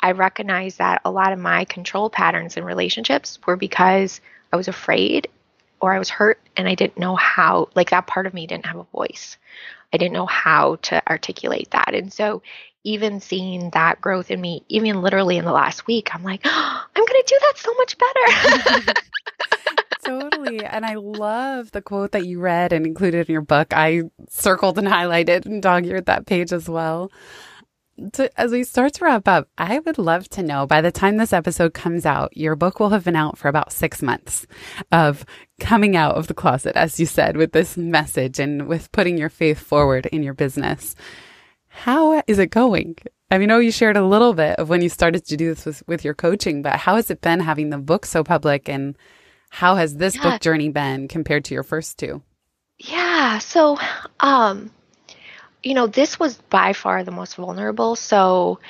I 0.00 0.12
recognize 0.12 0.76
that 0.76 1.02
a 1.04 1.10
lot 1.10 1.32
of 1.32 1.38
my 1.38 1.66
control 1.66 2.08
patterns 2.08 2.56
in 2.56 2.64
relationships 2.64 3.38
were 3.46 3.56
because 3.56 4.20
I 4.52 4.56
was 4.56 4.68
afraid 4.68 5.28
or 5.80 5.92
I 5.92 5.98
was 5.98 6.08
hurt 6.08 6.40
and 6.56 6.68
I 6.68 6.74
didn't 6.74 6.98
know 6.98 7.16
how, 7.16 7.68
like 7.74 7.90
that 7.90 8.06
part 8.06 8.26
of 8.26 8.34
me 8.34 8.46
didn't 8.46 8.66
have 8.66 8.76
a 8.76 8.84
voice. 8.84 9.36
I 9.92 9.96
didn't 9.98 10.14
know 10.14 10.26
how 10.26 10.76
to 10.82 11.02
articulate 11.08 11.70
that. 11.70 11.94
And 11.94 12.12
so, 12.12 12.42
even 12.84 13.20
seeing 13.20 13.70
that 13.70 14.00
growth 14.00 14.30
in 14.30 14.40
me, 14.40 14.64
even 14.68 15.02
literally 15.02 15.38
in 15.38 15.44
the 15.44 15.52
last 15.52 15.86
week, 15.88 16.14
I'm 16.14 16.22
like, 16.22 16.42
oh, 16.44 16.84
I'm 16.96 17.04
going 17.04 17.22
to 17.22 17.24
do 17.26 17.38
that 17.40 17.58
so 17.58 17.74
much 17.74 17.96
better. 18.84 18.94
totally. 20.04 20.64
And 20.64 20.86
I 20.86 20.94
love 20.94 21.72
the 21.72 21.82
quote 21.82 22.12
that 22.12 22.26
you 22.26 22.38
read 22.38 22.72
and 22.72 22.86
included 22.86 23.28
in 23.28 23.32
your 23.32 23.42
book. 23.42 23.72
I 23.72 24.02
circled 24.28 24.78
and 24.78 24.86
highlighted 24.86 25.46
and 25.46 25.60
dog 25.60 25.84
eared 25.84 26.06
that 26.06 26.26
page 26.26 26.52
as 26.52 26.68
well 26.68 27.10
to, 28.12 28.40
as 28.40 28.52
we 28.52 28.64
start 28.64 28.94
to 28.94 29.04
wrap 29.04 29.26
up, 29.26 29.48
I 29.56 29.78
would 29.78 29.98
love 29.98 30.28
to 30.30 30.42
know 30.42 30.66
by 30.66 30.80
the 30.80 30.92
time 30.92 31.16
this 31.16 31.32
episode 31.32 31.74
comes 31.74 32.04
out, 32.04 32.36
your 32.36 32.56
book 32.56 32.78
will 32.78 32.90
have 32.90 33.04
been 33.04 33.16
out 33.16 33.38
for 33.38 33.48
about 33.48 33.72
six 33.72 34.02
months 34.02 34.46
of 34.92 35.24
coming 35.60 35.96
out 35.96 36.16
of 36.16 36.26
the 36.26 36.34
closet, 36.34 36.76
as 36.76 37.00
you 37.00 37.06
said, 37.06 37.36
with 37.36 37.52
this 37.52 37.76
message 37.76 38.38
and 38.38 38.66
with 38.66 38.92
putting 38.92 39.16
your 39.18 39.28
faith 39.28 39.58
forward 39.58 40.06
in 40.06 40.22
your 40.22 40.34
business. 40.34 40.94
How 41.68 42.22
is 42.26 42.38
it 42.38 42.50
going? 42.50 42.96
I 43.30 43.38
mean, 43.38 43.48
know 43.48 43.58
you 43.58 43.72
shared 43.72 43.96
a 43.96 44.06
little 44.06 44.34
bit 44.34 44.58
of 44.58 44.68
when 44.68 44.82
you 44.82 44.88
started 44.88 45.24
to 45.26 45.36
do 45.36 45.54
this 45.54 45.66
with, 45.66 45.82
with 45.86 46.04
your 46.04 46.14
coaching, 46.14 46.62
but 46.62 46.76
how 46.76 46.96
has 46.96 47.10
it 47.10 47.20
been 47.20 47.40
having 47.40 47.70
the 47.70 47.78
book 47.78 48.06
so 48.06 48.22
public 48.22 48.68
and 48.68 48.96
how 49.50 49.74
has 49.74 49.96
this 49.96 50.16
yeah. 50.16 50.22
book 50.22 50.40
journey 50.40 50.68
been 50.68 51.08
compared 51.08 51.44
to 51.46 51.54
your 51.54 51.62
first 51.62 51.98
two? 51.98 52.22
Yeah. 52.78 53.38
So, 53.38 53.78
um, 54.20 54.70
you 55.66 55.74
know, 55.74 55.88
this 55.88 56.20
was 56.20 56.36
by 56.48 56.72
far 56.72 57.02
the 57.02 57.10
most 57.10 57.34
vulnerable. 57.34 57.96
So, 57.96 58.60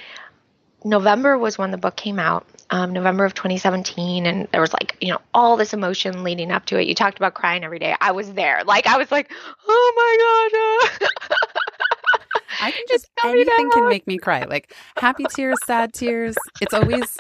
November 0.83 1.37
was 1.37 1.59
when 1.59 1.71
the 1.71 1.77
book 1.77 1.95
came 1.95 2.19
out, 2.19 2.47
um, 2.71 2.95
November 2.95 3.27
of 3.27 3.35
2017, 3.35 4.25
and 4.25 4.49
there 4.51 4.63
was 4.63 4.73
like, 4.73 4.97
you 5.03 5.13
know, 5.13 5.21
all 5.35 5.59
this 5.59 5.75
emotion 5.75 6.25
leading 6.25 6.51
up 6.51 6.65
to 6.67 6.81
it. 6.81 6.87
You 6.87 6.95
talked 6.95 7.19
about 7.19 7.35
crying 7.35 7.65
every 7.65 7.79
day. 7.79 7.95
I 8.01 8.13
was 8.13 8.33
there. 8.33 8.65
Like, 8.65 8.87
I 8.87 8.97
was 8.97 9.13
like, 9.13 9.31
oh 9.69 9.93
my 9.97 10.91
God. 10.91 11.05
Uh. 11.05 11.09
I 12.63 12.71
can 12.71 12.85
just, 12.89 13.11
anything 13.27 13.71
can 13.73 13.89
make 13.91 14.07
me 14.07 14.17
cry. 14.17 14.45
Like, 14.45 14.75
happy 14.97 15.27
tears, 15.35 15.59
sad 15.67 15.93
tears. 15.93 16.35
It's 16.63 16.73
always 16.73 17.19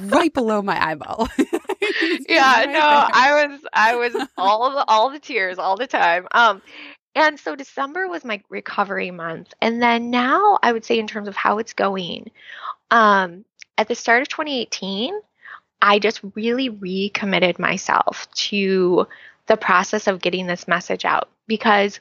right 0.00 0.34
below 0.34 0.60
my 0.60 0.90
eyeball. 0.90 1.30
yeah, 2.28 2.66
no, 2.68 3.08
I 3.10 3.46
was, 3.46 3.60
I 3.72 3.94
was 3.94 4.28
all 4.36 4.70
the, 4.72 4.84
all 4.86 5.08
the 5.10 5.18
tears 5.18 5.58
all 5.58 5.78
the 5.78 5.86
time. 5.86 6.28
Um, 6.32 6.60
and 7.14 7.38
so 7.38 7.56
December 7.56 8.08
was 8.08 8.24
my 8.24 8.42
recovery 8.48 9.10
month. 9.10 9.52
And 9.60 9.82
then 9.82 10.10
now 10.10 10.58
I 10.62 10.72
would 10.72 10.84
say 10.84 10.98
in 10.98 11.06
terms 11.06 11.28
of 11.28 11.36
how 11.36 11.58
it's 11.58 11.72
going, 11.72 12.30
um, 12.90 13.44
at 13.76 13.88
the 13.88 13.94
start 13.94 14.22
of 14.22 14.28
2018, 14.28 15.18
I 15.80 15.98
just 15.98 16.20
really 16.34 16.68
recommitted 16.68 17.58
myself 17.58 18.30
to 18.32 19.06
the 19.46 19.56
process 19.56 20.06
of 20.06 20.20
getting 20.20 20.46
this 20.46 20.68
message 20.68 21.04
out 21.04 21.28
because 21.46 22.00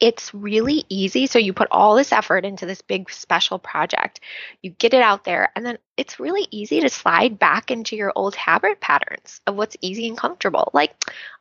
it's 0.00 0.32
really 0.32 0.84
easy. 0.88 1.26
So 1.26 1.38
you 1.38 1.52
put 1.52 1.68
all 1.70 1.94
this 1.94 2.12
effort 2.12 2.44
into 2.44 2.66
this 2.66 2.80
big 2.80 3.10
special 3.10 3.58
project, 3.58 4.20
you 4.62 4.70
get 4.70 4.94
it 4.94 5.02
out 5.02 5.24
there, 5.24 5.50
and 5.54 5.64
then 5.64 5.78
it's 6.00 6.18
really 6.18 6.48
easy 6.50 6.80
to 6.80 6.88
slide 6.88 7.38
back 7.38 7.70
into 7.70 7.94
your 7.94 8.10
old 8.16 8.34
habit 8.34 8.80
patterns 8.80 9.42
of 9.46 9.54
what's 9.54 9.76
easy 9.82 10.08
and 10.08 10.16
comfortable. 10.16 10.70
Like, 10.72 10.94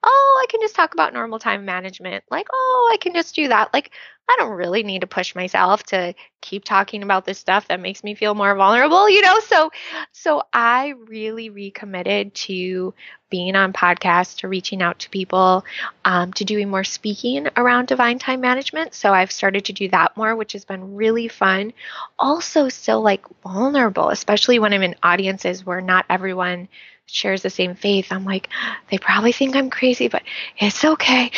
oh, 0.04 0.44
I 0.44 0.52
can 0.52 0.60
just 0.60 0.76
talk 0.76 0.94
about 0.94 1.14
normal 1.14 1.40
time 1.40 1.64
management. 1.64 2.26
Like, 2.30 2.48
oh, 2.52 2.90
I 2.94 2.98
can 2.98 3.14
just 3.14 3.34
do 3.36 3.48
that. 3.48 3.74
Like, 3.74 3.92
I 4.30 4.36
don't 4.38 4.52
really 4.52 4.84
need 4.84 5.02
to 5.02 5.08
push 5.08 5.34
myself 5.34 5.84
to 5.86 6.14
keep 6.42 6.64
talking 6.64 7.04
about 7.04 7.26
this 7.26 7.40
stuff 7.40 7.68
that 7.68 7.80
makes 7.80 8.04
me 8.04 8.14
feel 8.16 8.36
more 8.36 8.54
vulnerable, 8.56 9.10
you 9.10 9.22
know? 9.22 9.40
So 9.40 9.72
so 10.12 10.44
I 10.54 10.94
really 11.08 11.50
recommitted 11.50 12.34
to 12.36 12.94
being 13.30 13.56
on 13.56 13.74
podcasts, 13.74 14.38
to 14.40 14.48
reaching 14.48 14.82
out 14.82 15.00
to 15.00 15.10
people, 15.10 15.64
um, 16.06 16.34
to 16.34 16.46
doing 16.46 16.70
more 16.70 16.84
speaking 16.84 17.48
around 17.56 17.88
divine 17.88 18.20
time 18.20 18.42
management. 18.42 18.94
So 18.94 19.14
I've 19.14 19.32
started 19.32 19.66
to 19.66 19.74
do 19.74 19.90
that 19.90 20.18
more, 20.18 20.36
which 20.36 20.54
has 20.54 20.66
been 20.66 20.96
really 20.96 21.28
fun. 21.28 21.74
Also 22.18 22.70
still 22.70 23.02
like 23.02 23.24
vulnerable, 23.44 24.10
especially 24.10 24.49
when 24.58 24.74
I'm 24.74 24.82
in 24.82 24.96
audiences 25.04 25.64
where 25.64 25.82
not 25.82 26.06
everyone 26.10 26.68
shares 27.06 27.42
the 27.42 27.50
same 27.50 27.76
faith, 27.76 28.08
I'm 28.12 28.26
like, 28.26 28.50
they 28.90 28.98
probably 28.98 29.32
think 29.32 29.56
I'm 29.56 29.70
crazy, 29.70 30.08
but 30.08 30.24
it's 30.58 30.84
okay. 30.84 31.32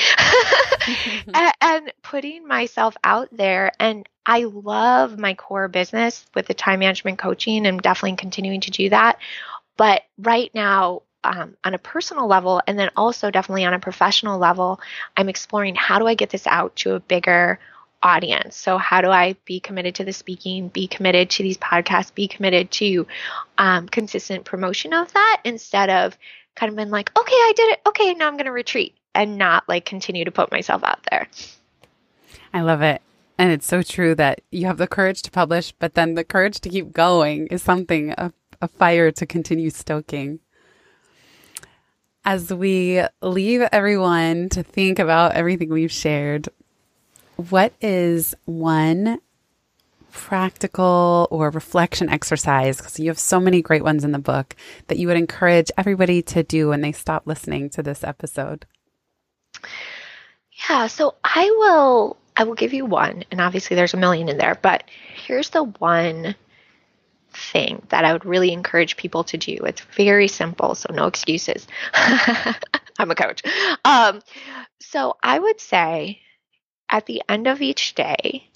and, 1.34 1.54
and 1.62 1.94
putting 2.04 2.48
myself 2.48 2.96
out 3.04 3.30
there. 3.32 3.72
And 3.80 4.08
I 4.26 4.44
love 4.44 5.18
my 5.18 5.34
core 5.34 5.68
business 5.68 6.26
with 6.36 6.48
the 6.48 6.54
time 6.54 6.80
management 6.80 7.18
coaching 7.18 7.66
and 7.66 7.82
definitely 7.82 8.18
continuing 8.18 8.62
to 8.62 8.72
do 8.72 8.90
that. 8.90 9.18
But 9.78 10.04
right 10.18 10.52
now, 10.54 11.02
um, 11.24 11.56
on 11.64 11.74
a 11.74 11.80
personal 11.80 12.28
level, 12.28 12.62
and 12.66 12.78
then 12.80 12.90
also 12.96 13.30
definitely 13.30 13.66
on 13.66 13.74
a 13.74 13.80
professional 13.80 14.40
level, 14.40 14.80
I'm 15.16 15.30
exploring 15.30 15.76
how 15.76 16.00
do 16.00 16.08
I 16.08 16.16
get 16.16 16.30
this 16.30 16.48
out 16.48 16.76
to 16.78 16.96
a 16.96 17.00
bigger 17.00 17.60
audience. 18.04 18.56
So, 18.56 18.78
how 18.78 19.02
do 19.02 19.10
I 19.10 19.36
be 19.46 19.60
committed 19.60 19.96
to 19.96 20.04
the 20.04 20.14
speaking, 20.14 20.68
be 20.70 20.88
committed 20.88 21.30
to 21.32 21.44
these 21.44 21.58
podcasts, 21.58 22.14
be 22.14 22.28
committed 22.28 22.72
to 22.72 23.08
um, 23.58 23.88
consistent 23.88 24.46
promotion 24.46 24.94
of 24.94 25.12
that 25.14 25.42
instead 25.44 25.90
of 25.90 26.18
kind 26.56 26.70
of 26.70 26.76
been 26.76 26.90
like, 26.90 27.12
okay, 27.18 27.34
I 27.34 27.54
did 27.56 27.72
it. 27.72 27.82
Okay, 27.88 28.14
now 28.14 28.28
I'm 28.28 28.34
going 28.34 28.46
to 28.46 28.52
retreat 28.52 28.96
and 29.14 29.38
not 29.38 29.68
like 29.68 29.86
continue 29.86 30.26
to 30.26 30.32
put 30.32 30.52
myself 30.52 30.84
out 30.84 31.00
there. 31.10 31.28
I 32.54 32.62
love 32.62 32.82
it. 32.82 33.02
And 33.38 33.52
it's 33.52 33.66
so 33.66 33.82
true 33.82 34.14
that 34.16 34.42
you 34.52 34.68
have 34.68 34.78
the 34.78 34.88
courage 34.88 35.22
to 35.24 35.32
publish, 35.32 35.72
but 35.72 35.96
then 35.96 36.14
the 36.14 36.24
courage 36.24 36.60
to 36.62 36.70
keep 36.70 36.92
going 36.92 37.48
is 37.48 37.64
something, 37.64 38.12
a, 38.18 38.32
a 38.62 38.68
fire 38.68 39.12
to 39.12 39.26
continue 39.26 39.70
stoking. 39.70 40.40
As 42.24 42.54
we 42.54 43.02
leave 43.22 43.62
everyone 43.72 44.50
to 44.50 44.62
think 44.62 45.00
about 45.00 45.34
everything 45.34 45.70
we've 45.70 45.92
shared, 45.92 46.50
what 47.50 47.74
is 47.82 48.36
one 48.46 49.20
practical 50.12 51.28
or 51.32 51.50
reflection 51.50 52.10
exercise? 52.10 52.78
Because 52.78 53.00
you 53.00 53.08
have 53.08 53.20
so 53.20 53.40
many 53.40 53.62
great 53.62 53.84
ones 53.84 54.04
in 54.04 54.12
the 54.12 54.20
book 54.20 54.56
that 54.88 54.98
you 54.98 55.08
would 55.08 55.18
encourage 55.18 55.72
everybody 55.78 56.22
to 56.24 56.44
do 56.44 56.70
when 56.70 56.82
they 56.82 56.92
stop 56.92 57.26
listening 57.26 57.70
to 57.72 57.84
this 57.84 58.04
episode. 58.04 58.66
Yeah 60.70 60.88
so 60.88 61.16
i 61.24 61.46
will 61.46 62.18
i 62.38 62.44
will 62.44 62.54
give 62.54 62.74
you 62.74 62.86
one 62.86 63.24
and 63.32 63.42
obviously 63.42 63.76
there's 63.76 63.94
a 63.94 63.98
million 63.98 64.30
in 64.30 64.38
there 64.38 64.58
but 64.62 64.84
here's 65.26 65.50
the 65.50 65.64
one 65.64 66.36
thing 67.34 67.82
that 67.90 68.06
i 68.06 68.14
would 68.14 68.26
really 68.26 68.52
encourage 68.52 68.98
people 68.98 69.24
to 69.24 69.38
do. 69.38 69.58
It's 69.66 69.82
very 69.82 70.28
simple 70.28 70.76
so 70.76 70.94
no 70.94 71.08
excuses. 71.08 71.68
I'm 71.94 73.10
a 73.10 73.16
coach. 73.16 73.42
Um, 73.86 74.22
so 74.80 75.16
i 75.24 75.38
would 75.40 75.60
say 75.60 76.20
at 76.92 77.06
the 77.06 77.24
end 77.28 77.48
of 77.48 77.62
each 77.62 77.96
day, 77.96 78.50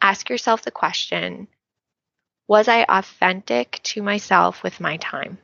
ask 0.00 0.30
yourself 0.30 0.62
the 0.62 0.70
question 0.70 1.48
Was 2.46 2.68
I 2.68 2.84
authentic 2.88 3.80
to 3.84 4.02
myself 4.02 4.62
with 4.62 4.80
my 4.80 4.96
time? 4.98 5.38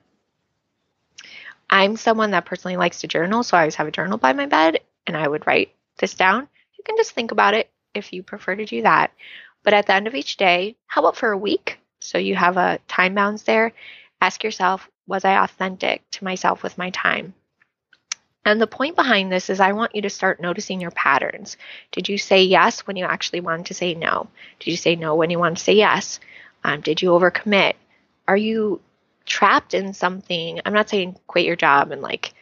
I'm 1.68 1.96
someone 1.96 2.30
that 2.30 2.46
personally 2.46 2.76
likes 2.76 3.00
to 3.00 3.08
journal, 3.08 3.42
so 3.42 3.56
I 3.56 3.60
always 3.62 3.74
have 3.74 3.88
a 3.88 3.92
journal 3.92 4.18
by 4.18 4.32
my 4.32 4.46
bed 4.46 4.78
and 5.06 5.16
I 5.16 5.26
would 5.26 5.46
write 5.46 5.74
this 5.98 6.14
down. 6.14 6.48
You 6.78 6.84
can 6.84 6.96
just 6.96 7.12
think 7.12 7.32
about 7.32 7.54
it 7.54 7.70
if 7.92 8.12
you 8.12 8.22
prefer 8.22 8.54
to 8.54 8.64
do 8.64 8.82
that. 8.82 9.10
But 9.64 9.74
at 9.74 9.86
the 9.86 9.94
end 9.94 10.06
of 10.06 10.14
each 10.14 10.36
day, 10.36 10.76
how 10.86 11.00
about 11.00 11.16
for 11.16 11.32
a 11.32 11.38
week? 11.38 11.80
So 12.00 12.18
you 12.18 12.36
have 12.36 12.56
a 12.56 12.78
time 12.86 13.14
bounds 13.14 13.42
there. 13.42 13.72
Ask 14.20 14.44
yourself, 14.44 14.88
was 15.08 15.24
I 15.24 15.42
authentic 15.42 16.08
to 16.12 16.24
myself 16.24 16.62
with 16.62 16.78
my 16.78 16.90
time? 16.90 17.34
And 18.46 18.60
the 18.60 18.68
point 18.68 18.94
behind 18.94 19.30
this 19.30 19.50
is 19.50 19.58
I 19.58 19.72
want 19.72 19.96
you 19.96 20.02
to 20.02 20.08
start 20.08 20.40
noticing 20.40 20.80
your 20.80 20.92
patterns. 20.92 21.56
Did 21.90 22.08
you 22.08 22.16
say 22.16 22.44
yes 22.44 22.86
when 22.86 22.94
you 22.94 23.04
actually 23.04 23.40
wanted 23.40 23.66
to 23.66 23.74
say 23.74 23.94
no? 23.94 24.28
Did 24.60 24.70
you 24.70 24.76
say 24.76 24.94
no 24.94 25.16
when 25.16 25.30
you 25.30 25.38
wanted 25.40 25.56
to 25.56 25.64
say 25.64 25.72
yes? 25.72 26.20
Um, 26.62 26.80
did 26.80 27.02
you 27.02 27.10
overcommit? 27.10 27.74
Are 28.28 28.36
you 28.36 28.80
trapped 29.26 29.74
in 29.74 29.92
something? 29.94 30.60
I'm 30.64 30.72
not 30.72 30.88
saying 30.88 31.16
quit 31.26 31.44
your 31.44 31.56
job 31.56 31.90
and 31.90 32.00
like 32.02 32.34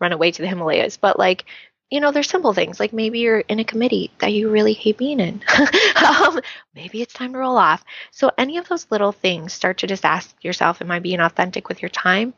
run 0.00 0.12
away 0.12 0.30
to 0.30 0.40
the 0.40 0.48
Himalayas, 0.48 0.96
but 0.96 1.18
like 1.18 1.44
you 1.90 2.00
know, 2.00 2.10
there's 2.10 2.28
simple 2.28 2.52
things 2.52 2.80
like 2.80 2.92
maybe 2.92 3.20
you're 3.20 3.38
in 3.40 3.60
a 3.60 3.64
committee 3.64 4.10
that 4.18 4.32
you 4.32 4.50
really 4.50 4.72
hate 4.72 4.98
being 4.98 5.20
in. 5.20 5.40
um, 6.04 6.40
maybe 6.74 7.00
it's 7.00 7.14
time 7.14 7.32
to 7.32 7.38
roll 7.38 7.56
off. 7.56 7.84
So, 8.10 8.32
any 8.36 8.58
of 8.58 8.66
those 8.66 8.88
little 8.90 9.12
things, 9.12 9.52
start 9.52 9.78
to 9.78 9.86
just 9.86 10.04
ask 10.04 10.34
yourself, 10.42 10.82
Am 10.82 10.90
I 10.90 10.98
being 10.98 11.20
authentic 11.20 11.68
with 11.68 11.82
your 11.82 11.88
time? 11.88 12.34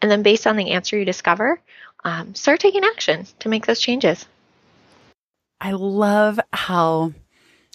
And 0.00 0.08
then, 0.10 0.22
based 0.22 0.46
on 0.46 0.56
the 0.56 0.70
answer 0.70 0.96
you 0.96 1.04
discover, 1.04 1.60
um, 2.04 2.34
start 2.34 2.60
taking 2.60 2.84
action 2.84 3.26
to 3.40 3.48
make 3.48 3.66
those 3.66 3.80
changes. 3.80 4.26
I 5.60 5.72
love 5.72 6.40
how 6.52 7.12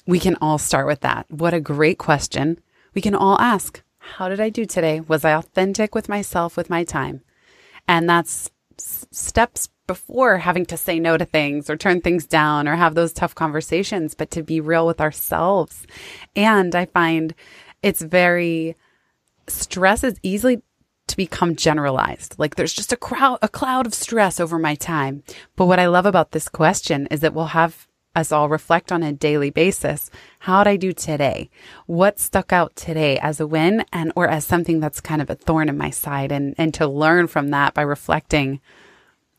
we 0.06 0.20
can 0.20 0.38
all 0.42 0.58
start 0.58 0.88
with 0.88 1.02
that. 1.02 1.26
What 1.30 1.54
a 1.54 1.62
great 1.62 1.98
question. 1.98 2.60
We 2.94 3.02
can 3.02 3.16
all 3.16 3.40
ask, 3.40 3.82
How 4.00 4.30
did 4.30 4.40
I 4.40 4.50
do 4.50 4.66
today? 4.66 5.02
Was 5.02 5.24
I 5.24 5.32
authentic 5.32 5.96
with 5.96 6.10
myself, 6.10 6.58
with 6.58 6.70
my 6.70 6.84
time? 6.84 7.22
And 7.88 8.10
that's 8.10 8.50
steps 8.80 9.70
before 9.88 10.38
having 10.38 10.66
to 10.66 10.78
say 10.78 11.00
no 11.00 11.18
to 11.18 11.26
things 11.26 11.70
or 11.70 11.78
turn 11.78 12.02
things 12.02 12.28
down 12.28 12.68
or 12.68 12.76
have 12.76 12.94
those 12.94 13.14
tough 13.14 13.34
conversations, 13.34 14.14
but 14.14 14.30
to 14.32 14.44
be 14.44 14.60
real 14.60 14.86
with 14.86 15.00
ourselves. 15.00 15.88
And 16.36 16.76
I 16.76 16.86
find 16.86 17.34
it's 17.82 18.02
very, 18.02 18.76
stress 19.48 20.04
is 20.04 20.20
easily 20.24 20.62
to 21.18 21.24
become 21.24 21.56
generalized. 21.56 22.36
Like 22.38 22.56
there's 22.56 22.74
just 22.74 22.94
a 22.94 22.98
crowd, 22.98 23.40
a 23.42 23.50
cloud 23.50 23.88
of 23.88 23.94
stress 23.94 24.40
over 24.40 24.60
my 24.60 24.76
time. 24.76 25.24
But 25.56 25.66
what 25.66 25.80
I 25.80 25.88
love 25.88 26.06
about 26.06 26.32
this 26.32 26.48
question 26.48 27.08
is 27.12 27.22
that 27.22 27.34
we'll 27.34 27.48
have 27.48 27.88
us 28.16 28.32
all 28.32 28.50
reflect 28.50 28.92
on 28.92 29.04
a 29.04 29.14
daily 29.14 29.52
basis. 29.52 30.10
How'd 30.40 30.68
I 30.68 30.76
do 30.76 30.92
today? 30.92 31.50
What 31.86 32.20
stuck 32.20 32.52
out 32.52 32.76
today 32.76 33.18
as 33.20 33.40
a 33.40 33.46
win 33.46 33.86
and 33.94 34.12
or 34.16 34.28
as 34.28 34.46
something 34.46 34.80
that's 34.80 35.02
kind 35.02 35.22
of 35.22 35.30
a 35.30 35.36
thorn 35.36 35.70
in 35.70 35.78
my 35.78 35.92
side 35.92 36.32
and, 36.32 36.56
and 36.58 36.74
to 36.76 36.88
learn 36.88 37.28
from 37.28 37.50
that 37.50 37.74
by 37.74 37.84
reflecting 37.84 38.60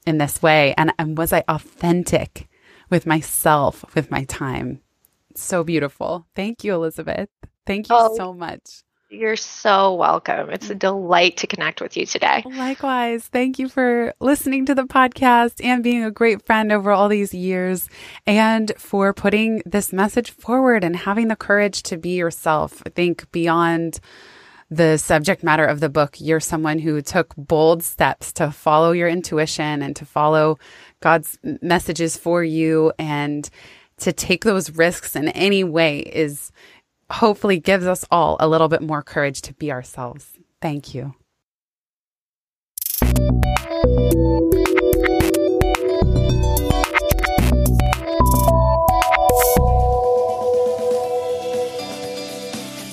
in 0.06 0.18
this 0.18 0.40
way? 0.42 0.74
And, 0.76 0.92
and 0.98 1.18
was 1.18 1.32
I 1.32 1.42
authentic 1.48 2.48
with 2.88 3.04
myself, 3.04 3.84
with 3.94 4.10
my 4.10 4.24
time? 4.24 4.80
So 5.34 5.64
beautiful. 5.64 6.26
Thank 6.36 6.62
you, 6.62 6.74
Elizabeth. 6.74 7.28
Thank 7.66 7.88
you 7.88 7.96
oh, 7.98 8.16
so 8.16 8.32
much. 8.32 8.82
You're 9.10 9.36
so 9.36 9.94
welcome. 9.94 10.50
It's 10.50 10.68
a 10.68 10.74
delight 10.74 11.38
to 11.38 11.46
connect 11.46 11.80
with 11.80 11.96
you 11.96 12.04
today. 12.04 12.42
Likewise. 12.44 13.24
Thank 13.24 13.58
you 13.58 13.70
for 13.70 14.12
listening 14.20 14.66
to 14.66 14.74
the 14.74 14.82
podcast 14.82 15.64
and 15.64 15.82
being 15.82 16.04
a 16.04 16.10
great 16.10 16.44
friend 16.44 16.70
over 16.70 16.90
all 16.90 17.08
these 17.08 17.32
years 17.32 17.88
and 18.26 18.70
for 18.76 19.14
putting 19.14 19.62
this 19.64 19.94
message 19.94 20.30
forward 20.30 20.84
and 20.84 20.94
having 20.94 21.28
the 21.28 21.36
courage 21.36 21.82
to 21.84 21.96
be 21.96 22.16
yourself. 22.16 22.82
I 22.84 22.90
think 22.90 23.32
beyond 23.32 23.98
the 24.70 24.98
subject 24.98 25.42
matter 25.42 25.64
of 25.64 25.80
the 25.80 25.88
book, 25.88 26.16
you're 26.20 26.38
someone 26.38 26.78
who 26.78 27.00
took 27.00 27.34
bold 27.34 27.82
steps 27.82 28.30
to 28.34 28.50
follow 28.50 28.92
your 28.92 29.08
intuition 29.08 29.80
and 29.80 29.96
to 29.96 30.04
follow 30.04 30.58
God's 31.00 31.38
messages 31.62 32.18
for 32.18 32.44
you 32.44 32.92
and 32.98 33.48
to 34.00 34.12
take 34.12 34.44
those 34.44 34.70
risks 34.70 35.16
in 35.16 35.28
any 35.30 35.64
way 35.64 36.00
is 36.00 36.52
hopefully 37.10 37.58
gives 37.58 37.86
us 37.86 38.04
all 38.10 38.36
a 38.40 38.48
little 38.48 38.68
bit 38.68 38.82
more 38.82 39.02
courage 39.02 39.42
to 39.42 39.54
be 39.54 39.72
ourselves. 39.72 40.32
Thank 40.60 40.94
you. 40.94 41.14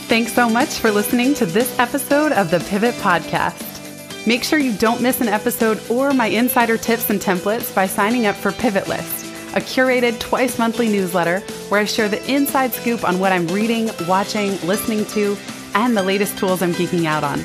Thanks 0.08 0.34
so 0.34 0.48
much 0.48 0.76
for 0.76 0.92
listening 0.92 1.34
to 1.34 1.46
this 1.46 1.78
episode 1.78 2.32
of 2.32 2.50
the 2.50 2.60
Pivot 2.70 2.96
Podcast. 2.96 4.28
Make 4.28 4.44
sure 4.44 4.60
you 4.60 4.72
don't 4.78 5.02
miss 5.02 5.20
an 5.20 5.28
episode 5.28 5.80
or 5.90 6.14
my 6.14 6.28
insider 6.28 6.78
tips 6.78 7.10
and 7.10 7.20
templates 7.20 7.74
by 7.74 7.86
signing 7.86 8.26
up 8.26 8.36
for 8.36 8.52
Pivot 8.52 8.88
List, 8.88 9.25
a 9.56 9.60
curated 9.60 10.20
twice 10.20 10.60
monthly 10.60 10.90
newsletter 10.90 11.40
where 11.70 11.82
I 11.82 11.86
share 11.86 12.10
the 12.10 12.24
inside 12.32 12.74
scoop 12.74 13.04
on 13.04 13.20
what 13.20 13.32
I'm 13.32 13.48
reading, 13.48 13.90
watching, 14.08 14.52
listening 14.68 15.06
to, 15.08 15.38
and 15.74 15.96
the 15.96 16.04
latest 16.04 16.38
tools 16.38 16.62
I'm 16.62 16.74
geeking 16.74 17.06
out 17.06 17.24
on. 17.24 17.40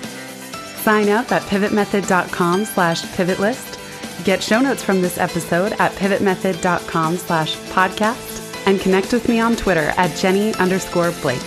Sign 0.83 1.09
up 1.09 1.31
at 1.31 1.43
pivotmethod.com 1.43 2.65
slash 2.65 3.03
pivotlist. 3.03 3.77
Get 4.25 4.43
show 4.43 4.61
notes 4.61 4.83
from 4.83 5.01
this 5.01 5.19
episode 5.19 5.73
at 5.75 5.93
pivotmethod.com 5.93 7.17
slash 7.17 7.57
podcast 7.57 8.67
and 8.67 8.81
connect 8.81 9.13
with 9.13 9.29
me 9.29 9.41
on 9.41 9.57
Twitter 9.57 9.93
at 9.97 10.17
Jenny 10.17 10.55
underscore 10.55 11.13
Blake. 11.23 11.41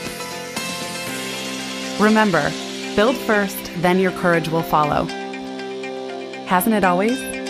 Remember, 1.99 2.51
build 2.95 3.15
first, 3.17 3.71
then 3.77 3.99
your 3.99 4.11
courage 4.13 4.49
will 4.49 4.63
follow. 4.63 5.05
Hasn't 6.45 6.75
it 6.75 6.83
always? 6.83 7.42